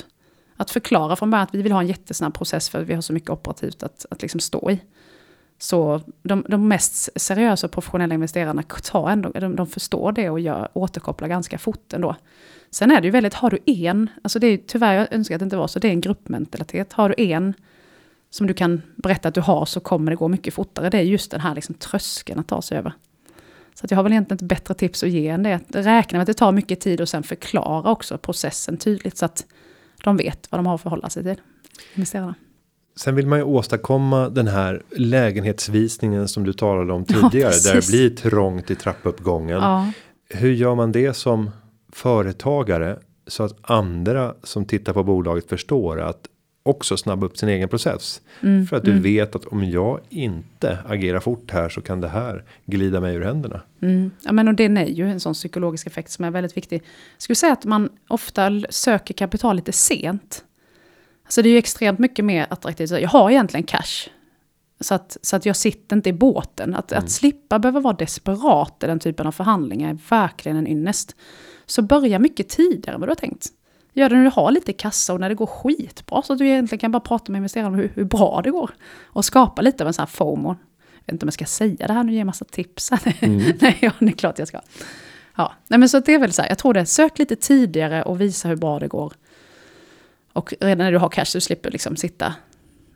Att 0.56 0.70
förklara 0.70 1.16
från 1.16 1.30
början 1.30 1.44
att 1.44 1.54
vi 1.54 1.62
vill 1.62 1.72
ha 1.72 1.80
en 1.80 1.86
jättesnabb 1.86 2.34
process 2.34 2.68
för 2.68 2.80
att 2.80 2.86
vi 2.86 2.94
har 2.94 3.00
så 3.00 3.12
mycket 3.12 3.30
operativt 3.30 3.82
att, 3.82 4.06
att 4.10 4.22
liksom 4.22 4.40
stå 4.40 4.70
i. 4.70 4.80
Så 5.58 6.00
de, 6.22 6.44
de 6.48 6.68
mest 6.68 7.08
seriösa 7.16 7.66
och 7.66 7.72
professionella 7.72 8.14
investerarna 8.14 8.62
tar 8.62 9.10
ändå, 9.10 9.30
de, 9.30 9.56
de 9.56 9.66
förstår 9.66 10.12
det 10.12 10.30
och 10.30 10.40
gör, 10.40 10.68
återkopplar 10.72 11.28
ganska 11.28 11.58
fort 11.58 11.92
ändå. 11.92 12.16
Sen 12.70 12.90
är 12.90 13.00
det 13.00 13.06
ju 13.06 13.10
väldigt, 13.10 13.34
har 13.34 13.50
du 13.50 13.58
en, 13.66 14.10
alltså 14.22 14.38
det 14.38 14.46
är 14.46 14.56
tyvärr, 14.66 14.94
jag 14.94 15.12
önskar 15.12 15.34
att 15.34 15.38
det 15.38 15.44
inte 15.44 15.56
var 15.56 15.66
så, 15.66 15.78
det 15.78 15.88
är 15.88 15.92
en 15.92 16.00
gruppmentalitet. 16.00 16.92
Har 16.92 17.08
du 17.08 17.14
en 17.18 17.54
som 18.30 18.46
du 18.46 18.54
kan 18.54 18.82
berätta 18.96 19.28
att 19.28 19.34
du 19.34 19.40
har 19.40 19.64
så 19.64 19.80
kommer 19.80 20.10
det 20.10 20.16
gå 20.16 20.28
mycket 20.28 20.54
fortare. 20.54 20.90
Det 20.90 20.98
är 20.98 21.02
just 21.02 21.30
den 21.30 21.40
här 21.40 21.54
liksom 21.54 21.74
tröskeln 21.74 22.40
att 22.40 22.48
ta 22.48 22.62
sig 22.62 22.78
över. 22.78 22.92
Så 23.74 23.86
att 23.86 23.90
jag 23.90 23.98
har 23.98 24.02
väl 24.02 24.12
egentligen 24.12 24.36
ett 24.36 24.48
bättre 24.48 24.74
tips 24.74 25.02
att 25.02 25.10
ge 25.10 25.28
än 25.28 25.42
det. 25.42 25.54
Att 25.54 25.62
räkna 25.86 26.16
med 26.16 26.22
att 26.22 26.26
det 26.26 26.34
tar 26.34 26.52
mycket 26.52 26.80
tid 26.80 27.00
och 27.00 27.08
sen 27.08 27.22
förklara 27.22 27.90
också 27.90 28.18
processen 28.18 28.76
tydligt 28.76 29.16
så 29.16 29.24
att 29.24 29.46
de 30.04 30.16
vet 30.16 30.46
vad 30.50 30.58
de 30.58 30.66
har 30.66 30.74
att 30.74 30.80
förhålla 30.80 31.10
sig 31.10 31.22
till. 31.22 31.40
Investerarna. 31.94 32.34
Sen 32.96 33.14
vill 33.14 33.26
man 33.26 33.38
ju 33.38 33.44
åstadkomma 33.44 34.28
den 34.28 34.46
här 34.46 34.82
lägenhetsvisningen 34.96 36.28
som 36.28 36.44
du 36.44 36.52
talade 36.52 36.92
om 36.92 37.04
tidigare. 37.04 37.52
Ja, 37.52 37.72
där 37.72 37.80
det 37.80 37.86
blir 37.86 38.10
trångt 38.10 38.70
i 38.70 38.74
trappuppgången. 38.74 39.56
Ja. 39.56 39.92
Hur 40.28 40.52
gör 40.52 40.74
man 40.74 40.92
det 40.92 41.14
som 41.14 41.50
företagare 41.92 42.98
så 43.26 43.42
att 43.42 43.70
andra 43.70 44.34
som 44.42 44.64
tittar 44.64 44.92
på 44.92 45.04
bolaget 45.04 45.48
förstår 45.48 46.00
att 46.00 46.26
också 46.62 46.96
snabba 46.96 47.26
upp 47.26 47.36
sin 47.36 47.48
egen 47.48 47.68
process. 47.68 48.20
Mm, 48.40 48.66
för 48.66 48.76
att 48.76 48.84
du 48.84 48.90
mm. 48.90 49.02
vet 49.02 49.34
att 49.36 49.44
om 49.44 49.64
jag 49.64 50.00
inte 50.08 50.78
agerar 50.86 51.20
fort 51.20 51.50
här 51.50 51.68
så 51.68 51.80
kan 51.80 52.00
det 52.00 52.08
här 52.08 52.44
glida 52.64 53.00
mig 53.00 53.14
ur 53.14 53.24
händerna. 53.24 53.60
Mm. 53.82 54.10
Ja 54.22 54.32
men 54.32 54.48
och 54.48 54.54
den 54.54 54.76
är 54.76 54.86
ju 54.86 55.10
en 55.10 55.20
sån 55.20 55.34
psykologisk 55.34 55.86
effekt 55.86 56.10
som 56.10 56.24
är 56.24 56.30
väldigt 56.30 56.56
viktig. 56.56 56.76
Jag 57.16 57.22
skulle 57.22 57.36
säga 57.36 57.52
att 57.52 57.64
man 57.64 57.88
ofta 58.08 58.60
söker 58.70 59.14
kapital 59.14 59.56
lite 59.56 59.72
sent. 59.72 60.44
Alltså 61.24 61.42
det 61.42 61.48
är 61.48 61.50
ju 61.50 61.58
extremt 61.58 61.98
mycket 61.98 62.24
mer 62.24 62.46
attraktivt. 62.50 62.90
Jag 62.90 63.08
har 63.08 63.30
egentligen 63.30 63.64
cash. 63.64 64.08
Så 64.80 64.94
att, 64.94 65.16
så 65.22 65.36
att 65.36 65.46
jag 65.46 65.56
sitter 65.56 65.96
inte 65.96 66.08
i 66.08 66.12
båten. 66.12 66.74
Att, 66.74 66.92
mm. 66.92 67.04
att 67.04 67.10
slippa 67.10 67.58
behöva 67.58 67.80
vara 67.80 67.94
desperat 67.94 68.82
i 68.82 68.86
den 68.86 68.98
typen 68.98 69.26
av 69.26 69.32
förhandlingar 69.32 69.90
är 69.90 69.98
verkligen 70.10 70.56
en 70.56 70.66
ynnest. 70.66 71.16
Så 71.66 71.82
börja 71.82 72.18
mycket 72.18 72.48
tidigare 72.48 72.94
än 72.94 73.00
vad 73.00 73.08
du 73.08 73.10
har 73.10 73.16
tänkt. 73.16 73.46
Gör 74.00 74.08
det 74.08 74.16
när 74.16 74.24
du 74.24 74.30
har 74.30 74.50
lite 74.50 74.72
kassa 74.72 75.12
och 75.12 75.20
när 75.20 75.28
det 75.28 75.34
går 75.34 75.46
skitbra. 75.46 76.22
Så 76.22 76.32
att 76.32 76.38
du 76.38 76.46
egentligen 76.46 76.80
kan 76.80 76.92
bara 76.92 77.00
prata 77.00 77.32
med 77.32 77.38
investerarna 77.38 77.68
om 77.68 77.74
hur, 77.74 77.92
hur 77.94 78.04
bra 78.04 78.40
det 78.44 78.50
går. 78.50 78.70
Och 79.02 79.24
skapa 79.24 79.62
lite 79.62 79.84
av 79.84 79.88
en 79.88 79.94
sån 79.94 80.02
här 80.02 80.06
FOMO. 80.06 80.48
Jag 80.48 81.06
vet 81.06 81.12
inte 81.12 81.24
om 81.24 81.26
jag 81.26 81.34
ska 81.34 81.44
säga 81.44 81.86
det 81.86 81.92
här 81.92 82.04
nu, 82.04 82.12
ge 82.12 82.24
massa 82.24 82.44
tips. 82.44 82.90
Mm. 83.20 83.52
nej, 83.60 83.78
ja, 83.80 83.92
det 83.98 84.06
är 84.06 84.12
klart 84.12 84.38
jag 84.38 84.48
ska. 84.48 84.60
Ja, 85.36 85.52
nej 85.68 85.78
men 85.78 85.88
så 85.88 86.00
det 86.00 86.14
är 86.14 86.18
väl 86.18 86.32
så 86.32 86.42
här, 86.42 86.48
jag 86.48 86.58
tror 86.58 86.74
det, 86.74 86.86
sök 86.86 87.18
lite 87.18 87.36
tidigare 87.36 88.02
och 88.02 88.20
visa 88.20 88.48
hur 88.48 88.56
bra 88.56 88.78
det 88.78 88.88
går. 88.88 89.12
Och 90.32 90.54
redan 90.60 90.78
när 90.78 90.92
du 90.92 90.98
har 90.98 91.08
cash, 91.08 91.24
du 91.32 91.40
slipper 91.40 91.70
liksom 91.70 91.96
sitta 91.96 92.34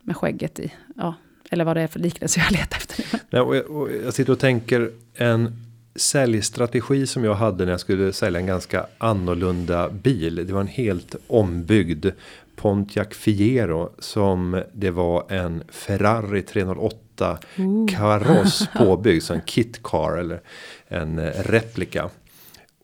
med 0.03 0.17
skägget 0.17 0.59
i, 0.59 0.73
ja, 0.97 1.15
eller 1.51 1.65
vad 1.65 1.77
det 1.77 1.83
är 1.83 1.87
för 1.87 2.01
liknelse 2.01 2.41
jag 2.41 2.53
letar 2.53 2.77
efter. 2.77 3.05
Nej, 3.31 3.43
och 3.43 3.57
jag, 3.57 3.71
och 3.71 3.91
jag 4.05 4.15
sitter 4.15 4.33
och 4.33 4.39
tänker 4.39 4.91
en 5.15 5.53
säljstrategi 5.97 7.07
som 7.07 7.25
jag 7.25 7.35
hade 7.35 7.65
när 7.65 7.73
jag 7.73 7.81
skulle 7.81 8.13
sälja 8.13 8.41
en 8.41 8.47
ganska 8.47 8.87
annorlunda 8.99 9.89
bil. 9.89 10.47
Det 10.47 10.53
var 10.53 10.61
en 10.61 10.67
helt 10.67 11.17
ombyggd 11.27 12.07
Pontiac 12.57 13.09
Fiero 13.11 13.91
som 13.99 14.63
det 14.73 14.91
var 14.91 15.33
en 15.33 15.63
Ferrari 15.69 16.43
308 16.43 17.39
uh. 17.59 17.87
kaross 17.89 18.69
påbyggd, 18.77 19.23
så 19.23 19.35
en 19.35 19.41
kit 19.41 19.83
car 19.83 20.17
eller 20.17 20.41
en 20.89 21.21
replika. 21.31 22.11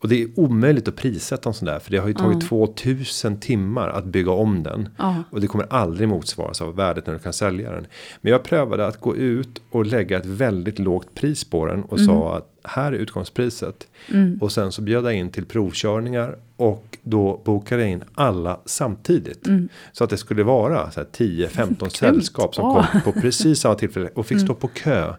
Och 0.00 0.08
det 0.08 0.22
är 0.22 0.28
omöjligt 0.36 0.88
att 0.88 0.96
prissätta 0.96 1.48
en 1.48 1.54
sån 1.54 1.66
där. 1.66 1.78
För 1.78 1.90
det 1.90 1.98
har 1.98 2.08
ju 2.08 2.14
tagit 2.14 2.36
mm. 2.36 2.48
2000 2.48 3.40
timmar 3.40 3.88
att 3.88 4.04
bygga 4.04 4.30
om 4.30 4.62
den. 4.62 4.88
Mm. 4.98 5.22
Och 5.30 5.40
det 5.40 5.46
kommer 5.46 5.66
aldrig 5.70 6.08
motsvaras 6.08 6.60
av 6.60 6.76
värdet 6.76 7.06
när 7.06 7.14
du 7.14 7.20
kan 7.20 7.32
sälja 7.32 7.72
den. 7.72 7.86
Men 8.20 8.32
jag 8.32 8.42
prövade 8.42 8.86
att 8.86 9.00
gå 9.00 9.16
ut 9.16 9.62
och 9.70 9.86
lägga 9.86 10.18
ett 10.18 10.26
väldigt 10.26 10.78
lågt 10.78 11.14
pris 11.14 11.44
på 11.44 11.66
den. 11.66 11.82
Och 11.82 11.98
mm. 11.98 12.06
sa 12.06 12.36
att 12.36 12.46
här 12.64 12.92
är 12.92 12.96
utgångspriset. 12.96 13.88
Mm. 14.08 14.38
Och 14.40 14.52
sen 14.52 14.72
så 14.72 14.82
bjöd 14.82 15.04
jag 15.04 15.14
in 15.14 15.30
till 15.30 15.46
provkörningar. 15.46 16.36
Och 16.56 16.98
då 17.02 17.42
bokade 17.44 17.82
jag 17.82 17.90
in 17.90 18.04
alla 18.14 18.60
samtidigt. 18.64 19.46
Mm. 19.46 19.68
Så 19.92 20.04
att 20.04 20.10
det 20.10 20.16
skulle 20.16 20.42
vara 20.42 20.86
10-15 20.86 21.88
sällskap 21.88 22.54
som 22.54 22.74
kom 22.74 23.00
på 23.04 23.20
precis 23.20 23.60
samma 23.60 23.74
tillfälle. 23.74 24.10
Och 24.14 24.26
fick 24.26 24.38
stå 24.38 24.52
mm. 24.52 24.60
på 24.60 24.68
kö 24.68 25.14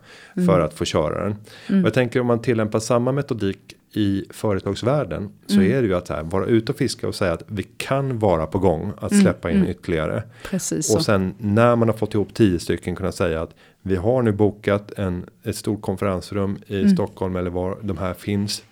för 0.47 0.59
att 0.59 0.73
få 0.73 0.85
köra 0.85 1.23
den. 1.23 1.35
Och 1.81 1.87
jag 1.87 1.93
tänker 1.93 2.19
om 2.19 2.27
man 2.27 2.41
tillämpar 2.41 2.79
samma 2.79 3.11
metodik 3.11 3.75
i 3.93 4.25
företagsvärlden 4.29 5.29
så 5.45 5.53
mm. 5.53 5.71
är 5.71 5.81
det 5.81 5.87
ju 5.87 5.95
att 5.95 6.09
här, 6.09 6.23
vara 6.23 6.45
ute 6.45 6.71
och 6.71 6.77
fiska 6.77 7.07
och 7.07 7.15
säga 7.15 7.33
att 7.33 7.43
vi 7.47 7.63
kan 7.63 8.19
vara 8.19 8.45
på 8.47 8.59
gång 8.59 8.93
att 8.97 9.11
mm, 9.11 9.23
släppa 9.23 9.51
in 9.51 9.57
mm. 9.57 9.69
ytterligare. 9.69 10.23
Precis 10.43 10.95
och 10.95 11.05
sen 11.05 11.33
när 11.37 11.75
man 11.75 11.89
har 11.89 11.95
fått 11.95 12.13
ihop 12.13 12.33
tio 12.33 12.59
stycken 12.59 12.95
kunna 12.95 13.11
säga 13.11 13.41
att 13.41 13.55
vi 13.81 13.95
har 13.95 14.21
nu 14.21 14.31
bokat 14.31 14.91
en, 14.91 15.25
ett 15.43 15.55
stort 15.55 15.81
konferensrum 15.81 16.57
i 16.67 16.79
mm. 16.79 16.93
Stockholm 16.93 17.35
eller 17.35 17.49
var 17.49 17.77
de 17.81 17.97
här 17.97 18.13
finns. 18.13 18.63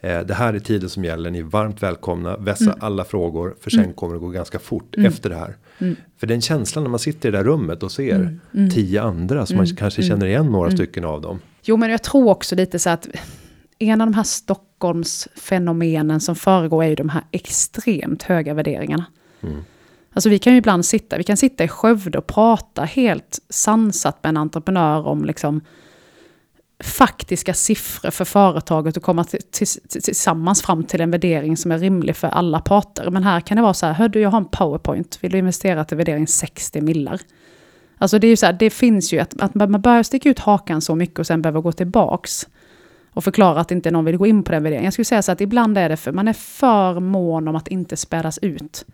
Eh, 0.00 0.20
det 0.20 0.34
här 0.34 0.54
är 0.54 0.58
tiden 0.58 0.88
som 0.88 1.04
gäller, 1.04 1.30
ni 1.30 1.38
är 1.38 1.42
varmt 1.42 1.82
välkomna, 1.82 2.36
vässa 2.36 2.64
mm. 2.64 2.78
alla 2.80 3.04
frågor 3.04 3.56
för 3.60 3.70
sen 3.70 3.80
mm. 3.80 3.92
kommer 3.94 4.14
det 4.14 4.20
gå 4.20 4.28
ganska 4.28 4.58
fort 4.58 4.94
efter 4.98 5.30
det 5.30 5.36
här. 5.36 5.56
För 6.16 6.26
den 6.26 6.40
känslan 6.40 6.84
när 6.84 6.90
man 6.90 6.98
sitter 6.98 7.28
i 7.28 7.32
det 7.32 7.38
där 7.38 7.44
rummet 7.44 7.82
och 7.82 7.92
ser 7.92 8.38
tio 8.74 9.02
andra 9.02 9.46
som 9.46 9.56
man 9.56 9.66
kanske 9.66 10.02
känner 10.02 10.26
igen 10.26 10.46
några 10.46 10.70
stycken 10.70 11.04
av 11.04 11.20
dem. 11.20 11.40
Jo 11.62 11.76
men 11.76 11.90
jag 11.90 12.02
tror 12.02 12.28
också 12.28 12.56
lite 12.56 12.78
så 12.78 12.90
att 12.90 13.08
en 13.78 14.00
av 14.00 14.06
de 14.06 14.14
här 14.14 14.22
Stockholmsfenomenen 14.22 16.20
som 16.20 16.36
föregår 16.36 16.84
är 16.84 16.88
ju 16.88 16.94
de 16.94 17.08
här 17.08 17.22
extremt 17.30 18.22
höga 18.22 18.54
värderingarna. 18.54 19.04
Mm. 19.40 19.64
Alltså 20.12 20.28
vi 20.28 20.38
kan 20.38 20.52
ju 20.52 20.58
ibland 20.58 20.86
sitta, 20.86 21.18
vi 21.18 21.24
kan 21.24 21.36
sitta 21.36 21.64
i 21.64 21.68
Skövde 21.68 22.18
och 22.18 22.26
prata 22.26 22.82
helt 22.82 23.40
sansat 23.48 24.22
med 24.22 24.28
en 24.28 24.36
entreprenör 24.36 25.06
om 25.06 25.24
liksom 25.24 25.60
faktiska 26.82 27.54
siffror 27.54 28.10
för 28.10 28.24
företaget 28.24 28.96
och 28.96 29.02
komma 29.02 29.24
tillsammans 29.90 30.62
fram 30.62 30.84
till 30.84 31.00
en 31.00 31.10
värdering 31.10 31.56
som 31.56 31.72
är 31.72 31.78
rimlig 31.78 32.16
för 32.16 32.28
alla 32.28 32.60
parter. 32.60 33.10
Men 33.10 33.24
här 33.24 33.40
kan 33.40 33.56
det 33.56 33.62
vara 33.62 33.74
så 33.74 33.86
här, 33.86 33.92
hör 33.92 34.08
du 34.08 34.20
jag 34.20 34.30
har 34.30 34.38
en 34.38 34.44
powerpoint, 34.44 35.18
vill 35.20 35.32
du 35.32 35.38
investera 35.38 35.84
till 35.84 35.96
värdering 35.96 36.26
60 36.26 36.80
millar? 36.80 37.20
Alltså 37.98 38.18
det 38.18 38.26
är 38.26 38.28
ju 38.28 38.36
så 38.36 38.46
här, 38.46 38.52
det 38.52 38.70
finns 38.70 39.12
ju 39.12 39.18
att, 39.18 39.40
att 39.40 39.54
man 39.54 39.80
börjar 39.80 40.02
sticka 40.02 40.28
ut 40.28 40.38
hakan 40.38 40.80
så 40.80 40.94
mycket 40.94 41.18
och 41.18 41.26
sen 41.26 41.42
behöver 41.42 41.60
gå 41.60 41.72
tillbaks 41.72 42.46
och 43.14 43.24
förklara 43.24 43.60
att 43.60 43.70
inte 43.70 43.90
någon 43.90 44.04
vill 44.04 44.16
gå 44.16 44.26
in 44.26 44.42
på 44.42 44.52
den 44.52 44.62
värderingen. 44.62 44.84
Jag 44.84 44.92
skulle 44.92 45.04
säga 45.04 45.22
så 45.22 45.32
att 45.32 45.40
ibland 45.40 45.78
är 45.78 45.88
det 45.88 45.96
för, 45.96 46.12
man 46.12 46.28
är 46.28 46.32
för 46.32 47.00
mån 47.00 47.48
om 47.48 47.56
att 47.56 47.68
inte 47.68 47.96
spädas 47.96 48.38
ut. 48.38 48.86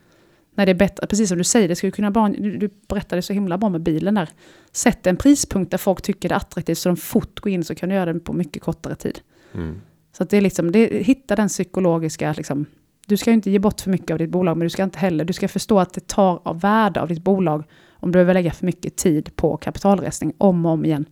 När 0.54 0.66
det 0.66 0.72
är 0.72 0.74
bättre, 0.74 1.06
precis 1.06 1.28
som 1.28 1.38
du 1.38 1.44
säger, 1.44 1.68
det 1.68 1.76
skulle 1.76 1.92
kunna 1.92 2.10
bara, 2.10 2.28
du, 2.28 2.56
du 2.56 2.70
berättade 2.88 3.22
så 3.22 3.32
himla 3.32 3.58
bra 3.58 3.68
med 3.68 3.80
bilen 3.80 4.14
där. 4.14 4.28
Sätt 4.72 5.06
en 5.06 5.16
prispunkt 5.16 5.70
där 5.70 5.78
folk 5.78 6.02
tycker 6.02 6.28
det 6.28 6.34
är 6.34 6.36
attraktivt 6.36 6.78
så 6.78 6.88
de 6.88 6.96
fort 6.96 7.40
går 7.40 7.52
in 7.52 7.64
så 7.64 7.74
kan 7.74 7.88
du 7.88 7.94
göra 7.94 8.12
det 8.12 8.20
på 8.20 8.32
mycket 8.32 8.62
kortare 8.62 8.94
tid. 8.94 9.20
Mm. 9.54 9.80
Så 10.16 10.22
att 10.22 10.30
det 10.30 10.36
är 10.36 10.40
liksom, 10.40 10.72
det, 10.72 10.86
hitta 10.86 11.36
den 11.36 11.48
psykologiska, 11.48 12.34
liksom, 12.36 12.66
du 13.06 13.16
ska 13.16 13.30
ju 13.30 13.34
inte 13.34 13.50
ge 13.50 13.58
bort 13.58 13.80
för 13.80 13.90
mycket 13.90 14.10
av 14.10 14.18
ditt 14.18 14.30
bolag, 14.30 14.56
men 14.56 14.66
du 14.66 14.70
ska 14.70 14.82
inte 14.82 14.98
heller, 14.98 15.24
du 15.24 15.32
ska 15.32 15.48
förstå 15.48 15.80
att 15.80 15.94
det 15.94 16.06
tar 16.06 16.40
av 16.44 16.60
värde 16.60 17.00
av 17.00 17.08
ditt 17.08 17.22
bolag 17.22 17.64
om 17.92 18.08
du 18.08 18.12
behöver 18.12 18.34
lägga 18.34 18.52
för 18.52 18.66
mycket 18.66 18.96
tid 18.96 19.36
på 19.36 19.56
kapitalresning 19.56 20.32
om 20.38 20.66
och 20.66 20.72
om 20.72 20.84
igen. 20.84 21.04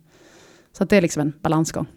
Så 0.71 0.83
att 0.83 0.89
det 0.89 0.97
är 0.97 1.01
liksom 1.01 1.21
en 1.21 1.33
balansgång. 1.41 1.87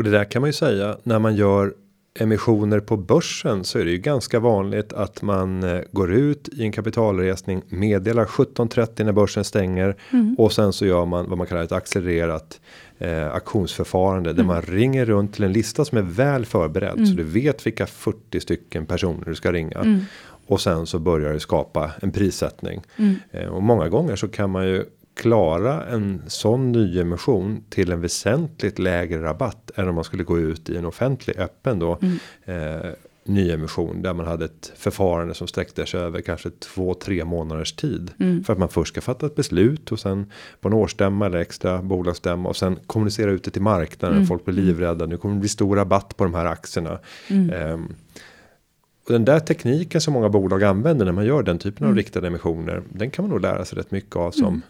Och 0.00 0.04
det 0.04 0.10
där 0.10 0.24
kan 0.24 0.42
man 0.42 0.48
ju 0.48 0.52
säga 0.52 0.96
när 1.02 1.18
man 1.18 1.36
gör 1.36 1.74
emissioner 2.18 2.80
på 2.80 2.96
börsen 2.96 3.64
så 3.64 3.78
är 3.78 3.84
det 3.84 3.90
ju 3.90 3.98
ganska 3.98 4.40
vanligt 4.40 4.92
att 4.92 5.22
man 5.22 5.62
eh, 5.62 5.80
går 5.92 6.12
ut 6.12 6.48
i 6.48 6.62
en 6.62 6.72
kapitalresning 6.72 7.62
meddelar 7.68 8.24
17.30 8.24 9.04
när 9.04 9.12
börsen 9.12 9.44
stänger 9.44 9.96
mm. 10.10 10.34
och 10.38 10.52
sen 10.52 10.72
så 10.72 10.86
gör 10.86 11.06
man 11.06 11.28
vad 11.28 11.38
man 11.38 11.46
kallar 11.46 11.62
ett 11.62 11.72
accelererat 11.72 12.60
eh, 12.98 13.34
auktionsförfarande 13.34 14.30
mm. 14.30 14.36
där 14.36 14.54
man 14.54 14.62
ringer 14.62 15.04
runt 15.04 15.34
till 15.34 15.44
en 15.44 15.52
lista 15.52 15.84
som 15.84 15.98
är 15.98 16.02
väl 16.02 16.46
förberedd 16.46 16.94
mm. 16.94 17.06
så 17.06 17.14
du 17.14 17.24
vet 17.24 17.66
vilka 17.66 17.86
40 17.86 18.40
stycken 18.40 18.86
personer 18.86 19.24
du 19.24 19.34
ska 19.34 19.52
ringa 19.52 19.78
mm. 19.78 20.00
och 20.46 20.60
sen 20.60 20.86
så 20.86 20.98
börjar 20.98 21.32
det 21.32 21.40
skapa 21.40 21.90
en 22.02 22.12
prissättning 22.12 22.82
mm. 22.96 23.16
eh, 23.30 23.46
och 23.46 23.62
många 23.62 23.88
gånger 23.88 24.16
så 24.16 24.28
kan 24.28 24.50
man 24.50 24.66
ju 24.66 24.84
klara 25.20 25.84
en 25.86 26.22
sån 26.26 26.72
nyemission 26.72 27.64
till 27.68 27.92
en 27.92 28.00
väsentligt 28.00 28.78
lägre 28.78 29.22
rabatt 29.22 29.70
än 29.76 29.88
om 29.88 29.94
man 29.94 30.04
skulle 30.04 30.24
gå 30.24 30.38
ut 30.38 30.70
i 30.70 30.76
en 30.76 30.84
offentlig 30.84 31.38
öppen 31.38 31.78
då 31.78 31.98
mm. 32.02 32.18
eh, 32.44 32.90
nyemission 33.24 34.02
där 34.02 34.14
man 34.14 34.26
hade 34.26 34.44
ett 34.44 34.72
förfarande 34.76 35.34
som 35.34 35.48
sträckte 35.48 35.86
sig 35.86 36.00
över 36.00 36.20
kanske 36.20 36.50
två, 36.50 36.94
tre 36.94 37.24
månaders 37.24 37.72
tid 37.72 38.10
mm. 38.20 38.44
för 38.44 38.52
att 38.52 38.58
man 38.58 38.68
först 38.68 38.92
ska 38.92 39.00
fatta 39.00 39.26
ett 39.26 39.34
beslut 39.34 39.92
och 39.92 40.00
sen 40.00 40.30
på 40.60 40.68
en 40.68 40.74
årsstämma 40.74 41.26
eller 41.26 41.38
extra 41.38 41.82
bolagsstämma 41.82 42.48
och 42.48 42.56
sen 42.56 42.78
kommunicera 42.86 43.30
ut 43.30 43.44
det 43.44 43.50
till 43.50 43.62
marknaden. 43.62 44.16
Mm. 44.16 44.26
Folk 44.26 44.44
blir 44.44 44.54
livrädda. 44.54 45.06
Nu 45.06 45.16
kommer 45.16 45.34
det 45.34 45.40
bli 45.40 45.48
stor 45.48 45.76
rabatt 45.76 46.16
på 46.16 46.24
de 46.24 46.34
här 46.34 46.46
aktierna. 46.46 46.98
Mm. 47.28 47.50
Eh, 47.50 47.78
och 49.06 49.12
den 49.12 49.24
där 49.24 49.40
tekniken 49.40 50.00
som 50.00 50.14
många 50.14 50.28
bolag 50.28 50.64
använder 50.64 51.04
när 51.04 51.12
man 51.12 51.26
gör 51.26 51.42
den 51.42 51.58
typen 51.58 51.84
av 51.84 51.90
mm. 51.90 51.96
riktade 51.96 52.26
emissioner. 52.26 52.82
Den 52.88 53.10
kan 53.10 53.22
man 53.22 53.30
nog 53.30 53.40
lära 53.40 53.64
sig 53.64 53.78
rätt 53.78 53.90
mycket 53.90 54.16
av 54.16 54.30
som 54.30 54.62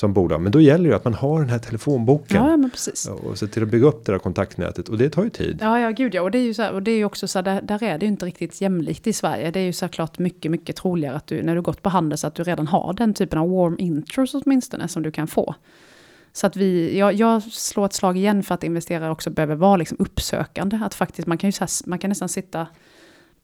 som 0.00 0.12
bolag. 0.12 0.40
Men 0.40 0.52
då 0.52 0.60
gäller 0.60 0.90
det 0.90 0.96
att 0.96 1.04
man 1.04 1.14
har 1.14 1.40
den 1.40 1.48
här 1.48 1.58
telefonboken. 1.58 2.36
Ja, 2.36 2.56
men 2.56 2.70
precis. 2.70 3.08
Och 3.08 3.38
se 3.38 3.46
till 3.46 3.62
att 3.62 3.68
bygga 3.68 3.86
upp 3.86 4.04
det 4.04 4.12
där 4.12 4.18
kontaktnätet. 4.18 4.88
Och 4.88 4.98
det 4.98 5.10
tar 5.10 5.24
ju 5.24 5.30
tid. 5.30 5.58
Ja, 5.60 5.80
ja, 5.80 5.90
gud 5.90 6.14
ja. 6.14 6.22
Och 6.22 6.30
det 6.30 6.38
är 6.38 6.42
ju 6.42 6.54
så 6.54 6.62
här, 6.62 6.72
och 6.72 6.82
det 6.82 6.90
är 6.90 6.96
ju 6.96 7.04
också 7.04 7.28
så 7.28 7.38
här, 7.38 7.44
där, 7.44 7.62
där, 7.62 7.82
är 7.82 7.98
det 7.98 8.06
ju 8.06 8.12
inte 8.12 8.26
riktigt 8.26 8.60
jämlikt 8.60 9.06
i 9.06 9.12
Sverige. 9.12 9.50
Det 9.50 9.60
är 9.60 9.64
ju 9.64 9.72
såklart 9.72 10.18
mycket, 10.18 10.50
mycket 10.50 10.76
troligare 10.76 11.16
att 11.16 11.26
du, 11.26 11.42
när 11.42 11.54
du 11.54 11.62
gått 11.62 11.82
på 11.82 11.88
handel, 11.88 12.18
så 12.18 12.26
att 12.26 12.34
du 12.34 12.42
redan 12.42 12.66
har 12.66 12.92
den 12.92 13.14
typen 13.14 13.38
av 13.38 13.50
warm 13.50 13.76
intros 13.78 14.34
åtminstone 14.34 14.88
som 14.88 15.02
du 15.02 15.10
kan 15.10 15.26
få. 15.26 15.54
Så 16.32 16.46
att 16.46 16.56
vi, 16.56 16.98
jag, 16.98 17.14
jag 17.14 17.42
slår 17.42 17.86
ett 17.86 17.92
slag 17.92 18.16
igen 18.16 18.42
för 18.42 18.54
att 18.54 18.64
investerare 18.64 19.10
också 19.10 19.30
behöver 19.30 19.54
vara 19.54 19.76
liksom 19.76 19.96
uppsökande. 20.00 20.78
Att 20.84 20.94
faktiskt, 20.94 21.28
man 21.28 21.38
kan 21.38 21.48
ju 21.48 21.52
så 21.52 21.64
här, 21.64 21.88
man 21.88 21.98
kan 21.98 22.08
nästan 22.08 22.28
sitta 22.28 22.66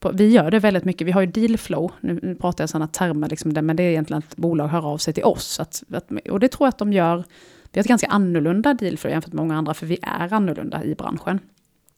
på, 0.05 0.12
vi 0.12 0.29
gör 0.29 0.51
det 0.51 0.59
väldigt 0.59 0.85
mycket. 0.85 1.07
Vi 1.07 1.12
har 1.12 1.21
ju 1.21 1.27
dealflow, 1.27 1.93
nu, 2.01 2.21
nu 2.23 2.35
pratar 2.35 2.62
jag 2.62 2.69
sådana 2.69 2.87
termer, 2.87 3.29
liksom, 3.29 3.51
men 3.51 3.77
det 3.77 3.83
är 3.83 3.90
egentligen 3.90 4.23
att 4.29 4.37
bolag 4.37 4.69
hör 4.69 4.87
av 4.87 4.99
sig 4.99 5.14
till 5.14 5.25
oss. 5.25 5.61
Att, 5.61 5.83
att, 5.93 6.11
och 6.31 6.40
det 6.40 6.49
tror 6.49 6.67
jag 6.67 6.69
att 6.69 6.79
de 6.79 6.93
gör. 6.93 7.25
Vi 7.73 7.79
har 7.79 7.81
ett 7.81 7.88
ganska 7.88 8.07
annorlunda 8.07 8.75
dealflow 8.75 9.12
jämfört 9.12 9.33
med 9.33 9.43
många 9.43 9.57
andra, 9.57 9.75
för 9.75 9.87
vi 9.87 9.99
är 10.03 10.33
annorlunda 10.33 10.85
i 10.85 10.95
branschen. 10.95 11.38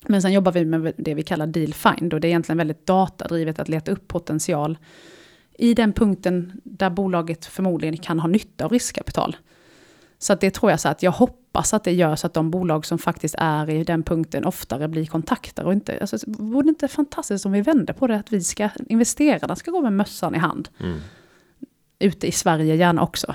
Men 0.06 0.22
sen 0.22 0.32
jobbar 0.32 0.52
vi 0.52 0.64
med 0.64 0.92
det 0.96 1.14
vi 1.14 1.22
kallar 1.22 1.46
deal 1.46 1.74
find 1.74 2.14
och 2.14 2.20
det 2.20 2.26
är 2.26 2.30
egentligen 2.30 2.58
väldigt 2.58 2.86
datadrivet 2.86 3.58
att 3.58 3.68
leta 3.68 3.92
upp 3.92 4.08
potential 4.08 4.78
i 5.58 5.74
den 5.74 5.92
punkten 5.92 6.60
där 6.64 6.90
bolaget 6.90 7.46
förmodligen 7.46 7.96
kan 7.96 8.20
ha 8.20 8.28
nytta 8.28 8.64
av 8.64 8.72
riskkapital. 8.72 9.36
Så 10.18 10.32
att 10.32 10.40
det 10.40 10.50
tror 10.50 10.70
jag 10.70 10.80
så 10.80 10.88
att 10.88 11.02
jag 11.02 11.10
hoppas 11.10 11.45
att 11.56 11.84
det 11.84 11.92
gör 11.92 12.16
så 12.16 12.26
att 12.26 12.34
de 12.34 12.50
bolag 12.50 12.86
som 12.86 12.98
faktiskt 12.98 13.34
är 13.38 13.70
i 13.70 13.84
den 13.84 14.02
punkten 14.02 14.44
oftare 14.44 14.88
blir 14.88 15.06
kontaktare. 15.06 15.66
Och 15.66 15.72
inte, 15.72 15.98
alltså, 16.00 16.16
vore 16.26 16.62
det 16.62 16.68
inte 16.68 16.88
fantastiskt 16.88 17.46
om 17.46 17.52
vi 17.52 17.60
vände 17.60 17.92
på 17.92 18.06
det? 18.06 18.16
Att 18.16 18.32
vi 18.32 18.42
ska, 18.42 18.68
investerarna 18.88 19.56
ska 19.56 19.70
gå 19.70 19.80
med 19.80 19.92
mössan 19.92 20.34
i 20.34 20.38
hand. 20.38 20.68
Mm. 20.80 20.98
Ute 21.98 22.26
i 22.26 22.32
Sverige 22.32 22.74
gärna 22.74 23.02
också. 23.02 23.34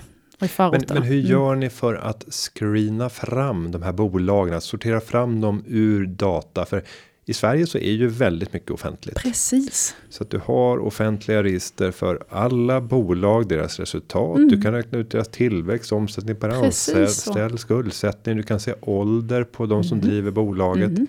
Men, 0.89 1.01
men, 1.01 1.03
hur 1.03 1.19
mm. 1.19 1.31
gör 1.31 1.55
ni 1.55 1.69
för 1.69 1.95
att 1.95 2.25
screena 2.29 3.09
fram 3.09 3.71
de 3.71 3.83
här 3.83 3.93
bolagen? 3.93 4.61
Sortera 4.61 5.01
fram 5.01 5.41
dem 5.41 5.63
ur 5.67 6.05
data? 6.05 6.65
För 6.65 6.83
i 7.31 7.33
Sverige 7.33 7.67
så 7.67 7.77
är 7.77 7.91
ju 7.91 8.07
väldigt 8.07 8.53
mycket 8.53 8.71
offentligt. 8.71 9.15
Precis. 9.15 9.95
Så 10.09 10.23
att 10.23 10.29
du 10.29 10.41
har 10.45 10.77
offentliga 10.77 11.43
register 11.43 11.91
för 11.91 12.23
alla 12.29 12.81
bolag, 12.81 13.47
deras 13.47 13.79
resultat. 13.79 14.37
Mm. 14.37 14.49
Du 14.49 14.61
kan 14.61 14.73
räkna 14.73 14.97
ut 14.97 15.11
deras 15.11 15.27
tillväxt, 15.27 15.91
omsättning 15.91 16.35
per 16.35 16.49
anställd, 16.49 17.59
skuldsättning. 17.59 18.37
Du 18.37 18.43
kan 18.43 18.59
se 18.59 18.73
ålder 18.81 19.43
på 19.43 19.65
de 19.65 19.83
som 19.83 19.97
mm. 19.97 20.09
driver 20.09 20.31
bolaget. 20.31 20.89
Mm. 20.89 21.07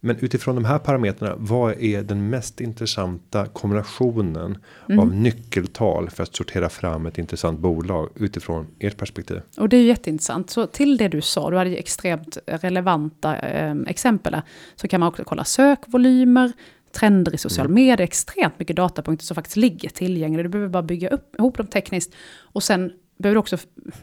Men 0.00 0.16
utifrån 0.20 0.54
de 0.54 0.64
här 0.64 0.78
parametrarna, 0.78 1.34
vad 1.38 1.82
är 1.82 2.02
den 2.02 2.30
mest 2.30 2.60
intressanta 2.60 3.46
kombinationen 3.46 4.58
mm. 4.88 5.00
av 5.00 5.14
nyckeltal 5.14 6.10
för 6.10 6.22
att 6.22 6.36
sortera 6.36 6.68
fram 6.68 7.06
ett 7.06 7.18
intressant 7.18 7.60
bolag 7.60 8.08
utifrån 8.14 8.66
ert 8.78 8.96
perspektiv? 8.96 9.40
Och 9.58 9.68
det 9.68 9.76
är 9.76 9.84
jätteintressant. 9.84 10.50
Så 10.50 10.66
till 10.66 10.96
det 10.96 11.08
du 11.08 11.20
sa, 11.20 11.50
du 11.50 11.56
hade 11.56 11.70
ju 11.70 11.76
extremt 11.76 12.38
relevanta 12.46 13.38
eh, 13.38 13.74
exempel 13.86 14.32
där, 14.32 14.42
så 14.76 14.88
kan 14.88 15.00
man 15.00 15.08
också 15.08 15.24
kolla 15.24 15.44
sökvolymer, 15.44 16.52
trender 16.92 17.34
i 17.34 17.38
social 17.38 17.66
mm. 17.66 17.74
media, 17.74 18.04
extremt 18.04 18.58
mycket 18.58 18.76
datapunkter 18.76 19.26
som 19.26 19.34
faktiskt 19.34 19.56
ligger 19.56 19.88
tillgängliga. 19.88 20.42
Du 20.42 20.48
behöver 20.48 20.70
bara 20.70 20.82
bygga 20.82 21.08
upp, 21.08 21.34
ihop 21.38 21.56
dem 21.56 21.66
tekniskt 21.66 22.14
och 22.40 22.62
sen 22.62 22.92
behöver 23.16 23.34
du 23.34 23.38
också 23.38 23.56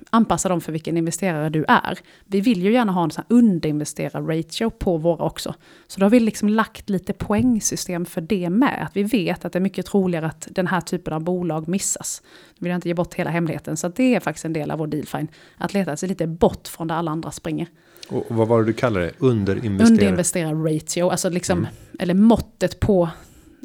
anpassa 0.09 0.49
dem 0.49 0.61
för 0.61 0.71
vilken 0.71 0.97
investerare 0.97 1.49
du 1.49 1.65
är. 1.67 1.99
Vi 2.25 2.41
vill 2.41 2.63
ju 2.63 2.73
gärna 2.73 2.91
ha 2.91 3.03
en 3.03 3.11
sån 3.11 3.23
underinvesterar-ratio 3.27 4.69
på 4.69 4.97
våra 4.97 5.23
också. 5.23 5.55
Så 5.87 5.99
då 5.99 6.05
har 6.05 6.09
vi 6.09 6.19
liksom 6.19 6.49
lagt 6.49 6.89
lite 6.89 7.13
poängsystem 7.13 8.05
för 8.05 8.21
det 8.21 8.49
med. 8.49 8.83
Att 8.83 8.97
vi 8.97 9.03
vet 9.03 9.45
att 9.45 9.53
det 9.53 9.59
är 9.59 9.61
mycket 9.61 9.85
troligare 9.85 10.25
att 10.25 10.47
den 10.51 10.67
här 10.67 10.81
typen 10.81 11.13
av 11.13 11.23
bolag 11.23 11.67
missas. 11.67 12.21
Nu 12.23 12.65
vill 12.65 12.69
jag 12.69 12.77
inte 12.77 12.87
ge 12.87 12.93
bort 12.93 13.13
hela 13.13 13.29
hemligheten, 13.29 13.77
så 13.77 13.87
det 13.87 14.15
är 14.15 14.19
faktiskt 14.19 14.45
en 14.45 14.53
del 14.53 14.71
av 14.71 14.79
vår 14.79 14.87
dealfine. 14.87 15.27
Att 15.57 15.73
leta 15.73 15.97
sig 15.97 16.09
lite 16.09 16.27
bort 16.27 16.67
från 16.67 16.87
där 16.87 16.95
alla 16.95 17.11
andra 17.11 17.31
springer. 17.31 17.67
Och 18.09 18.25
vad 18.29 18.47
var 18.47 18.59
det 18.59 18.65
du 18.65 18.73
kallade 18.73 19.05
det? 19.05 19.13
Underinvesterar? 19.19 19.91
Underinvesterar-ratio, 19.91 21.09
alltså 21.09 21.29
liksom, 21.29 21.57
mm. 21.57 21.69
eller 21.99 22.13
måttet 22.13 22.79
på 22.79 23.09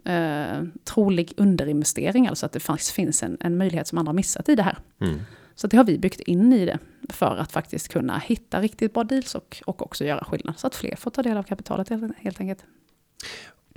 eh, 0.04 0.62
trolig 0.84 1.32
underinvestering, 1.36 2.26
alltså 2.26 2.46
att 2.46 2.52
det 2.52 2.60
faktiskt 2.60 2.90
finns 2.90 3.22
en, 3.22 3.36
en 3.40 3.56
möjlighet 3.56 3.88
som 3.88 3.98
andra 3.98 4.12
missat 4.12 4.48
i 4.48 4.54
det 4.54 4.62
här. 4.62 4.78
Mm. 5.00 5.20
Så 5.60 5.66
det 5.66 5.76
har 5.76 5.84
vi 5.84 5.98
byggt 5.98 6.20
in 6.20 6.52
i 6.52 6.66
det 6.66 6.78
för 7.08 7.36
att 7.36 7.52
faktiskt 7.52 7.88
kunna 7.88 8.18
hitta 8.18 8.60
riktigt 8.60 8.94
bra 8.94 9.04
deals 9.04 9.34
och, 9.34 9.62
och 9.66 9.82
också 9.82 10.04
göra 10.04 10.24
skillnad. 10.24 10.58
Så 10.58 10.66
att 10.66 10.74
fler 10.74 10.96
får 10.96 11.10
ta 11.10 11.22
del 11.22 11.36
av 11.36 11.42
kapitalet 11.42 11.88
helt 12.16 12.40
enkelt. 12.40 12.64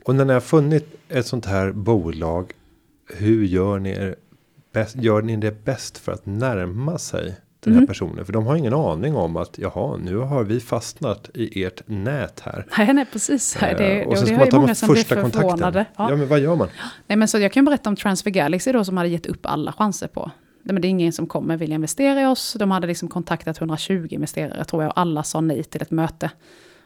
Och 0.03 0.15
när 0.15 0.25
ni 0.25 0.33
har 0.33 0.39
funnit 0.39 0.95
ett 1.09 1.27
sånt 1.27 1.45
här 1.45 1.71
bolag. 1.71 2.53
Hur 3.13 3.45
gör 3.45 3.79
ni, 3.79 3.89
er 3.89 4.15
bäst, 4.71 4.95
gör 4.95 5.21
ni 5.21 5.37
det 5.37 5.65
bäst 5.65 5.97
för 5.97 6.11
att 6.11 6.25
närma 6.25 6.97
sig 6.97 7.35
den 7.59 7.73
här 7.73 7.79
mm. 7.79 7.87
personen. 7.87 8.25
För 8.25 8.33
de 8.33 8.45
har 8.45 8.55
ingen 8.55 8.73
aning 8.73 9.15
om 9.15 9.37
att 9.37 9.57
jaha, 9.57 9.97
nu 9.97 10.17
har 10.17 10.43
vi 10.43 10.59
fastnat 10.59 11.29
i 11.33 11.63
ert 11.63 11.81
nät 11.85 12.39
här. 12.39 12.67
Nej, 12.77 12.93
nej 12.93 13.05
precis. 13.11 13.55
Eh, 13.55 13.77
det, 13.77 14.05
och 14.05 14.17
sen 14.17 14.27
ska 14.27 14.37
man 14.37 14.49
ta 14.49 14.61
med 14.61 14.77
första 14.77 15.21
kontakten. 15.21 15.73
Ja. 15.73 15.85
ja. 15.97 16.15
men 16.15 16.27
vad 16.27 16.39
gör 16.39 16.55
man? 16.55 16.67
Nej, 17.07 17.17
men 17.17 17.27
så 17.27 17.39
jag 17.39 17.51
kan 17.51 17.65
berätta 17.65 17.89
om 17.89 17.95
Transfer 17.95 18.31
Galaxy 18.31 18.71
då 18.71 18.83
som 18.83 18.97
hade 18.97 19.09
gett 19.09 19.25
upp 19.25 19.45
alla 19.45 19.73
chanser 19.73 20.07
på 20.07 20.31
Nej, 20.63 20.73
men 20.73 20.81
det 20.81 20.87
är 20.87 20.89
ingen 20.89 21.13
som 21.13 21.27
kommer 21.27 21.57
vilja 21.57 21.75
investera 21.75 22.21
i 22.21 22.25
oss. 22.25 22.55
De 22.59 22.71
hade 22.71 22.87
liksom 22.87 23.09
kontaktat 23.09 23.57
120 23.57 24.07
investerare 24.09 24.65
tror 24.65 24.83
jag 24.83 24.89
och 24.89 24.99
alla 24.99 25.23
sa 25.23 25.41
nej 25.41 25.63
till 25.63 25.81
ett 25.81 25.91
möte. 25.91 26.31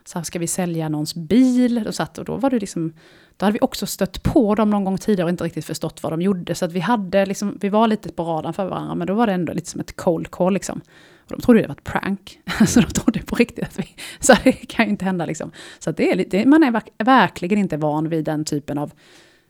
Så 0.07 0.19
här, 0.19 0.23
ska 0.23 0.39
vi 0.39 0.47
sälja 0.47 0.89
någons 0.89 1.15
bil? 1.15 1.87
Och, 1.87 1.95
satt, 1.95 2.17
och 2.17 2.25
då 2.25 2.35
var 2.35 2.49
det 2.49 2.59
liksom, 2.59 2.93
då 3.37 3.45
hade 3.45 3.53
vi 3.53 3.59
också 3.61 3.85
stött 3.85 4.23
på 4.23 4.55
dem 4.55 4.69
någon 4.69 4.83
gång 4.83 4.97
tidigare 4.97 5.25
och 5.25 5.29
inte 5.29 5.43
riktigt 5.43 5.65
förstått 5.65 6.03
vad 6.03 6.13
de 6.13 6.21
gjorde. 6.21 6.55
Så 6.55 6.65
att 6.65 6.71
vi, 6.71 6.79
hade 6.79 7.25
liksom, 7.25 7.57
vi 7.61 7.69
var 7.69 7.87
lite 7.87 8.09
på 8.09 8.23
radarn 8.23 8.53
för 8.53 8.65
varandra, 8.65 8.95
men 8.95 9.07
då 9.07 9.13
var 9.13 9.27
det 9.27 9.33
ändå 9.33 9.53
lite 9.53 9.69
som 9.69 9.81
ett 9.81 9.95
cold 9.95 10.31
call. 10.31 10.53
Liksom. 10.53 10.81
Och 11.25 11.31
de 11.31 11.41
trodde 11.41 11.61
det 11.61 11.67
var 11.67 11.75
ett 11.75 11.83
prank. 11.83 12.39
Så 12.47 12.53
alltså, 12.59 12.81
de 12.81 12.87
trodde 12.87 13.21
på 13.21 13.35
riktigt 13.35 13.63
att 13.63 13.79
vi... 13.79 13.95
Så 14.19 14.33
det 14.43 14.51
kan 14.51 14.85
ju 14.85 14.91
inte 14.91 15.05
hända 15.05 15.25
liksom. 15.25 15.51
Så 15.79 15.91
det 15.91 16.11
är 16.11 16.15
lite, 16.15 16.45
man 16.45 16.63
är 16.63 17.03
verkligen 17.03 17.59
inte 17.59 17.77
van 17.77 18.09
vid 18.09 18.25
den 18.25 18.45
typen 18.45 18.77
av 18.77 18.91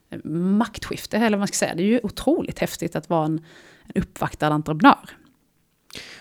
eh, 0.09 0.19
maktskifte, 0.29 1.17
eller 1.17 1.37
vad 1.37 1.39
man 1.39 1.47
ska 1.47 1.55
säga. 1.55 1.75
Det 1.75 1.83
är 1.83 1.87
ju 1.87 1.99
otroligt 2.03 2.59
häftigt 2.59 2.95
att 2.95 3.09
vara 3.09 3.25
en 3.25 3.41
en 3.93 4.01
uppvaktad 4.01 4.47
entreprenör. 4.47 5.09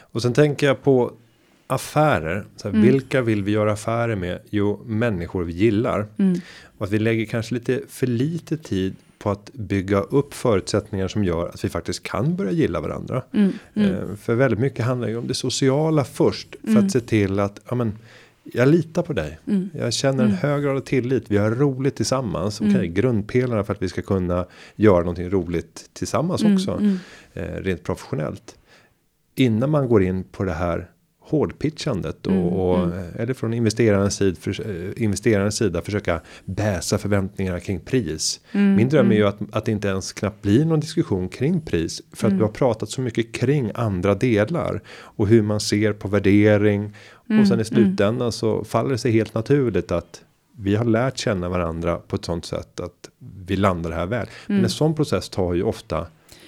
Och 0.00 0.22
sen 0.22 0.32
tänker 0.32 0.66
jag 0.66 0.82
på 0.82 1.12
affärer. 1.66 2.44
Så 2.56 2.68
här, 2.68 2.74
mm. 2.74 2.86
Vilka 2.86 3.22
vill 3.22 3.42
vi 3.42 3.52
göra 3.52 3.72
affärer 3.72 4.16
med? 4.16 4.38
Jo, 4.50 4.82
människor 4.86 5.44
vi 5.44 5.52
gillar. 5.52 6.06
Mm. 6.18 6.40
Och 6.78 6.86
att 6.86 6.92
vi 6.92 6.98
lägger 6.98 7.26
kanske 7.26 7.54
lite 7.54 7.80
för 7.88 8.06
lite 8.06 8.56
tid 8.56 8.96
på 9.18 9.30
att 9.30 9.52
bygga 9.52 10.00
upp 10.00 10.34
förutsättningar 10.34 11.08
som 11.08 11.24
gör 11.24 11.48
att 11.48 11.64
vi 11.64 11.68
faktiskt 11.68 12.02
kan 12.02 12.36
börja 12.36 12.52
gilla 12.52 12.80
varandra. 12.80 13.22
Mm. 13.32 13.52
mm. 13.74 13.90
Eh, 13.90 14.16
för 14.16 14.34
väldigt 14.34 14.60
mycket 14.60 14.84
handlar 14.84 15.08
ju 15.08 15.16
om 15.16 15.26
det 15.26 15.34
sociala 15.34 16.04
först. 16.04 16.56
För 16.62 16.70
att 16.70 16.76
mm. 16.76 16.90
se 16.90 17.00
till 17.00 17.40
att 17.40 17.60
ja, 17.68 17.74
men, 17.74 17.92
jag 18.52 18.68
litar 18.68 19.02
på 19.02 19.12
dig. 19.12 19.38
Mm. 19.46 19.70
Jag 19.74 19.92
känner 19.92 20.24
en 20.24 20.30
mm. 20.30 20.40
hög 20.40 20.62
grad 20.62 20.76
av 20.76 20.80
tillit. 20.80 21.30
Vi 21.30 21.36
har 21.36 21.50
roligt 21.50 21.96
tillsammans. 21.96 22.60
Okej, 22.60 22.74
mm. 22.74 22.94
grundpelarna 22.94 23.64
för 23.64 23.72
att 23.72 23.82
vi 23.82 23.88
ska 23.88 24.02
kunna 24.02 24.46
göra 24.76 24.98
någonting 24.98 25.30
roligt 25.30 25.90
tillsammans 25.92 26.42
mm. 26.42 26.54
också. 26.54 26.70
Mm. 26.70 26.98
Eh, 27.32 27.42
rent 27.42 27.82
professionellt. 27.82 28.56
Innan 29.34 29.70
man 29.70 29.88
går 29.88 30.02
in 30.02 30.24
på 30.24 30.44
det 30.44 30.52
här 30.52 30.90
hårdpitchandet 31.26 32.26
och, 32.26 32.32
mm, 32.32 32.46
och 32.46 32.84
mm. 32.84 33.04
eller 33.16 33.34
från 33.34 33.54
investerarens 33.54 34.16
sida, 34.16 34.36
för, 34.40 34.50
eh, 34.50 35.02
investerarens 35.02 35.56
sida 35.56 35.82
försöka 35.82 36.20
bäsa 36.44 36.98
förväntningarna 36.98 37.60
kring 37.60 37.80
pris. 37.80 38.40
Min 38.52 38.88
dröm 38.88 39.10
är 39.10 39.16
ju 39.16 39.26
att, 39.26 39.38
att 39.52 39.64
det 39.64 39.72
inte 39.72 39.88
ens 39.88 40.12
knappt 40.12 40.42
blir 40.42 40.64
någon 40.64 40.80
diskussion 40.80 41.28
kring 41.28 41.60
pris 41.60 42.02
för 42.12 42.28
att 42.28 42.34
vi 42.34 42.40
har 42.40 42.48
pratat 42.48 42.90
så 42.90 43.00
mycket 43.00 43.34
kring 43.34 43.70
andra 43.74 44.14
delar 44.14 44.82
och 44.88 45.28
hur 45.28 45.42
man 45.42 45.60
ser 45.60 45.92
på 45.92 46.08
värdering 46.08 46.92
och 47.28 47.46
sen 47.46 47.46
i 47.46 47.52
mm, 47.52 47.64
slutändan 47.64 48.32
så 48.32 48.64
faller 48.64 48.90
det 48.90 48.98
sig 48.98 49.12
helt 49.12 49.34
naturligt 49.34 49.92
att 49.92 50.22
vi 50.56 50.76
har 50.76 50.84
lärt 50.84 51.18
känna 51.18 51.48
varandra 51.48 51.96
på 51.96 52.16
ett 52.16 52.24
sånt 52.24 52.44
sätt 52.44 52.80
att 52.80 53.10
vi 53.46 53.56
landar 53.56 53.90
här 53.90 54.06
väl. 54.06 54.26
Men 54.46 54.64
en 54.64 54.70
sån 54.70 54.94
process 54.94 55.28
tar 55.28 55.54
ju 55.54 55.62
ofta 55.62 56.06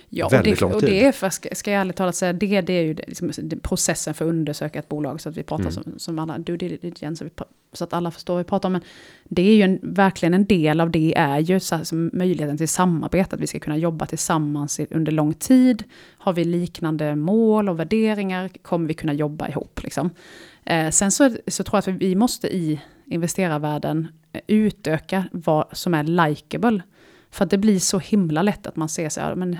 Ja, 0.08 0.28
väldigt 0.28 0.62
och 0.62 0.68
det, 0.68 0.72
lång 0.72 0.80
tid. 0.80 0.88
Och 0.88 0.94
det 0.94 1.04
är, 1.04 1.12
för, 1.12 1.30
ska, 1.30 1.48
ska 1.52 1.70
jag 1.70 1.80
ärligt 1.80 1.96
talat 1.96 2.14
säga, 2.14 2.32
det, 2.32 2.60
det 2.60 2.72
är 2.72 2.82
ju 2.82 2.94
liksom, 2.94 3.32
processen 3.62 4.14
för 4.14 4.24
att 4.24 4.28
undersöka 4.28 4.78
ett 4.78 4.88
bolag. 4.88 5.20
Så 5.20 5.28
att 5.28 5.36
vi 5.36 5.42
pratar 5.42 5.62
mm. 5.62 5.72
som, 5.72 5.94
som 5.96 6.18
alla 6.18 6.38
due 6.38 6.56
diligence, 6.56 7.30
så 7.72 7.84
att 7.84 7.92
alla 7.92 8.10
förstår 8.10 8.34
vad 8.34 8.44
vi 8.44 8.48
pratar 8.48 8.68
om. 8.68 8.72
Men 8.72 8.82
det 9.24 9.42
är 9.42 9.54
ju 9.54 9.62
en, 9.62 9.78
verkligen 9.82 10.34
en 10.34 10.46
del 10.46 10.80
av 10.80 10.90
det 10.90 11.14
är 11.16 11.38
ju 11.38 11.60
så 11.60 11.76
här, 11.76 12.16
möjligheten 12.16 12.58
till 12.58 12.68
samarbete, 12.68 13.36
att 13.36 13.42
vi 13.42 13.46
ska 13.46 13.58
kunna 13.58 13.76
jobba 13.76 14.06
tillsammans 14.06 14.80
under 14.90 15.12
lång 15.12 15.34
tid. 15.34 15.84
Har 16.18 16.32
vi 16.32 16.44
liknande 16.44 17.16
mål 17.16 17.68
och 17.68 17.80
värderingar 17.80 18.50
kommer 18.62 18.88
vi 18.88 18.94
kunna 18.94 19.12
jobba 19.12 19.48
ihop. 19.48 19.80
Liksom. 19.82 20.10
Eh, 20.66 20.90
sen 20.90 21.12
så, 21.12 21.36
så 21.46 21.64
tror 21.64 21.76
jag 21.76 21.94
att 21.94 22.02
vi 22.02 22.14
måste 22.14 22.56
i 22.56 22.80
investerarvärlden 23.06 24.08
utöka 24.46 25.24
vad 25.32 25.66
som 25.72 25.94
är 25.94 26.04
likeable. 26.04 26.82
För 27.30 27.44
att 27.44 27.50
det 27.50 27.58
blir 27.58 27.78
så 27.78 27.98
himla 27.98 28.42
lätt 28.42 28.66
att 28.66 28.76
man 28.76 28.88
ser 28.88 29.08
sig, 29.08 29.22
ja, 29.22 29.34
men 29.34 29.58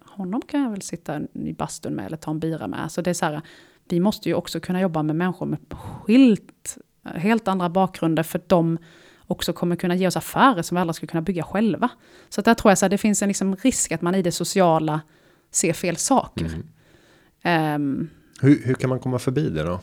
honom 0.00 0.42
kan 0.42 0.62
jag 0.62 0.70
väl 0.70 0.82
sitta 0.82 1.20
i 1.32 1.52
bastun 1.52 1.94
med 1.94 2.06
eller 2.06 2.16
ta 2.16 2.30
en 2.30 2.40
bira 2.40 2.66
med. 2.66 2.92
Så 2.92 3.00
det 3.00 3.10
är 3.10 3.14
så 3.14 3.24
här, 3.24 3.40
vi 3.88 4.00
måste 4.00 4.28
ju 4.28 4.34
också 4.34 4.60
kunna 4.60 4.80
jobba 4.80 5.02
med 5.02 5.16
människor 5.16 5.46
med 5.46 5.58
skilt, 5.70 6.78
helt 7.04 7.48
andra 7.48 7.68
bakgrunder 7.68 8.22
för 8.22 8.40
de 8.46 8.78
också 9.26 9.52
kommer 9.52 9.76
kunna 9.76 9.94
ge 9.94 10.06
oss 10.06 10.16
affärer 10.16 10.62
som 10.62 10.74
vi 10.74 10.80
alla 10.80 10.92
skulle 10.92 11.08
kunna 11.08 11.22
bygga 11.22 11.42
själva. 11.42 11.88
Så 12.28 12.42
där 12.42 12.54
tror 12.54 12.70
jag 12.70 12.84
att 12.84 12.90
det 12.90 12.98
finns 12.98 13.22
en 13.22 13.28
liksom 13.28 13.56
risk 13.56 13.92
att 13.92 14.02
man 14.02 14.14
i 14.14 14.22
det 14.22 14.32
sociala 14.32 15.00
ser 15.50 15.72
fel 15.72 15.96
saker. 15.96 16.50
Mm. 17.42 17.74
Um, 17.74 18.10
hur, 18.40 18.62
hur 18.64 18.74
kan 18.74 18.90
man 18.90 19.00
komma 19.00 19.18
förbi 19.18 19.48
det 19.48 19.62
då? 19.62 19.80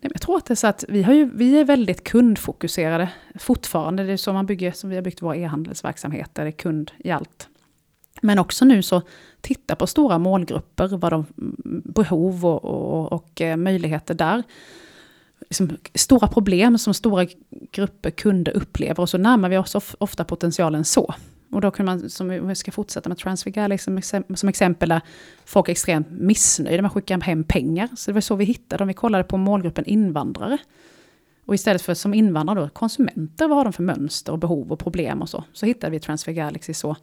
Jag 0.00 0.20
tror 0.20 0.36
att 0.36 0.46
det 0.46 0.54
är 0.54 0.56
så 0.56 0.66
att 0.66 0.84
vi, 0.88 1.02
har 1.02 1.12
ju, 1.12 1.30
vi 1.34 1.60
är 1.60 1.64
väldigt 1.64 2.04
kundfokuserade 2.04 3.08
fortfarande. 3.34 4.04
Det 4.04 4.12
är 4.12 4.16
så 4.16 4.32
man 4.32 4.46
bygger, 4.46 4.72
som 4.72 4.90
vi 4.90 4.96
har 4.96 5.02
byggt 5.02 5.22
våra 5.22 5.36
e-handelsverksamheter, 5.36 6.42
det 6.44 6.48
är 6.48 6.52
kund 6.52 6.90
i 6.98 7.10
allt. 7.10 7.48
Men 8.22 8.38
också 8.38 8.64
nu 8.64 8.82
så 8.82 9.02
titta 9.40 9.76
på 9.76 9.86
stora 9.86 10.18
målgrupper, 10.18 10.88
vad 10.96 11.12
de 11.12 11.26
mm, 11.38 11.82
behov 11.84 12.46
och, 12.46 12.64
och, 12.64 13.12
och 13.12 13.40
eh, 13.40 13.56
möjligheter 13.56 14.14
där. 14.14 14.42
Liksom, 15.40 15.76
stora 15.94 16.28
problem 16.28 16.78
som 16.78 16.94
stora 16.94 17.26
grupper 17.72 18.10
kunder 18.10 18.56
upplever 18.56 19.00
och 19.00 19.08
så 19.08 19.18
närmar 19.18 19.48
vi 19.48 19.58
oss 19.58 19.94
ofta 19.98 20.24
potentialen 20.24 20.84
så. 20.84 21.14
Och 21.52 21.60
då 21.60 21.70
kunde 21.70 21.92
man, 21.92 22.10
som 22.10 22.48
vi 22.48 22.54
ska 22.54 22.72
fortsätta 22.72 23.08
med 23.08 23.18
Transfer 23.18 23.68
liksom, 23.68 24.02
som 24.34 24.48
exempel, 24.48 24.88
där 24.88 25.00
folk 25.44 25.68
är 25.68 25.72
extremt 25.72 26.10
missnöjda 26.10 26.82
med 26.82 26.88
att 26.88 26.92
skicka 26.94 27.18
hem 27.18 27.44
pengar. 27.44 27.88
Så 27.96 28.10
det 28.10 28.14
var 28.14 28.20
så 28.20 28.34
vi 28.34 28.44
hittade 28.44 28.78
dem. 28.80 28.88
Vi 28.88 28.94
kollade 28.94 29.24
på 29.24 29.36
målgruppen 29.36 29.84
invandrare. 29.84 30.58
Och 31.46 31.54
istället 31.54 31.82
för 31.82 31.94
som 31.94 32.14
invandrare 32.14 32.60
då, 32.60 32.68
konsumenter, 32.68 33.48
vad 33.48 33.56
har 33.56 33.64
de 33.64 33.72
för 33.72 33.82
mönster 33.82 34.32
och 34.32 34.38
behov 34.38 34.72
och 34.72 34.78
problem 34.78 35.22
och 35.22 35.28
så. 35.28 35.44
Så 35.52 35.66
hittade 35.66 35.90
vi 35.90 36.00
Transfer 36.00 36.32
Galaxy 36.32 36.74
så. 36.74 36.96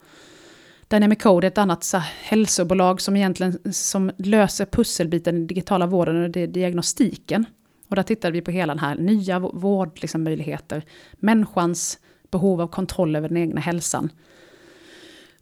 Dynamic 0.88 1.24
Code 1.24 1.48
är 1.48 1.52
ett 1.52 1.58
annat 1.58 1.84
så 1.84 1.98
hälsobolag 2.22 3.02
som 3.02 3.16
egentligen 3.16 3.74
som 3.74 4.12
löser 4.18 4.66
pusselbiten 4.66 5.36
i 5.36 5.40
den 5.40 5.48
digitala 5.48 5.88
vården 5.88 6.24
och 6.24 6.30
diagnostiken. 6.30 7.46
Och 7.90 7.96
där 7.96 8.04
tittade 8.04 8.32
vi 8.32 8.42
på 8.42 8.52
hela 8.52 8.74
den 8.74 8.84
här 8.84 8.96
nya 8.96 9.40
vårdmöjligheter, 9.40 10.76
liksom, 10.76 10.92
människans 11.20 12.00
behov 12.32 12.62
av 12.62 12.68
kontroll 12.68 13.16
över 13.16 13.28
den 13.28 13.38
egna 13.38 13.62
hälsan. 13.62 14.10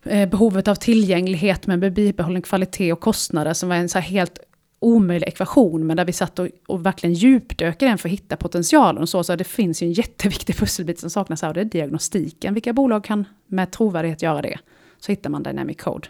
Eh, 0.05 0.29
behovet 0.29 0.67
av 0.67 0.75
tillgänglighet 0.75 1.67
med 1.67 1.93
bibehållen 1.93 2.41
kvalitet 2.41 2.93
och 2.93 2.99
kostnader 2.99 3.53
som 3.53 3.69
var 3.69 3.75
en 3.75 3.89
så 3.89 3.99
helt 3.99 4.39
omöjlig 4.79 5.27
ekvation, 5.27 5.87
men 5.87 5.97
där 5.97 6.05
vi 6.05 6.13
satt 6.13 6.39
och, 6.39 6.47
och 6.67 6.85
verkligen 6.85 7.13
djupdök 7.13 7.81
i 7.81 7.85
den 7.85 7.97
för 7.97 8.09
att 8.09 8.13
hitta 8.13 8.37
potentialen. 8.37 9.01
Och 9.01 9.09
så, 9.09 9.23
så 9.23 9.35
det 9.35 9.43
finns 9.43 9.83
ju 9.83 9.87
en 9.87 9.93
jätteviktig 9.93 10.55
pusselbit 10.59 10.99
som 10.99 11.09
saknas 11.09 11.41
här, 11.41 11.49
och 11.49 11.53
det 11.53 11.61
är 11.61 11.65
diagnostiken. 11.65 12.53
Vilka 12.53 12.73
bolag 12.73 13.03
kan 13.03 13.25
med 13.47 13.71
trovärdighet 13.71 14.21
göra 14.21 14.41
det? 14.41 14.59
Så 14.99 15.11
hittar 15.11 15.29
man 15.29 15.43
Dynamic 15.43 15.77
Code. 15.77 16.07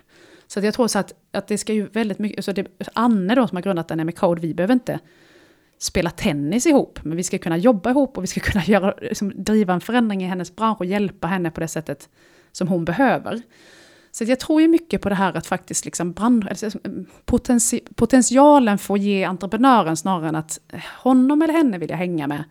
Så 0.47 0.59
jag 0.59 0.73
tror 0.73 0.87
så 0.87 0.99
att, 0.99 1.13
att 1.31 1.47
det 1.47 1.57
ska 1.57 1.73
ju 1.73 1.87
väldigt 1.87 2.19
mycket, 2.19 2.45
så 2.45 2.51
det, 2.51 2.67
Anne 2.93 3.35
då 3.35 3.47
som 3.47 3.55
har 3.55 3.61
grundat 3.61 3.87
Dynamic 3.87 4.15
Code, 4.15 4.41
vi 4.41 4.53
behöver 4.53 4.73
inte 4.73 4.99
spela 5.79 6.09
tennis 6.09 6.65
ihop, 6.65 6.99
men 7.03 7.17
vi 7.17 7.23
ska 7.23 7.37
kunna 7.37 7.57
jobba 7.57 7.89
ihop 7.89 8.17
och 8.17 8.23
vi 8.23 8.27
ska 8.27 8.39
kunna 8.51 8.63
göra, 8.65 8.93
liksom, 9.01 9.33
driva 9.35 9.73
en 9.73 9.81
förändring 9.81 10.23
i 10.23 10.27
hennes 10.27 10.55
bransch 10.55 10.79
och 10.79 10.85
hjälpa 10.85 11.27
henne 11.27 11.51
på 11.51 11.59
det 11.59 11.67
sättet 11.67 12.09
som 12.51 12.67
hon 12.67 12.85
behöver. 12.85 13.41
Så 14.15 14.23
jag 14.23 14.39
tror 14.39 14.61
ju 14.61 14.67
mycket 14.67 15.01
på 15.01 15.09
det 15.09 15.15
här 15.15 15.37
att 15.37 15.47
faktiskt 15.47 15.85
liksom 15.85 16.11
brand, 16.11 16.47
alltså, 16.49 16.69
potenti 17.25 17.81
potentialen 17.95 18.77
får 18.77 18.97
ge 18.97 19.23
entreprenören 19.23 19.97
snarare 19.97 20.29
än 20.29 20.35
att 20.35 20.59
eh, 20.73 20.79
honom 21.03 21.41
eller 21.41 21.53
henne 21.53 21.77
vill 21.77 21.89
jag 21.89 21.97
hänga 21.97 22.27
med. 22.27 22.43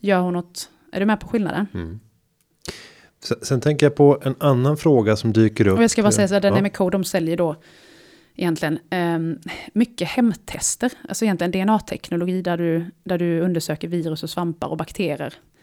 Gör 0.00 0.20
hon 0.20 0.32
något, 0.32 0.70
är 0.92 1.00
du 1.00 1.06
med 1.06 1.20
på 1.20 1.28
skillnaden? 1.28 1.66
Mm. 1.74 2.00
Sen, 3.24 3.36
sen, 3.42 3.60
tänker 3.60 3.86
jag 3.86 3.96
på 3.96 4.18
en 4.22 4.34
annan 4.40 4.76
fråga 4.76 5.16
som 5.16 5.32
dyker 5.32 5.66
upp. 5.66 5.76
Och 5.76 5.82
jag 5.82 5.90
ska 5.90 6.02
bara 6.02 6.12
säga 6.12 6.28
så 6.28 6.34
här, 6.34 6.44
ja. 6.44 6.50
Dynamic 6.50 6.72
Code, 6.72 6.94
de 6.94 7.04
säljer 7.04 7.36
då 7.36 7.56
egentligen 8.36 8.78
um, 8.90 9.38
mycket 9.72 10.08
hemtester. 10.08 10.92
Alltså 11.08 11.24
egentligen 11.24 11.50
DNA-teknologi 11.50 12.42
där 12.42 12.56
du, 12.56 12.90
där 13.04 13.18
du 13.18 13.40
undersöker 13.40 13.88
virus 13.88 14.22
och 14.22 14.30
svampar 14.30 14.68
och 14.68 14.76
bakterier 14.76 15.34
eh, 15.34 15.57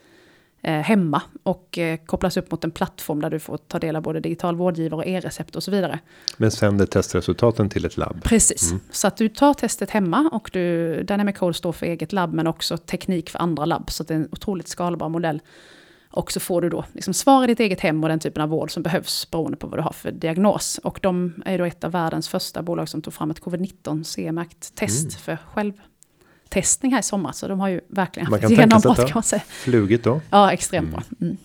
hemma 0.62 1.22
och 1.42 1.78
eh, 1.78 1.98
kopplas 2.06 2.36
upp 2.36 2.50
mot 2.50 2.64
en 2.64 2.70
plattform 2.70 3.20
där 3.20 3.30
du 3.30 3.38
får 3.38 3.56
ta 3.56 3.78
del 3.78 3.96
av 3.96 4.02
både 4.02 4.20
digital 4.20 4.56
vårdgivare 4.56 5.00
och 5.00 5.06
e-recept 5.06 5.56
och 5.56 5.62
så 5.62 5.70
vidare. 5.70 5.98
Men 6.36 6.50
sänder 6.50 6.86
testresultaten 6.86 7.68
till 7.68 7.84
ett 7.84 7.96
labb? 7.96 8.22
Precis, 8.24 8.70
mm. 8.70 8.80
så 8.90 9.06
att 9.06 9.16
du 9.16 9.28
tar 9.28 9.54
testet 9.54 9.90
hemma 9.90 10.30
och 10.32 10.50
du, 10.52 11.02
Dynamic 11.02 11.36
Code 11.38 11.54
står 11.54 11.72
för 11.72 11.86
eget 11.86 12.12
labb 12.12 12.34
men 12.34 12.46
också 12.46 12.76
teknik 12.76 13.30
för 13.30 13.38
andra 13.38 13.64
labb. 13.64 13.90
Så 13.90 14.04
det 14.04 14.14
är 14.14 14.18
en 14.18 14.28
otroligt 14.32 14.68
skalbar 14.68 15.08
modell. 15.08 15.40
Och 16.10 16.32
så 16.32 16.40
får 16.40 16.62
du 16.62 16.68
då 16.68 16.84
liksom 16.92 17.14
svar 17.14 17.44
i 17.44 17.46
ditt 17.46 17.60
eget 17.60 17.80
hem 17.80 18.02
och 18.02 18.08
den 18.08 18.18
typen 18.18 18.42
av 18.42 18.48
vård 18.48 18.70
som 18.70 18.82
behövs 18.82 19.30
beroende 19.30 19.56
på 19.56 19.66
vad 19.66 19.78
du 19.78 19.82
har 19.82 19.92
för 19.92 20.10
diagnos. 20.10 20.78
Och 20.78 20.98
de 21.02 21.42
är 21.46 21.58
då 21.58 21.64
ett 21.64 21.84
av 21.84 21.92
världens 21.92 22.28
första 22.28 22.62
bolag 22.62 22.88
som 22.88 23.02
tog 23.02 23.14
fram 23.14 23.30
ett 23.30 23.40
covid-19 23.40 24.02
CE-märkt 24.02 24.74
test 24.74 25.02
mm. 25.02 25.10
för 25.10 25.38
själv 25.54 25.72
testning 26.48 26.92
här 26.92 27.00
i 27.00 27.02
sommar. 27.02 27.32
Så 27.32 27.48
de 27.48 27.60
har 27.60 27.68
ju 27.68 27.80
verkligen 27.88 28.30
man 28.30 28.40
kan 28.40 28.56
tänka 28.56 28.80
sig 28.80 29.12
att 29.14 29.30
det 29.30 29.42
flugit 29.48 30.04
då. 30.04 30.20
Ja, 30.30 30.52
extremt 30.52 30.90
bra. 30.90 31.02
Mm. 31.20 31.36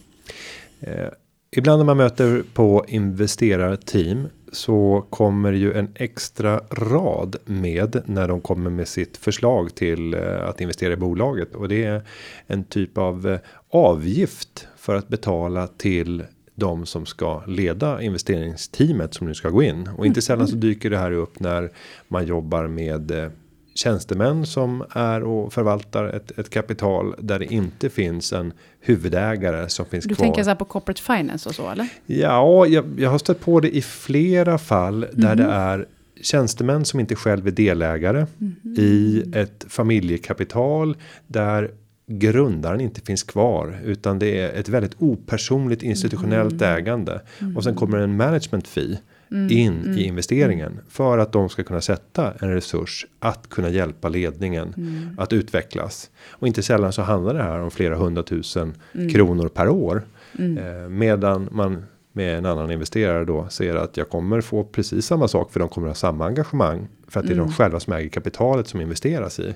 Eh, 0.80 1.10
ibland 1.52 1.80
när 1.80 1.86
man 1.86 1.98
möter 1.98 2.44
på 2.54 2.86
investerarteam 2.88 4.28
så 4.52 5.06
kommer 5.10 5.54
ju 5.54 5.74
en 5.74 5.92
extra 5.96 6.62
rad 6.70 7.36
med 7.46 8.02
när 8.06 8.28
de 8.28 8.42
kommer 8.42 8.70
med 8.70 8.88
sitt 8.88 9.18
förslag 9.18 9.76
till 9.76 10.14
eh, 10.14 10.50
att 10.50 10.62
investera 10.62 10.94
i 10.94 10.96
bolaget 10.96 11.56
och 11.56 11.70
det 11.70 11.84
är 11.84 12.02
en 12.48 12.64
typ 12.64 12.98
av 12.98 13.28
eh, 13.28 13.40
avgift 13.70 14.68
för 14.78 14.96
att 14.96 15.08
betala 15.08 15.68
till 15.68 16.24
de 16.56 16.86
som 16.86 17.06
ska 17.06 17.46
leda 17.46 18.02
investeringsteamet 18.02 19.14
som 19.14 19.28
nu 19.28 19.34
ska 19.34 19.50
gå 19.50 19.64
in 19.64 19.90
och 19.98 20.06
inte 20.06 20.22
sällan 20.22 20.48
så 20.48 20.54
mm. 20.54 20.62
dyker 20.62 20.90
det 20.90 20.98
här 20.98 21.12
upp 21.12 21.40
när 21.40 21.72
man 22.08 22.26
jobbar 22.26 22.68
med 22.68 23.12
eh, 23.12 23.30
tjänstemän 23.74 24.46
som 24.46 24.84
är 24.90 25.24
och 25.24 25.54
förvaltar 25.54 26.04
ett, 26.04 26.40
ett 26.40 26.50
kapital 26.50 27.16
där 27.20 27.40
det 27.40 27.46
inte 27.46 27.90
finns 27.90 28.34
en 28.34 28.54
huvudägare 28.80 29.70
som 29.70 29.86
finns 29.86 30.06
du 30.06 30.16
kvar. 30.16 30.26
Du 30.26 30.30
tänker 30.30 30.44
så 30.44 30.50
här 30.50 30.56
på 30.56 30.66
corporate 30.66 31.02
finance 31.02 31.50
och 31.50 31.56
så 31.56 31.70
eller? 31.70 31.88
Ja, 32.06 32.66
jag, 32.66 32.86
jag 32.98 33.10
har 33.10 33.18
stött 33.18 33.40
på 33.40 33.60
det 33.60 33.76
i 33.76 33.82
flera 33.82 34.58
fall 34.58 35.06
där 35.14 35.36
det 35.36 35.44
mhm. 35.44 35.54
är 35.54 35.86
tjänstemän 36.22 36.86
som 36.86 37.00
inte 37.00 37.16
själv 37.16 37.48
är 37.48 37.52
delägare 37.52 38.26
mm. 38.40 38.56
i 38.78 39.24
ett 39.36 39.66
familjekapital 39.70 40.98
där 41.28 41.72
grundaren 42.08 42.82
inte 42.82 43.02
finns 43.02 43.24
kvar 43.24 43.80
utan 43.86 44.20
det 44.20 44.40
är 44.40 44.60
ett 44.60 44.70
väldigt 44.70 44.96
opersonligt 44.98 45.84
institutionellt 45.84 46.62
mm. 46.62 46.76
ägande 46.78 47.22
och 47.56 47.64
sen 47.64 47.76
kommer 47.76 47.98
en 47.98 48.18
management 48.18 48.68
fee 48.68 48.98
mm, 49.32 49.50
in 49.52 49.82
mm, 49.82 49.98
i 49.98 50.04
investeringen 50.04 50.72
mm. 50.72 50.84
för 50.90 51.18
att 51.18 51.32
de 51.32 51.50
ska 51.50 51.64
kunna 51.64 51.82
sätta 51.82 52.34
en 52.40 52.54
resurs 52.54 53.06
att 53.20 53.50
kunna 53.50 53.70
hjälpa 53.70 54.10
ledningen 54.10 54.74
mm. 54.78 55.16
att 55.18 55.34
utvecklas 55.34 56.10
och 56.30 56.48
inte 56.48 56.64
sällan 56.64 56.94
så 56.94 57.02
handlar 57.02 57.34
det 57.34 57.44
här 57.44 57.60
om 57.60 57.72
flera 57.72 57.96
hundratusen 57.96 58.74
mm. 58.94 59.10
kronor 59.10 59.48
per 59.48 59.70
år 59.70 60.04
mm. 60.40 60.58
eh, 60.58 60.90
medan 60.90 61.50
man 61.52 61.84
med 62.14 62.38
en 62.38 62.46
annan 62.46 62.72
investerare 62.72 63.26
då 63.26 63.48
ser 63.50 63.76
att 63.76 63.98
jag 63.98 64.10
kommer 64.10 64.42
få 64.42 64.64
precis 64.64 65.06
samma 65.06 65.28
sak 65.28 65.52
för 65.52 65.60
de 65.60 65.70
kommer 65.70 65.88
ha 65.88 65.96
samma 65.96 66.26
engagemang 66.26 66.88
för 67.08 67.20
att 67.20 67.28
det 67.28 67.34
är 67.34 67.38
de 67.38 67.52
själva 67.52 67.80
som 67.80 67.94
äger 67.94 68.10
kapitalet 68.10 68.68
som 68.68 68.82
investeras 68.82 69.40
i. 69.40 69.54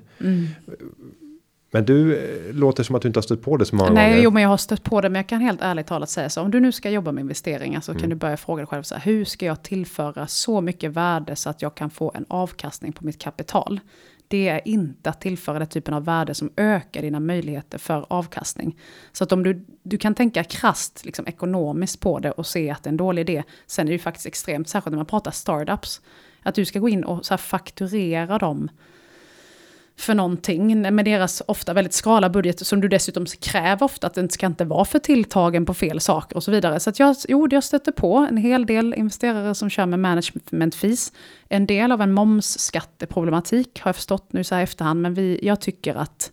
Men 1.76 1.86
du 1.86 2.18
eh, 2.18 2.54
låter 2.54 2.84
som 2.84 2.96
att 2.96 3.02
du 3.02 3.08
inte 3.08 3.18
har 3.18 3.22
stött 3.22 3.42
på 3.42 3.58
det 3.58 3.66
så 3.66 3.76
många 3.76 3.90
Nej, 3.90 4.10
gånger. 4.10 4.24
jo, 4.24 4.32
men 4.32 4.44
jag 4.44 4.50
har 4.50 4.58
stött 4.58 4.84
på 4.84 5.02
det. 5.02 5.10
Men 5.10 5.16
jag 5.16 5.28
kan 5.28 5.42
helt 5.42 5.62
ärligt 5.62 5.88
talat 5.88 6.10
säga 6.10 6.30
så. 6.30 6.42
Om 6.42 6.52
du 6.52 6.60
nu 6.60 6.72
ska 6.72 6.90
jobba 6.90 7.12
med 7.12 7.22
investeringar 7.22 7.82
så 7.82 7.92
mm. 7.92 8.02
kan 8.02 8.10
du 8.10 8.16
börja 8.16 8.38
fråga 8.38 8.62
dig 8.62 8.68
själv 8.68 8.84
så 8.84 8.96
här. 8.96 9.02
Hur 9.02 9.26
ska 9.26 9.46
jag 9.46 9.64
tillföra 9.64 10.28
så 10.28 10.62
mycket 10.62 10.92
värde 10.92 11.36
så 11.36 11.50
att 11.50 11.62
jag 11.62 11.76
kan 11.76 11.90
få 11.90 12.12
en 12.16 12.26
avkastning 12.28 12.94
på 12.94 13.06
mitt 13.06 13.22
kapital? 13.22 13.80
Det 14.28 14.48
är 14.48 14.68
inte 14.68 15.10
att 15.10 15.22
tillföra 15.22 15.60
den 15.60 15.68
typen 15.68 15.94
av 15.94 16.06
värde 16.06 16.34
som 16.34 16.50
ökar 16.58 17.02
dina 17.02 17.20
möjligheter 17.20 17.78
för 17.78 18.06
avkastning. 18.10 18.80
Så 19.12 19.24
att 19.24 19.32
om 19.32 19.44
du, 19.44 19.66
du 19.84 19.98
kan 19.98 20.16
tänka 20.16 20.44
krast 20.44 21.06
liksom, 21.06 21.28
ekonomiskt 21.28 22.00
på 22.00 22.20
det 22.20 22.32
och 22.32 22.46
se 22.46 22.70
att 22.70 22.84
det 22.84 22.88
är 22.88 22.92
en 22.92 22.98
dålig 22.98 23.22
idé. 23.22 23.44
Sen 23.68 23.88
är 23.88 23.90
det 23.90 23.94
ju 23.94 24.00
faktiskt 24.00 24.26
extremt, 24.26 24.70
särskilt 24.70 24.92
när 24.92 24.98
man 24.98 25.06
pratar 25.06 25.32
startups. 25.32 26.02
Att 26.44 26.56
du 26.56 26.66
ska 26.66 26.80
gå 26.80 26.90
in 26.90 27.04
och 27.04 27.26
så 27.26 27.34
här, 27.34 27.38
fakturera 27.38 28.38
dem 28.38 28.70
för 29.98 30.14
någonting 30.14 30.82
med 30.96 31.06
deras 31.06 31.42
ofta 31.48 31.74
väldigt 31.74 31.94
skrala 31.94 32.30
budget 32.30 32.68
som 32.68 32.82
du 32.82 32.88
dessutom 32.88 33.26
kräver 33.26 33.84
ofta 33.84 34.08
att 34.08 34.14
den 34.14 34.30
ska 34.30 34.46
inte 34.46 34.66
vara 34.66 34.86
för 34.86 35.00
tilltagen 35.00 35.66
på 35.66 35.74
fel 35.74 36.00
saker 36.00 36.36
och 36.36 36.44
så 36.44 36.52
vidare. 36.52 36.80
Så 36.80 36.90
att 36.90 37.00
jag, 37.00 37.16
jo, 37.28 37.48
jag 37.52 37.64
stöter 37.64 37.92
på 37.92 38.28
en 38.30 38.38
hel 38.38 38.66
del 38.66 38.94
investerare 38.94 39.56
som 39.56 39.70
kör 39.70 39.86
med 39.86 40.00
management 40.00 40.76
fees. 40.76 41.12
En 41.50 41.66
del 41.66 41.92
av 41.92 42.02
en 42.02 42.14
momsskatteproblematik 42.14 43.82
har 43.82 43.90
jag 43.90 43.96
förstått 43.96 44.34
nu 44.34 44.44
så 44.44 44.56
här 44.56 44.64
efterhand, 44.64 45.02
men 45.02 45.14
vi, 45.14 45.40
jag 45.42 45.62
tycker 45.62 45.96
att 45.96 46.32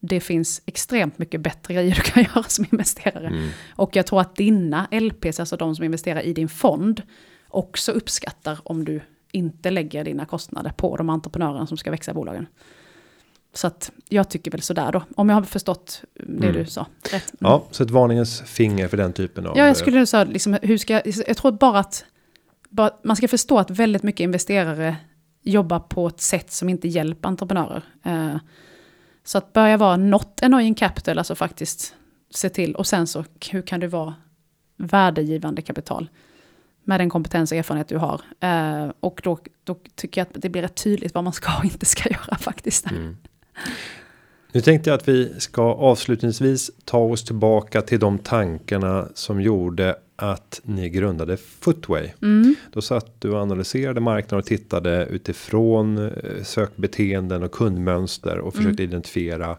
det 0.00 0.20
finns 0.20 0.62
extremt 0.66 1.18
mycket 1.18 1.40
bättre 1.40 1.74
grejer 1.74 1.94
du 1.94 2.02
kan 2.02 2.22
göra 2.22 2.42
som 2.42 2.66
investerare. 2.72 3.26
Mm. 3.26 3.48
Och 3.76 3.96
jag 3.96 4.06
tror 4.06 4.20
att 4.20 4.36
dina 4.36 4.88
LPs, 4.90 5.40
alltså 5.40 5.56
de 5.56 5.76
som 5.76 5.84
investerar 5.84 6.20
i 6.20 6.32
din 6.32 6.48
fond, 6.48 7.02
också 7.48 7.92
uppskattar 7.92 8.58
om 8.62 8.84
du 8.84 9.00
inte 9.32 9.70
lägger 9.70 10.04
dina 10.04 10.26
kostnader 10.26 10.70
på 10.76 10.96
de 10.96 11.10
entreprenörerna 11.10 11.66
som 11.66 11.76
ska 11.76 11.90
växa 11.90 12.10
i 12.10 12.14
bolagen. 12.14 12.46
Så 13.54 13.66
att 13.66 13.90
jag 14.08 14.28
tycker 14.28 14.50
väl 14.50 14.62
sådär 14.62 14.92
då, 14.92 15.02
om 15.16 15.28
jag 15.28 15.36
har 15.36 15.42
förstått 15.42 16.02
det 16.14 16.46
mm. 16.46 16.52
du 16.52 16.66
sa. 16.66 16.86
Rätt. 17.02 17.12
Mm. 17.12 17.22
Ja, 17.38 17.66
så 17.70 17.82
ett 17.82 17.90
varningens 17.90 18.40
finger 18.40 18.88
för 18.88 18.96
den 18.96 19.12
typen 19.12 19.46
av... 19.46 19.58
Ja, 19.58 19.66
jag 19.66 19.76
skulle 19.76 20.06
säga 20.06 20.24
liksom, 20.24 20.58
hur 20.62 20.78
ska, 20.78 21.02
jag 21.26 21.36
tror 21.36 21.52
bara 21.52 21.78
att 21.78 22.04
bara, 22.68 22.90
man 23.04 23.16
ska 23.16 23.28
förstå 23.28 23.58
att 23.58 23.70
väldigt 23.70 24.02
mycket 24.02 24.24
investerare 24.24 24.96
jobbar 25.42 25.80
på 25.80 26.06
ett 26.06 26.20
sätt 26.20 26.52
som 26.52 26.68
inte 26.68 26.88
hjälper 26.88 27.28
entreprenörer. 27.28 27.82
Eh, 28.04 28.36
så 29.24 29.38
att 29.38 29.52
börja 29.52 29.76
vara 29.76 29.96
något 29.96 30.40
annoying 30.42 30.74
capital, 30.74 31.18
alltså 31.18 31.34
faktiskt 31.34 31.94
se 32.30 32.48
till, 32.48 32.74
och 32.74 32.86
sen 32.86 33.06
så 33.06 33.24
hur 33.50 33.62
kan 33.62 33.80
du 33.80 33.86
vara 33.86 34.14
värdegivande 34.76 35.62
kapital 35.62 36.08
med 36.84 37.00
den 37.00 37.10
kompetens 37.10 37.52
och 37.52 37.58
erfarenhet 37.58 37.88
du 37.88 37.96
har. 37.96 38.20
Eh, 38.40 38.92
och 39.00 39.20
då, 39.24 39.38
då 39.64 39.76
tycker 39.94 40.20
jag 40.20 40.26
att 40.26 40.42
det 40.42 40.48
blir 40.48 40.62
rätt 40.62 40.82
tydligt 40.84 41.14
vad 41.14 41.24
man 41.24 41.32
ska 41.32 41.58
och 41.58 41.64
inte 41.64 41.86
ska 41.86 42.08
göra 42.08 42.36
faktiskt. 42.38 42.90
Mm. 42.90 43.16
Nu 44.52 44.60
tänkte 44.60 44.90
jag 44.90 44.94
att 44.94 45.08
vi 45.08 45.40
ska 45.40 45.62
avslutningsvis 45.62 46.70
ta 46.84 46.98
oss 46.98 47.24
tillbaka 47.24 47.82
till 47.82 48.00
de 48.00 48.18
tankarna 48.18 49.08
som 49.14 49.40
gjorde 49.40 49.96
att 50.16 50.60
ni 50.64 50.88
grundade 50.88 51.36
Footway. 51.36 52.10
Mm. 52.22 52.54
Då 52.72 52.82
satt 52.82 53.20
du 53.20 53.30
och 53.30 53.40
analyserade 53.40 54.00
marknaden 54.00 54.38
och 54.38 54.46
tittade 54.46 55.06
utifrån 55.06 55.98
eh, 55.98 56.42
sökbeteenden 56.42 57.42
och 57.42 57.52
kundmönster 57.52 58.38
och 58.38 58.54
försökte 58.54 58.82
mm. 58.82 58.92
identifiera 58.92 59.56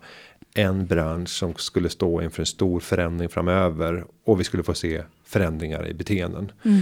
en 0.54 0.86
bransch 0.86 1.30
som 1.30 1.54
skulle 1.56 1.90
stå 1.90 2.22
inför 2.22 2.42
en 2.42 2.46
stor 2.46 2.80
förändring 2.80 3.30
framöver 3.30 4.06
och 4.26 4.40
vi 4.40 4.44
skulle 4.44 4.64
få 4.64 4.74
se 4.74 5.04
förändringar 5.26 5.88
i 5.88 5.94
beteenden. 5.94 6.52
Mm. 6.66 6.82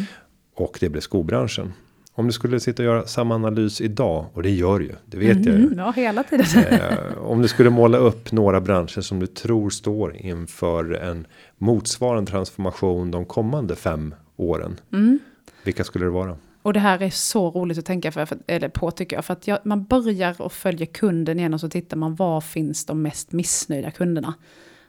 Och 0.55 0.77
det 0.79 0.89
blev 0.89 1.01
skobranschen. 1.01 1.73
Om 2.15 2.27
du 2.27 2.33
skulle 2.33 2.59
sitta 2.59 2.83
och 2.83 2.85
göra 2.85 3.07
samma 3.07 3.35
analys 3.35 3.81
idag 3.81 4.25
och 4.33 4.43
det 4.43 4.49
gör 4.49 4.79
ju, 4.79 4.91
det 5.05 5.17
vet 5.17 5.37
mm, 5.37 5.47
jag 5.47 5.59
ju. 5.59 5.75
Ja, 5.77 5.91
hela 5.91 6.23
tiden. 6.23 6.45
Eh, 6.73 7.17
om 7.17 7.41
du 7.41 7.47
skulle 7.47 7.69
måla 7.69 7.97
upp 7.97 8.31
några 8.31 8.61
branscher 8.61 9.01
som 9.01 9.19
du 9.19 9.27
tror 9.27 9.69
står 9.69 10.15
inför 10.15 10.93
en 10.93 11.27
motsvarande 11.57 12.31
transformation 12.31 13.11
de 13.11 13.25
kommande 13.25 13.75
fem 13.75 14.15
åren. 14.35 14.79
Mm. 14.93 15.19
Vilka 15.63 15.83
skulle 15.83 16.05
det 16.05 16.11
vara? 16.11 16.37
Och 16.61 16.73
det 16.73 16.79
här 16.79 17.01
är 17.01 17.09
så 17.09 17.51
roligt 17.51 17.77
att 17.77 17.85
tänka 17.85 18.11
för, 18.11 18.27
eller 18.47 18.69
på 18.69 18.91
tycker 18.91 19.15
jag. 19.15 19.25
För 19.25 19.33
att 19.33 19.47
jag, 19.47 19.59
man 19.63 19.83
börjar 19.83 20.41
och 20.41 20.53
följer 20.53 20.85
kunden 20.85 21.39
igen 21.39 21.53
och 21.53 21.59
så 21.59 21.69
tittar 21.69 21.97
man 21.97 22.15
var 22.15 22.41
finns 22.41 22.85
de 22.85 23.01
mest 23.01 23.31
missnöjda 23.31 23.91
kunderna. 23.91 24.33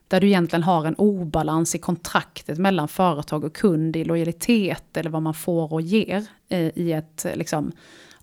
Där 0.08 0.20
du 0.20 0.26
egentligen 0.26 0.62
har 0.62 0.84
en 0.84 0.94
obalans 0.94 1.74
i 1.74 1.78
kontraktet 1.78 2.58
mellan 2.58 2.88
företag 2.88 3.44
och 3.44 3.54
kund 3.54 3.96
i 3.96 4.04
lojalitet 4.04 4.96
eller 4.96 5.10
vad 5.10 5.22
man 5.22 5.34
får 5.34 5.72
och 5.72 5.80
ger 5.80 6.26
eh, 6.48 6.78
i 6.78 6.92
ett 6.92 7.24
eh, 7.24 7.36
liksom, 7.36 7.72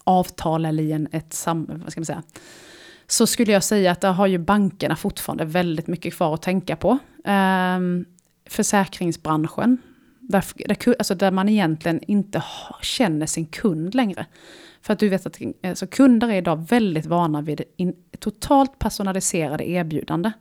avtal 0.04 0.66
eller 0.66 0.84
i 0.84 0.92
en, 0.92 1.08
ett 1.12 1.34
sam, 1.34 1.82
vad 1.84 1.92
ska 1.92 2.02
man 2.02 2.06
säga, 2.06 2.24
så 3.08 3.28
skulle 3.28 3.52
jag 3.52 3.64
säga 3.64 3.92
att 3.92 4.02
där 4.02 4.12
har 4.12 4.28
ju 4.28 4.38
bankerna 4.38 4.96
fortfarande 4.96 5.46
väldigt 5.46 5.88
mycket 5.88 6.14
kvar 6.14 6.34
att 6.34 6.42
tänka 6.42 6.76
på. 6.76 6.98
Um, 7.26 8.06
försäkringsbranschen, 8.46 9.78
där, 10.20 10.46
där, 10.56 10.96
alltså 11.00 11.16
där 11.16 11.32
man 11.32 11.50
egentligen 11.50 12.00
inte 12.08 12.44
känner 12.82 13.26
sin 13.26 13.46
kund 13.46 13.96
längre. 13.96 14.26
För 14.82 14.94
att 14.94 15.00
du 15.00 15.10
vet 15.10 15.26
att 15.26 15.38
alltså 15.64 15.88
kunder 15.88 16.30
är 16.30 16.36
idag 16.36 16.68
väldigt 16.70 17.06
vana 17.06 17.42
vid 17.42 17.62
in, 17.78 17.96
totalt 18.20 18.80
personaliserade 18.80 19.70
erbjudanden. 19.70 20.32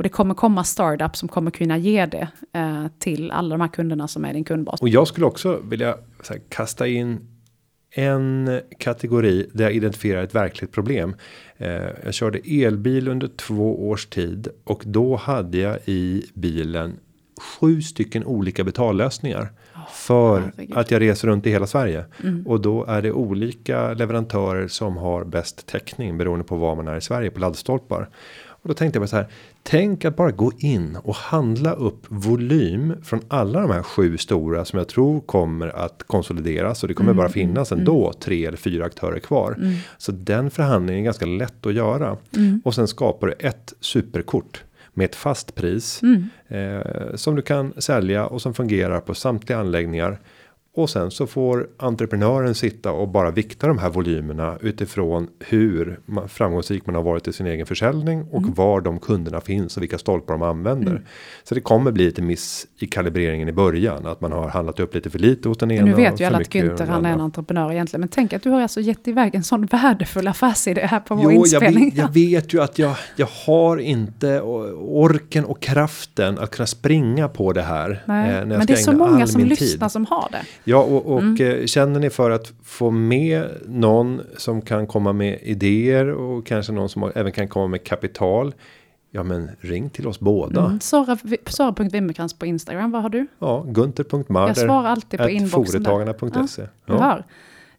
Och 0.00 0.04
det 0.04 0.08
kommer 0.08 0.34
komma 0.34 0.64
startups 0.64 1.18
som 1.18 1.28
kommer 1.28 1.50
kunna 1.50 1.78
ge 1.78 2.06
det 2.06 2.28
eh, 2.52 2.86
till 2.98 3.30
alla 3.30 3.48
de 3.48 3.60
här 3.60 3.68
kunderna 3.68 4.08
som 4.08 4.24
är 4.24 4.32
din 4.32 4.44
kundbas. 4.44 4.80
Och 4.80 4.88
jag 4.88 5.08
skulle 5.08 5.26
också 5.26 5.60
vilja 5.64 5.96
här, 6.28 6.40
kasta 6.48 6.86
in 6.86 7.20
en 7.90 8.60
kategori 8.78 9.50
där 9.52 9.64
jag 9.64 9.72
identifierar 9.72 10.22
ett 10.22 10.34
verkligt 10.34 10.72
problem. 10.72 11.14
Eh, 11.56 11.88
jag 12.04 12.14
körde 12.14 12.38
elbil 12.38 13.08
under 13.08 13.28
två 13.28 13.88
års 13.88 14.06
tid 14.06 14.48
och 14.64 14.82
då 14.86 15.16
hade 15.16 15.58
jag 15.58 15.78
i 15.84 16.24
bilen 16.34 16.96
sju 17.40 17.82
stycken 17.82 18.24
olika 18.24 18.64
betallösningar. 18.64 19.52
för 19.92 20.52
att 20.72 20.90
jag 20.90 21.00
reser 21.00 21.28
runt 21.28 21.46
i 21.46 21.50
hela 21.50 21.66
Sverige. 21.66 22.04
Mm. 22.22 22.46
Och 22.46 22.60
då 22.60 22.84
är 22.84 23.02
det 23.02 23.12
olika 23.12 23.94
leverantörer 23.94 24.68
som 24.68 24.96
har 24.96 25.24
bäst 25.24 25.66
täckning 25.66 26.18
beroende 26.18 26.44
på 26.44 26.56
var 26.56 26.76
man 26.76 26.88
är 26.88 26.96
i 26.96 27.00
Sverige 27.00 27.30
på 27.30 27.40
laddstolpar. 27.40 28.08
Och 28.62 28.68
då 28.68 28.74
tänkte 28.74 28.96
jag 28.96 29.02
bara 29.02 29.08
så 29.08 29.16
här. 29.16 29.26
Tänk 29.62 30.04
att 30.04 30.16
bara 30.16 30.30
gå 30.30 30.52
in 30.58 30.96
och 30.96 31.14
handla 31.14 31.72
upp 31.72 32.06
volym 32.08 32.94
från 33.02 33.20
alla 33.28 33.60
de 33.60 33.70
här 33.70 33.82
sju 33.82 34.18
stora 34.18 34.64
som 34.64 34.78
jag 34.78 34.88
tror 34.88 35.20
kommer 35.20 35.68
att 35.68 36.02
konsolideras 36.06 36.82
och 36.82 36.88
det 36.88 36.94
kommer 36.94 37.10
mm, 37.10 37.16
bara 37.16 37.28
finnas 37.28 37.72
mm, 37.72 37.80
ändå 37.80 38.12
tre 38.12 38.46
eller 38.46 38.56
fyra 38.56 38.84
aktörer 38.84 39.18
kvar. 39.18 39.54
Mm. 39.58 39.74
Så 39.98 40.12
den 40.12 40.50
förhandlingen 40.50 41.00
är 41.00 41.04
ganska 41.04 41.26
lätt 41.26 41.66
att 41.66 41.74
göra 41.74 42.16
mm. 42.36 42.60
och 42.64 42.74
sen 42.74 42.88
skapar 42.88 43.26
du 43.26 43.32
ett 43.32 43.72
superkort 43.80 44.64
med 44.94 45.04
ett 45.04 45.16
fast 45.16 45.54
pris 45.54 46.02
mm. 46.02 46.28
eh, 46.48 47.14
som 47.14 47.34
du 47.34 47.42
kan 47.42 47.72
sälja 47.78 48.26
och 48.26 48.42
som 48.42 48.54
fungerar 48.54 49.00
på 49.00 49.14
samtliga 49.14 49.58
anläggningar 49.58 50.18
och 50.74 50.90
sen 50.90 51.10
så 51.10 51.26
får 51.26 51.68
entreprenören 51.76 52.54
sitta 52.54 52.92
och 52.92 53.08
bara 53.08 53.30
vikta 53.30 53.66
de 53.66 53.78
här 53.78 53.90
volymerna 53.90 54.58
utifrån 54.60 55.28
hur 55.38 56.00
framgångsrik 56.28 56.86
man 56.86 56.94
har 56.94 57.02
varit 57.02 57.28
i 57.28 57.32
sin 57.32 57.46
egen 57.46 57.66
försäljning 57.66 58.24
och 58.24 58.42
mm. 58.42 58.54
var 58.54 58.80
de 58.80 58.98
kunderna 58.98 59.40
finns 59.40 59.76
och 59.76 59.82
vilka 59.82 59.98
stolpar 59.98 60.34
de 60.34 60.42
använder. 60.42 60.90
Mm. 60.90 61.02
Så 61.44 61.54
det 61.54 61.60
kommer 61.60 61.92
bli 61.92 62.04
lite 62.04 62.22
miss 62.22 62.66
i 62.78 62.86
kalibreringen 62.86 63.48
i 63.48 63.52
början 63.52 64.06
att 64.06 64.20
man 64.20 64.32
har 64.32 64.48
handlat 64.48 64.80
upp 64.80 64.94
lite 64.94 65.10
för 65.10 65.18
lite 65.18 65.48
hos 65.48 65.58
den 65.58 65.70
ena. 65.70 65.86
Nu 65.86 65.94
vet 65.94 66.20
ju 66.20 66.24
alla 66.24 66.38
att 66.38 66.54
Günther 66.54 66.86
han 66.86 67.06
är 67.06 67.12
en 67.12 67.20
entreprenör 67.20 67.72
egentligen. 67.72 68.00
Men 68.00 68.08
tänk 68.08 68.32
att 68.32 68.42
du 68.42 68.50
har 68.50 68.60
alltså 68.60 68.80
gett 68.80 69.08
iväg 69.08 69.34
en 69.34 69.44
sån 69.44 69.66
värdefull 69.66 70.28
affärsidé 70.28 70.86
här 70.86 71.00
på 71.00 71.14
vår 71.14 71.32
jo, 71.32 71.40
inspelning. 71.40 71.92
Jag 71.96 72.08
vet, 72.08 72.24
jag 72.24 72.40
vet 72.40 72.54
ju 72.54 72.62
att 72.62 72.78
jag, 72.78 72.96
jag 73.16 73.28
har 73.46 73.76
inte 73.76 74.40
orken 74.40 75.44
och 75.44 75.60
kraften 75.60 76.38
att 76.38 76.50
kunna 76.50 76.66
springa 76.66 77.28
på 77.28 77.52
det 77.52 77.62
här. 77.62 78.02
Nej, 78.04 78.30
eh, 78.30 78.46
men 78.46 78.66
det 78.66 78.72
är 78.72 78.76
så 78.76 78.92
många 78.92 79.26
som 79.26 79.44
lyssnar 79.44 79.88
som 79.88 80.06
har 80.06 80.28
det. 80.30 80.42
Ja, 80.64 80.82
och, 80.82 81.06
och 81.06 81.20
mm. 81.20 81.60
Eh, 81.60 81.66
känner 81.66 82.00
ni 82.00 82.10
för 82.10 82.30
att 82.30 82.52
få 82.64 82.90
med 82.90 83.48
någon 83.66 84.20
som 84.36 84.62
kan 84.62 84.86
komma 84.86 85.12
med 85.12 85.38
idéer 85.42 86.10
och 86.10 86.46
kanske 86.46 86.72
någon 86.72 86.88
som 86.88 87.12
även 87.14 87.32
kan 87.32 87.48
komma 87.48 87.66
med 87.66 87.84
kapital. 87.84 88.54
Ja 89.10 89.22
men 89.22 89.50
ring 89.60 89.90
till 89.90 90.06
oss 90.06 90.20
båda. 90.20 90.66
Mm. 90.66 90.80
Sara, 90.80 91.18
Sara.Wimmerkrans 91.46 92.34
på 92.34 92.46
Instagram, 92.46 92.90
vad 92.90 93.02
har 93.02 93.08
du? 93.08 93.26
Ja, 93.38 93.64
gunter.marder. 93.68 94.48
Jag 94.48 94.56
svarar 94.56 94.88
alltid 94.88 95.20
på 95.20 95.30
inboxen. 95.30 95.84
Företagarna.se. 95.84 96.62
Ja, 96.62 96.68
ja. 96.86 97.22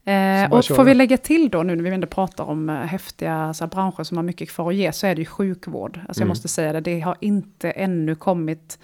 Eh, 0.06 0.52
och 0.52 0.66
får 0.66 0.84
vi 0.84 0.94
lägga 0.94 1.18
till 1.18 1.50
då 1.50 1.64
nu 1.64 1.76
när 1.76 1.84
vi 1.84 1.90
ändå 1.90 2.08
pratar 2.08 2.44
om 2.44 2.70
äh, 2.70 2.76
häftiga 2.76 3.54
så 3.54 3.64
här, 3.64 3.70
branscher 3.70 4.04
som 4.04 4.18
har 4.18 4.24
mycket 4.24 4.50
kvar 4.50 4.70
att 4.70 4.76
ge 4.76 4.92
så 4.92 5.08
är 5.08 5.16
det 5.16 5.22
ju 5.22 5.26
sjukvård. 5.26 6.00
Alltså 6.08 6.22
mm. 6.22 6.28
jag 6.28 6.32
måste 6.32 6.48
säga 6.48 6.74
det, 6.74 6.82
det 6.82 7.00
har 7.00 7.18
inte 7.20 7.72
ännu 7.72 8.16
kommit 8.16 8.80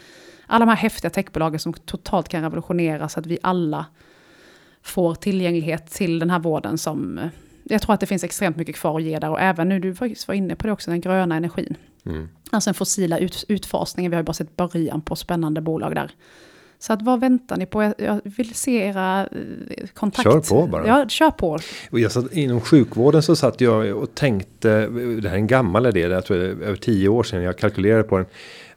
alla 0.48 0.66
de 0.66 0.70
här 0.70 0.78
häftiga 0.78 1.10
techbolagen 1.10 1.60
som 1.60 1.74
totalt 1.74 2.30
kan 2.30 2.42
revolutionera 2.42 3.10
så 3.10 3.20
att 3.20 3.26
vi 3.26 3.38
alla 3.42 3.86
får 4.82 5.16
tillgänglighet 5.16 5.92
till 5.92 6.20
den 6.20 6.30
här 6.30 6.40
vården 6.40 6.78
som 6.78 7.18
eh, 7.18 7.28
jag 7.70 7.82
tror 7.82 7.94
att 7.94 8.00
det 8.00 8.06
finns 8.06 8.24
extremt 8.24 8.58
mycket 8.58 8.76
kvar 8.76 8.98
att 8.98 9.04
ge 9.04 9.20
där 9.20 9.30
och 9.30 9.42
även 9.42 9.70
nu, 9.70 9.80
du 9.80 9.92
var 9.92 10.34
inne 10.34 10.56
på 10.56 10.68
det 10.68 10.74
också, 10.74 10.92
den 10.92 11.02
gröna 11.02 11.36
energin. 11.36 11.78
Mm. 12.06 12.30
Alltså 12.52 12.70
den 12.70 12.74
fossila 12.74 13.18
ut, 13.18 13.46
utfasningen, 13.48 14.12
vi 14.12 14.16
har 14.16 14.22
ju 14.22 14.26
bara 14.26 14.34
sett 14.34 14.56
början 14.56 15.02
på 15.02 15.16
spännande 15.16 15.62
bolag 15.62 15.96
där. 15.96 16.12
Så 16.80 16.94
att 16.94 17.02
vad 17.02 17.20
väntar 17.20 17.58
ni 17.58 17.66
på? 17.66 17.94
Jag, 17.98 18.22
vill 18.24 18.56
se 18.56 18.76
era 18.76 19.22
eh, 19.22 19.88
kontakter. 19.94 20.32
Kör 20.32 20.40
på 20.40 20.68
bara. 20.68 20.88
Ja, 20.88 21.10
kör 21.10 21.32
på. 21.32 21.60
Och 21.92 22.00
jag 22.00 22.12
satt, 22.12 22.34
inom 22.34 22.62
sjukvården 22.62 23.24
så 23.24 23.36
satt 23.36 23.62
jag 23.62 23.98
och 23.98 24.16
tänkte, 24.16 24.88
det 24.88 25.30
här 25.30 25.36
är 25.36 25.40
en 25.40 25.48
gammal 25.48 25.86
idé, 25.86 26.00
jag 26.00 26.26
tror 26.26 26.38
det 26.38 26.46
är 26.46 26.50
över 26.50 26.76
tio 26.76 27.10
år 27.10 27.24
sedan 27.24 27.44
jag 27.44 27.58
kalkylerade 27.58 28.04
på 28.04 28.18
den. 28.18 28.26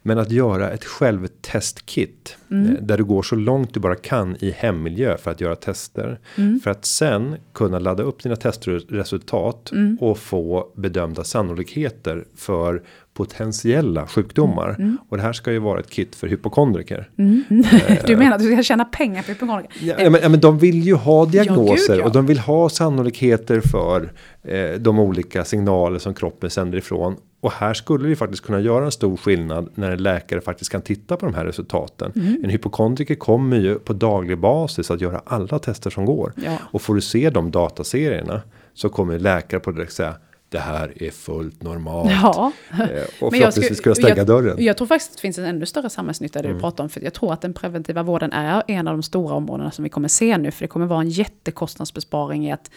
Men 0.01 0.17
att 0.17 0.31
göra 0.31 0.69
ett 0.69 0.85
självtestkit. 0.85 2.37
Mm. 2.51 2.75
Eh, 2.75 2.81
där 2.81 2.97
du 2.97 3.03
går 3.03 3.23
så 3.23 3.35
långt 3.35 3.73
du 3.73 3.79
bara 3.79 3.95
kan 3.95 4.35
i 4.39 4.51
hemmiljö 4.51 5.17
för 5.17 5.31
att 5.31 5.41
göra 5.41 5.55
tester. 5.55 6.19
Mm. 6.37 6.59
För 6.59 6.71
att 6.71 6.85
sen 6.85 7.35
kunna 7.53 7.79
ladda 7.79 8.03
upp 8.03 8.23
dina 8.23 8.35
testresultat. 8.35 9.71
Mm. 9.71 9.97
Och 10.01 10.17
få 10.17 10.71
bedömda 10.75 11.23
sannolikheter 11.23 12.25
för 12.35 12.81
potentiella 13.13 14.07
sjukdomar. 14.07 14.69
Mm. 14.69 14.81
mm. 14.81 14.97
Och 15.09 15.17
det 15.17 15.23
här 15.23 15.33
ska 15.33 15.51
ju 15.51 15.59
vara 15.59 15.79
ett 15.79 15.89
kit 15.89 16.15
för 16.15 16.27
hypokondriker. 16.27 17.09
Mm. 17.17 17.43
Eh, 17.87 17.97
du 18.07 18.17
menar 18.17 18.35
att 18.35 18.41
du 18.41 18.53
ska 18.53 18.63
tjäna 18.63 18.85
pengar 18.85 19.23
på 19.23 19.31
hypokondriker? 19.31 19.75
Ja, 19.99 20.09
men, 20.09 20.21
ja, 20.21 20.29
men 20.29 20.39
de 20.39 20.57
vill 20.57 20.83
ju 20.83 20.93
ha 20.93 21.25
diagnoser 21.25 21.93
ja, 21.93 21.95
gud, 21.95 22.05
och 22.05 22.11
de 22.11 22.25
vill 22.25 22.39
ha 22.39 22.69
sannolikheter 22.69 23.61
för 23.61 24.11
eh, 24.43 24.79
de 24.79 24.99
olika 24.99 25.45
signaler 25.45 25.99
som 25.99 26.13
kroppen 26.13 26.49
sänder 26.49 26.77
ifrån. 26.77 27.15
Och 27.41 27.51
här 27.51 27.73
skulle 27.73 28.07
vi 28.07 28.15
faktiskt 28.15 28.43
kunna 28.43 28.59
göra 28.59 28.85
en 28.85 28.91
stor 28.91 29.17
skillnad 29.17 29.69
när 29.75 29.91
en 29.91 30.03
läkare 30.03 30.41
faktiskt 30.41 30.71
kan 30.71 30.81
titta 30.81 31.17
på 31.17 31.25
de 31.25 31.35
här 31.35 31.45
resultaten. 31.45 32.11
Mm. 32.15 32.41
En 32.43 32.49
hypokondriker 32.49 33.15
kommer 33.15 33.57
ju 33.57 33.79
på 33.79 33.93
daglig 33.93 34.37
basis 34.37 34.91
att 34.91 35.01
göra 35.01 35.21
alla 35.25 35.59
tester 35.59 35.89
som 35.89 36.05
går. 36.05 36.33
Ja. 36.35 36.57
Och 36.71 36.81
får 36.81 36.95
du 36.95 37.01
se 37.01 37.29
de 37.29 37.51
dataserierna 37.51 38.41
så 38.73 38.89
kommer 38.89 39.19
läkare 39.19 39.59
på 39.59 39.71
direkt 39.71 39.93
säga 39.93 40.15
det 40.49 40.59
här 40.59 41.03
är 41.03 41.11
fullt 41.11 41.63
normalt. 41.63 42.11
Ja. 42.11 42.51
Eh, 42.71 43.03
och 43.19 43.33
förhoppningsvis 43.33 43.79
kunna 43.79 43.95
stänga 43.95 44.15
jag, 44.15 44.27
dörren. 44.27 44.63
Jag 44.63 44.77
tror 44.77 44.87
faktiskt 44.87 45.11
att 45.11 45.17
det 45.17 45.21
finns 45.21 45.37
en 45.37 45.45
ännu 45.45 45.65
större 45.65 45.89
samhällsnytta 45.89 46.41
det 46.41 46.47
mm. 46.47 46.57
du 46.57 46.61
pratar 46.61 46.83
om. 46.83 46.89
För 46.89 47.01
jag 47.01 47.13
tror 47.13 47.33
att 47.33 47.41
den 47.41 47.53
preventiva 47.53 48.03
vården 48.03 48.31
är 48.31 48.63
en 48.67 48.87
av 48.87 48.93
de 48.93 49.03
stora 49.03 49.35
områdena 49.35 49.71
som 49.71 49.83
vi 49.83 49.89
kommer 49.89 50.07
se 50.07 50.37
nu. 50.37 50.51
För 50.51 50.63
det 50.63 50.67
kommer 50.67 50.85
vara 50.85 51.01
en 51.01 51.09
jättekostnadsbesparing 51.09 52.47
i 52.47 52.51
att 52.51 52.71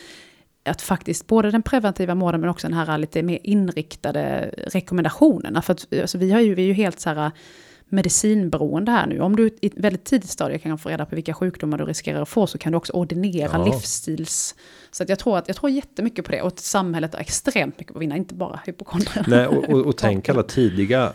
att 0.64 0.82
faktiskt 0.82 1.26
både 1.26 1.50
den 1.50 1.62
preventiva 1.62 2.14
vården 2.14 2.40
men 2.40 2.50
också 2.50 2.68
den 2.68 2.76
här 2.76 2.98
lite 2.98 3.22
mer 3.22 3.38
inriktade 3.42 4.54
rekommendationerna. 4.56 5.62
För 5.62 5.72
att 5.72 5.86
alltså, 6.02 6.18
vi, 6.18 6.30
har 6.30 6.40
ju, 6.40 6.54
vi 6.54 6.62
är 6.62 6.66
ju 6.66 6.72
helt 6.72 7.00
så 7.00 7.10
här 7.10 7.30
medicinberoende 7.88 8.92
här 8.92 9.06
nu. 9.06 9.20
Om 9.20 9.36
du 9.36 9.46
i 9.60 9.66
ett 9.66 9.72
väldigt 9.76 10.04
tidigt 10.04 10.30
stadie 10.30 10.58
kan 10.58 10.78
få 10.78 10.88
reda 10.88 11.06
på 11.06 11.14
vilka 11.14 11.34
sjukdomar 11.34 11.78
du 11.78 11.84
riskerar 11.84 12.22
att 12.22 12.28
få 12.28 12.46
så 12.46 12.58
kan 12.58 12.72
du 12.72 12.76
också 12.76 12.92
ordinera 12.92 13.50
ja. 13.52 13.64
livsstils... 13.64 14.54
Så 14.90 15.02
att 15.02 15.08
jag, 15.08 15.18
tror 15.18 15.38
att, 15.38 15.48
jag 15.48 15.56
tror 15.56 15.70
jättemycket 15.70 16.24
på 16.24 16.32
det 16.32 16.42
och 16.42 16.48
att 16.48 16.58
samhället 16.58 17.14
har 17.14 17.20
extremt 17.20 17.78
mycket 17.78 17.96
att 17.96 18.02
vinna, 18.02 18.16
inte 18.16 18.34
bara 18.34 18.60
hypokondrier. 18.66 19.24
Nej, 19.28 19.46
och, 19.46 19.68
och, 19.68 19.86
och 19.86 19.96
tänk 19.98 20.28
alla 20.28 20.42
tidiga 20.42 21.12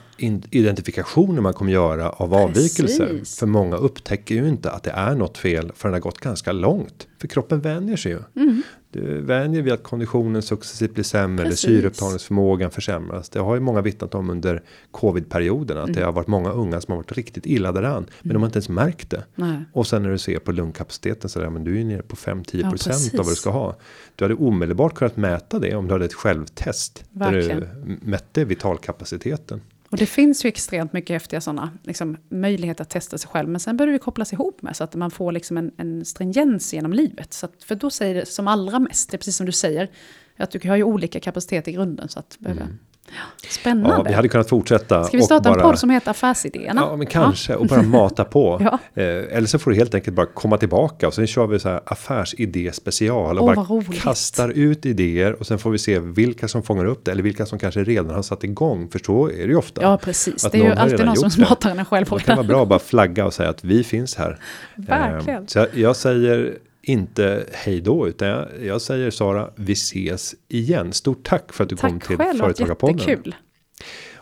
identifikationer 0.51 1.41
man 1.41 1.53
kommer 1.53 1.71
göra 1.71 2.09
av 2.09 2.33
avvikelser. 2.33 3.07
Precis. 3.07 3.39
För 3.39 3.47
många 3.47 3.75
upptäcker 3.75 4.35
ju 4.35 4.47
inte 4.47 4.71
att 4.71 4.83
det 4.83 4.91
är 4.91 5.15
något 5.15 5.37
fel 5.37 5.71
förrän 5.75 5.91
det 5.91 5.95
har 5.95 6.01
gått 6.01 6.19
ganska 6.19 6.51
långt. 6.51 7.07
För 7.21 7.27
kroppen 7.27 7.61
vänjer 7.61 7.97
sig 7.97 8.11
ju. 8.11 8.19
Mm. 8.35 8.63
Du 8.91 9.21
vänjer 9.21 9.61
vid 9.61 9.73
att 9.73 9.83
konditionen 9.83 10.41
successivt 10.41 10.93
blir 10.93 11.03
sämre 11.03 11.45
Precis. 11.45 11.65
eller 11.65 11.75
syreupptagningsförmågan 11.75 12.71
försämras. 12.71 13.29
Det 13.29 13.39
har 13.39 13.55
ju 13.55 13.61
många 13.61 13.81
vittnat 13.81 14.15
om 14.15 14.29
under 14.29 14.63
covidperioden 14.91 15.77
att 15.77 15.83
mm. 15.83 15.95
det 15.95 16.05
har 16.05 16.11
varit 16.11 16.27
många 16.27 16.51
unga 16.51 16.81
som 16.81 16.91
har 16.91 16.97
varit 16.97 17.11
riktigt 17.11 17.45
illa 17.45 17.71
däran. 17.71 17.97
Mm. 17.97 18.09
Men 18.21 18.33
de 18.33 18.41
har 18.41 18.47
inte 18.47 18.57
ens 18.57 18.69
märkt 18.69 19.09
det. 19.09 19.23
Nej. 19.35 19.57
Och 19.73 19.87
sen 19.87 20.03
när 20.03 20.09
du 20.09 20.17
ser 20.17 20.39
på 20.39 20.51
lungkapaciteten 20.51 21.29
så 21.29 21.39
där, 21.39 21.49
men 21.49 21.63
du 21.63 21.79
är 21.79 21.85
nere 21.85 22.01
på 22.01 22.15
5-10% 22.15 23.09
ja, 23.13 23.19
av 23.19 23.25
vad 23.25 23.31
du 23.31 23.35
ska 23.35 23.49
ha. 23.49 23.75
Du 24.15 24.23
hade 24.23 24.35
omedelbart 24.35 24.95
kunnat 24.95 25.17
mäta 25.17 25.59
det 25.59 25.75
om 25.75 25.87
du 25.87 25.93
hade 25.93 26.05
ett 26.05 26.13
självtest. 26.13 27.03
Verkligen. 27.11 27.59
Där 27.59 27.75
du 27.85 27.97
mätte 28.01 28.45
vitalkapaciteten. 28.45 29.61
Och 29.89 29.97
det 29.97 30.05
finns 30.05 30.45
ju 30.45 30.47
extremt 30.47 30.93
mycket 30.93 31.13
häftiga 31.13 31.41
sådana 31.41 31.71
liksom, 31.83 32.17
möjligheter 32.29 32.81
att 32.81 32.89
testa 32.89 33.17
sig 33.17 33.29
själv. 33.29 33.49
Men 33.49 33.59
sen 33.59 33.77
behöver 33.77 33.93
det 33.93 33.99
kopplas 33.99 34.33
ihop 34.33 34.61
med 34.61 34.75
så 34.75 34.83
att 34.83 34.95
man 34.95 35.11
får 35.11 35.31
liksom 35.31 35.57
en, 35.57 35.71
en 35.77 36.05
stringens 36.05 36.73
genom 36.73 36.93
livet. 36.93 37.33
Så 37.33 37.45
att, 37.45 37.63
för 37.63 37.75
då 37.75 37.89
säger 37.89 38.15
det 38.15 38.25
som 38.25 38.47
allra 38.47 38.79
mest, 38.79 39.11
det 39.11 39.15
är 39.15 39.17
precis 39.17 39.35
som 39.35 39.45
du 39.45 39.51
säger, 39.51 39.89
att 40.37 40.51
du 40.51 40.69
har 40.69 40.75
ju 40.75 40.83
olika 40.83 41.19
kapacitet 41.19 41.67
i 41.67 41.71
grunden. 41.71 42.09
Så 42.09 42.19
att 42.19 42.37
behöver, 42.39 42.61
mm. 42.61 42.77
Spännande. 43.49 43.95
Ja, 43.97 44.03
vi 44.07 44.13
hade 44.13 44.27
kunnat 44.27 44.49
fortsätta. 44.49 45.03
Ska 45.03 45.17
vi 45.17 45.23
starta 45.23 45.49
bara, 45.49 45.59
en 45.59 45.61
podd 45.61 45.79
som 45.79 45.89
heter 45.89 46.11
Affärsidéerna? 46.11 46.81
Ja, 46.81 46.95
men 46.95 47.07
kanske. 47.07 47.53
Ja. 47.53 47.57
Och 47.57 47.67
bara 47.67 47.81
mata 47.81 48.25
på. 48.25 48.57
ja. 48.95 49.01
eh, 49.01 49.37
eller 49.37 49.45
så 49.45 49.59
får 49.59 49.71
du 49.71 49.77
helt 49.77 49.95
enkelt 49.95 50.15
bara 50.15 50.25
komma 50.25 50.57
tillbaka. 50.57 51.07
Och 51.07 51.13
sen 51.13 51.27
kör 51.27 51.47
vi 51.47 51.59
så 51.59 51.69
här 51.69 51.81
affärsidé 51.85 52.71
special. 52.73 53.39
Och 53.39 53.49
oh, 53.49 53.55
bara 53.55 53.83
kastar 53.93 54.49
ut 54.49 54.85
idéer. 54.85 55.33
Och 55.33 55.47
sen 55.47 55.59
får 55.59 55.71
vi 55.71 55.77
se 55.77 55.99
vilka 55.99 56.47
som 56.47 56.63
fångar 56.63 56.85
upp 56.85 57.05
det. 57.05 57.11
Eller 57.11 57.23
vilka 57.23 57.45
som 57.45 57.59
kanske 57.59 57.83
redan 57.83 58.15
har 58.15 58.21
satt 58.21 58.43
igång. 58.43 58.89
För 58.89 58.99
så 58.99 59.29
är 59.29 59.37
det 59.37 59.43
ju 59.43 59.55
ofta. 59.55 59.81
Ja, 59.81 59.97
precis. 59.97 60.47
Det 60.51 60.57
är 60.57 60.63
ju 60.63 60.71
alltid 60.71 61.05
någon 61.05 61.17
som 61.17 61.31
smartare 61.31 61.71
än 61.71 61.79
en 61.79 61.85
själv. 61.85 62.05
Det 62.09 62.19
kan 62.19 62.35
vara 62.35 62.47
bra 62.47 62.61
att 62.61 62.69
bara 62.69 62.79
flagga 62.79 63.25
och 63.25 63.33
säga 63.33 63.49
att 63.49 63.63
vi 63.63 63.83
finns 63.83 64.15
här. 64.15 64.39
Verkligen. 64.75 65.41
Eh, 65.41 65.47
så 65.47 65.59
jag, 65.59 65.67
jag 65.73 65.95
säger 65.95 66.57
inte 66.81 67.45
hej 67.53 67.81
då, 67.81 68.07
utan 68.07 68.27
jag, 68.27 68.47
jag 68.61 68.81
säger 68.81 69.11
Sara, 69.11 69.49
vi 69.55 69.73
ses 69.73 70.35
igen. 70.47 70.93
Stort 70.93 71.23
tack 71.23 71.53
för 71.53 71.63
att 71.63 71.69
du 71.69 71.75
tack 71.75 71.91
kom 71.91 71.99
till 71.99 72.17
Företagarpodden. 72.17 72.97
Tack 72.97 73.07
själv, 73.07 73.19
jättekul. 73.19 73.35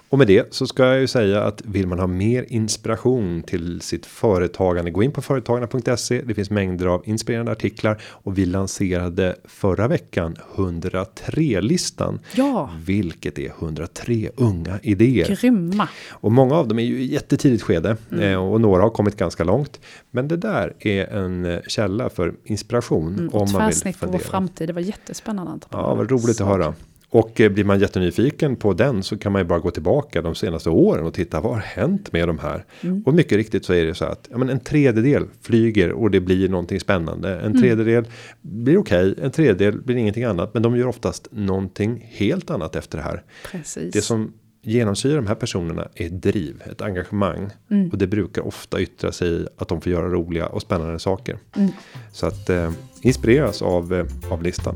Och 0.09 0.17
med 0.17 0.27
det 0.27 0.53
så 0.53 0.67
ska 0.67 0.85
jag 0.85 0.99
ju 0.99 1.07
säga 1.07 1.43
att 1.43 1.61
vill 1.65 1.87
man 1.87 1.99
ha 1.99 2.07
mer 2.07 2.45
inspiration 2.47 3.43
till 3.43 3.81
sitt 3.81 4.05
företagande, 4.05 4.91
gå 4.91 5.03
in 5.03 5.11
på 5.11 5.21
företagarna.se. 5.21 6.21
Det 6.21 6.33
finns 6.33 6.49
mängder 6.49 6.85
av 6.85 7.01
inspirerande 7.05 7.51
artiklar 7.51 8.01
och 8.03 8.37
vi 8.37 8.45
lanserade 8.45 9.35
förra 9.45 9.87
veckan 9.87 10.35
103 10.55 11.61
listan. 11.61 12.19
Ja, 12.35 12.69
vilket 12.85 13.39
är 13.39 13.49
103 13.59 14.29
unga 14.35 14.79
idéer. 14.83 15.37
Grymma. 15.41 15.89
Och 16.09 16.31
många 16.31 16.55
av 16.55 16.67
dem 16.67 16.79
är 16.79 16.83
ju 16.83 16.99
i 16.99 17.13
jättetidigt 17.13 17.63
skede 17.63 17.97
mm. 18.11 18.23
Eh, 18.23 18.37
och 18.37 18.61
några 18.61 18.81
har 18.81 18.89
kommit 18.89 19.17
ganska 19.17 19.43
långt. 19.43 19.79
Men 20.11 20.27
det 20.27 20.37
där 20.37 20.73
är 20.79 21.07
en 21.07 21.45
eh, 21.45 21.59
källa 21.67 22.09
för 22.09 22.33
inspiration 22.43 23.13
mm, 23.13 23.29
om 23.33 23.51
man 23.51 23.67
vill 23.67 23.75
fundera. 23.75 23.99
på 23.99 24.11
vår 24.11 24.19
framtid. 24.19 24.69
Det 24.69 24.73
var 24.73 24.81
jättespännande. 24.81 25.67
Ja, 25.69 25.95
vad 25.95 26.11
roligt 26.11 26.41
att 26.41 26.47
höra. 26.47 26.73
Och 27.09 27.41
eh, 27.41 27.51
blir 27.51 27.63
man 27.63 27.79
jättenyfiken 27.79 28.55
på 28.55 28.73
den 28.73 29.03
så 29.03 29.17
kan 29.17 29.31
man 29.31 29.41
ju 29.41 29.45
bara 29.45 29.59
gå 29.59 29.71
tillbaka 29.71 30.21
de 30.21 30.35
senaste 30.35 30.69
åren 30.69 31.05
och 31.05 31.13
titta 31.13 31.41
vad 31.41 31.53
har 31.53 31.59
hänt 31.59 32.11
med 32.11 32.27
de 32.27 32.39
här. 32.39 32.65
Mm. 32.81 33.03
Och 33.05 33.13
mycket 33.13 33.37
riktigt 33.37 33.65
så 33.65 33.73
är 33.73 33.85
det 33.85 33.95
så 33.95 34.05
att 34.05 34.27
ja, 34.31 34.37
men 34.37 34.49
en 34.49 34.59
tredjedel 34.59 35.25
flyger 35.41 35.91
och 35.91 36.11
det 36.11 36.19
blir 36.19 36.49
någonting 36.49 36.79
spännande. 36.79 37.35
En 37.35 37.45
mm. 37.45 37.61
tredjedel 37.61 38.05
blir 38.41 38.77
okej, 38.77 39.11
okay, 39.11 39.25
en 39.25 39.31
tredjedel 39.31 39.81
blir 39.81 39.95
ingenting 39.95 40.23
annat. 40.23 40.53
Men 40.53 40.63
de 40.63 40.77
gör 40.77 40.87
oftast 40.87 41.27
någonting 41.31 42.11
helt 42.11 42.49
annat 42.49 42.75
efter 42.75 42.97
det 42.97 43.03
här. 43.03 43.23
Precis. 43.51 43.93
Det 43.93 44.01
som 44.01 44.33
genomsyrar 44.61 45.15
de 45.15 45.27
här 45.27 45.35
personerna 45.35 45.87
är 45.95 46.09
driv, 46.09 46.63
ett 46.71 46.81
engagemang. 46.81 47.49
Mm. 47.71 47.89
Och 47.89 47.97
det 47.97 48.07
brukar 48.07 48.47
ofta 48.47 48.81
yttra 48.81 49.11
sig 49.11 49.29
i 49.29 49.47
att 49.57 49.67
de 49.67 49.81
får 49.81 49.91
göra 49.91 50.09
roliga 50.09 50.47
och 50.47 50.61
spännande 50.61 50.99
saker. 50.99 51.39
Mm. 51.55 51.71
Så 52.11 52.25
att 52.25 52.49
eh, 52.49 52.71
inspireras 53.01 53.61
av, 53.61 53.93
eh, 53.93 54.05
av 54.31 54.43
listan. 54.43 54.75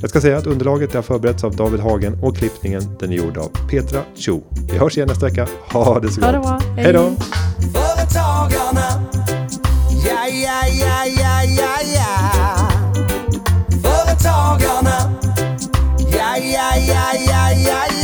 Jag 0.00 0.10
ska 0.10 0.20
säga 0.20 0.38
att 0.38 0.46
underlaget 0.46 0.94
har 0.94 1.02
förberetts 1.02 1.44
av 1.44 1.56
David 1.56 1.80
Hagen 1.80 2.18
och 2.22 2.36
klippningen 2.36 2.82
den 2.98 3.12
är 3.12 3.16
gjord 3.16 3.36
av 3.38 3.48
Petra 3.70 4.02
Cho. 4.14 4.40
Vi 4.72 4.78
hörs 4.78 4.96
igen 4.96 5.08
nästa 5.08 5.26
vecka. 5.26 5.48
Ha 5.72 6.00
det 6.00 6.08
så 6.08 6.20
gott! 6.20 6.62
Hej. 6.76 6.84
Hej 6.84 6.92
då! 6.92 7.10
Företagarna 7.72 9.06
Ja, 10.06 10.26
ja, 10.28 10.66
ja, 10.80 11.06
ja, 11.06 11.42
ja, 11.44 11.76
ja 11.94 12.68
Företagarna 13.82 15.14
Ja, 16.12 16.36
ja, 16.36 16.76
ja, 16.88 17.12
ja, 17.26 17.52
ja, 17.66 17.86
ja 17.90 17.95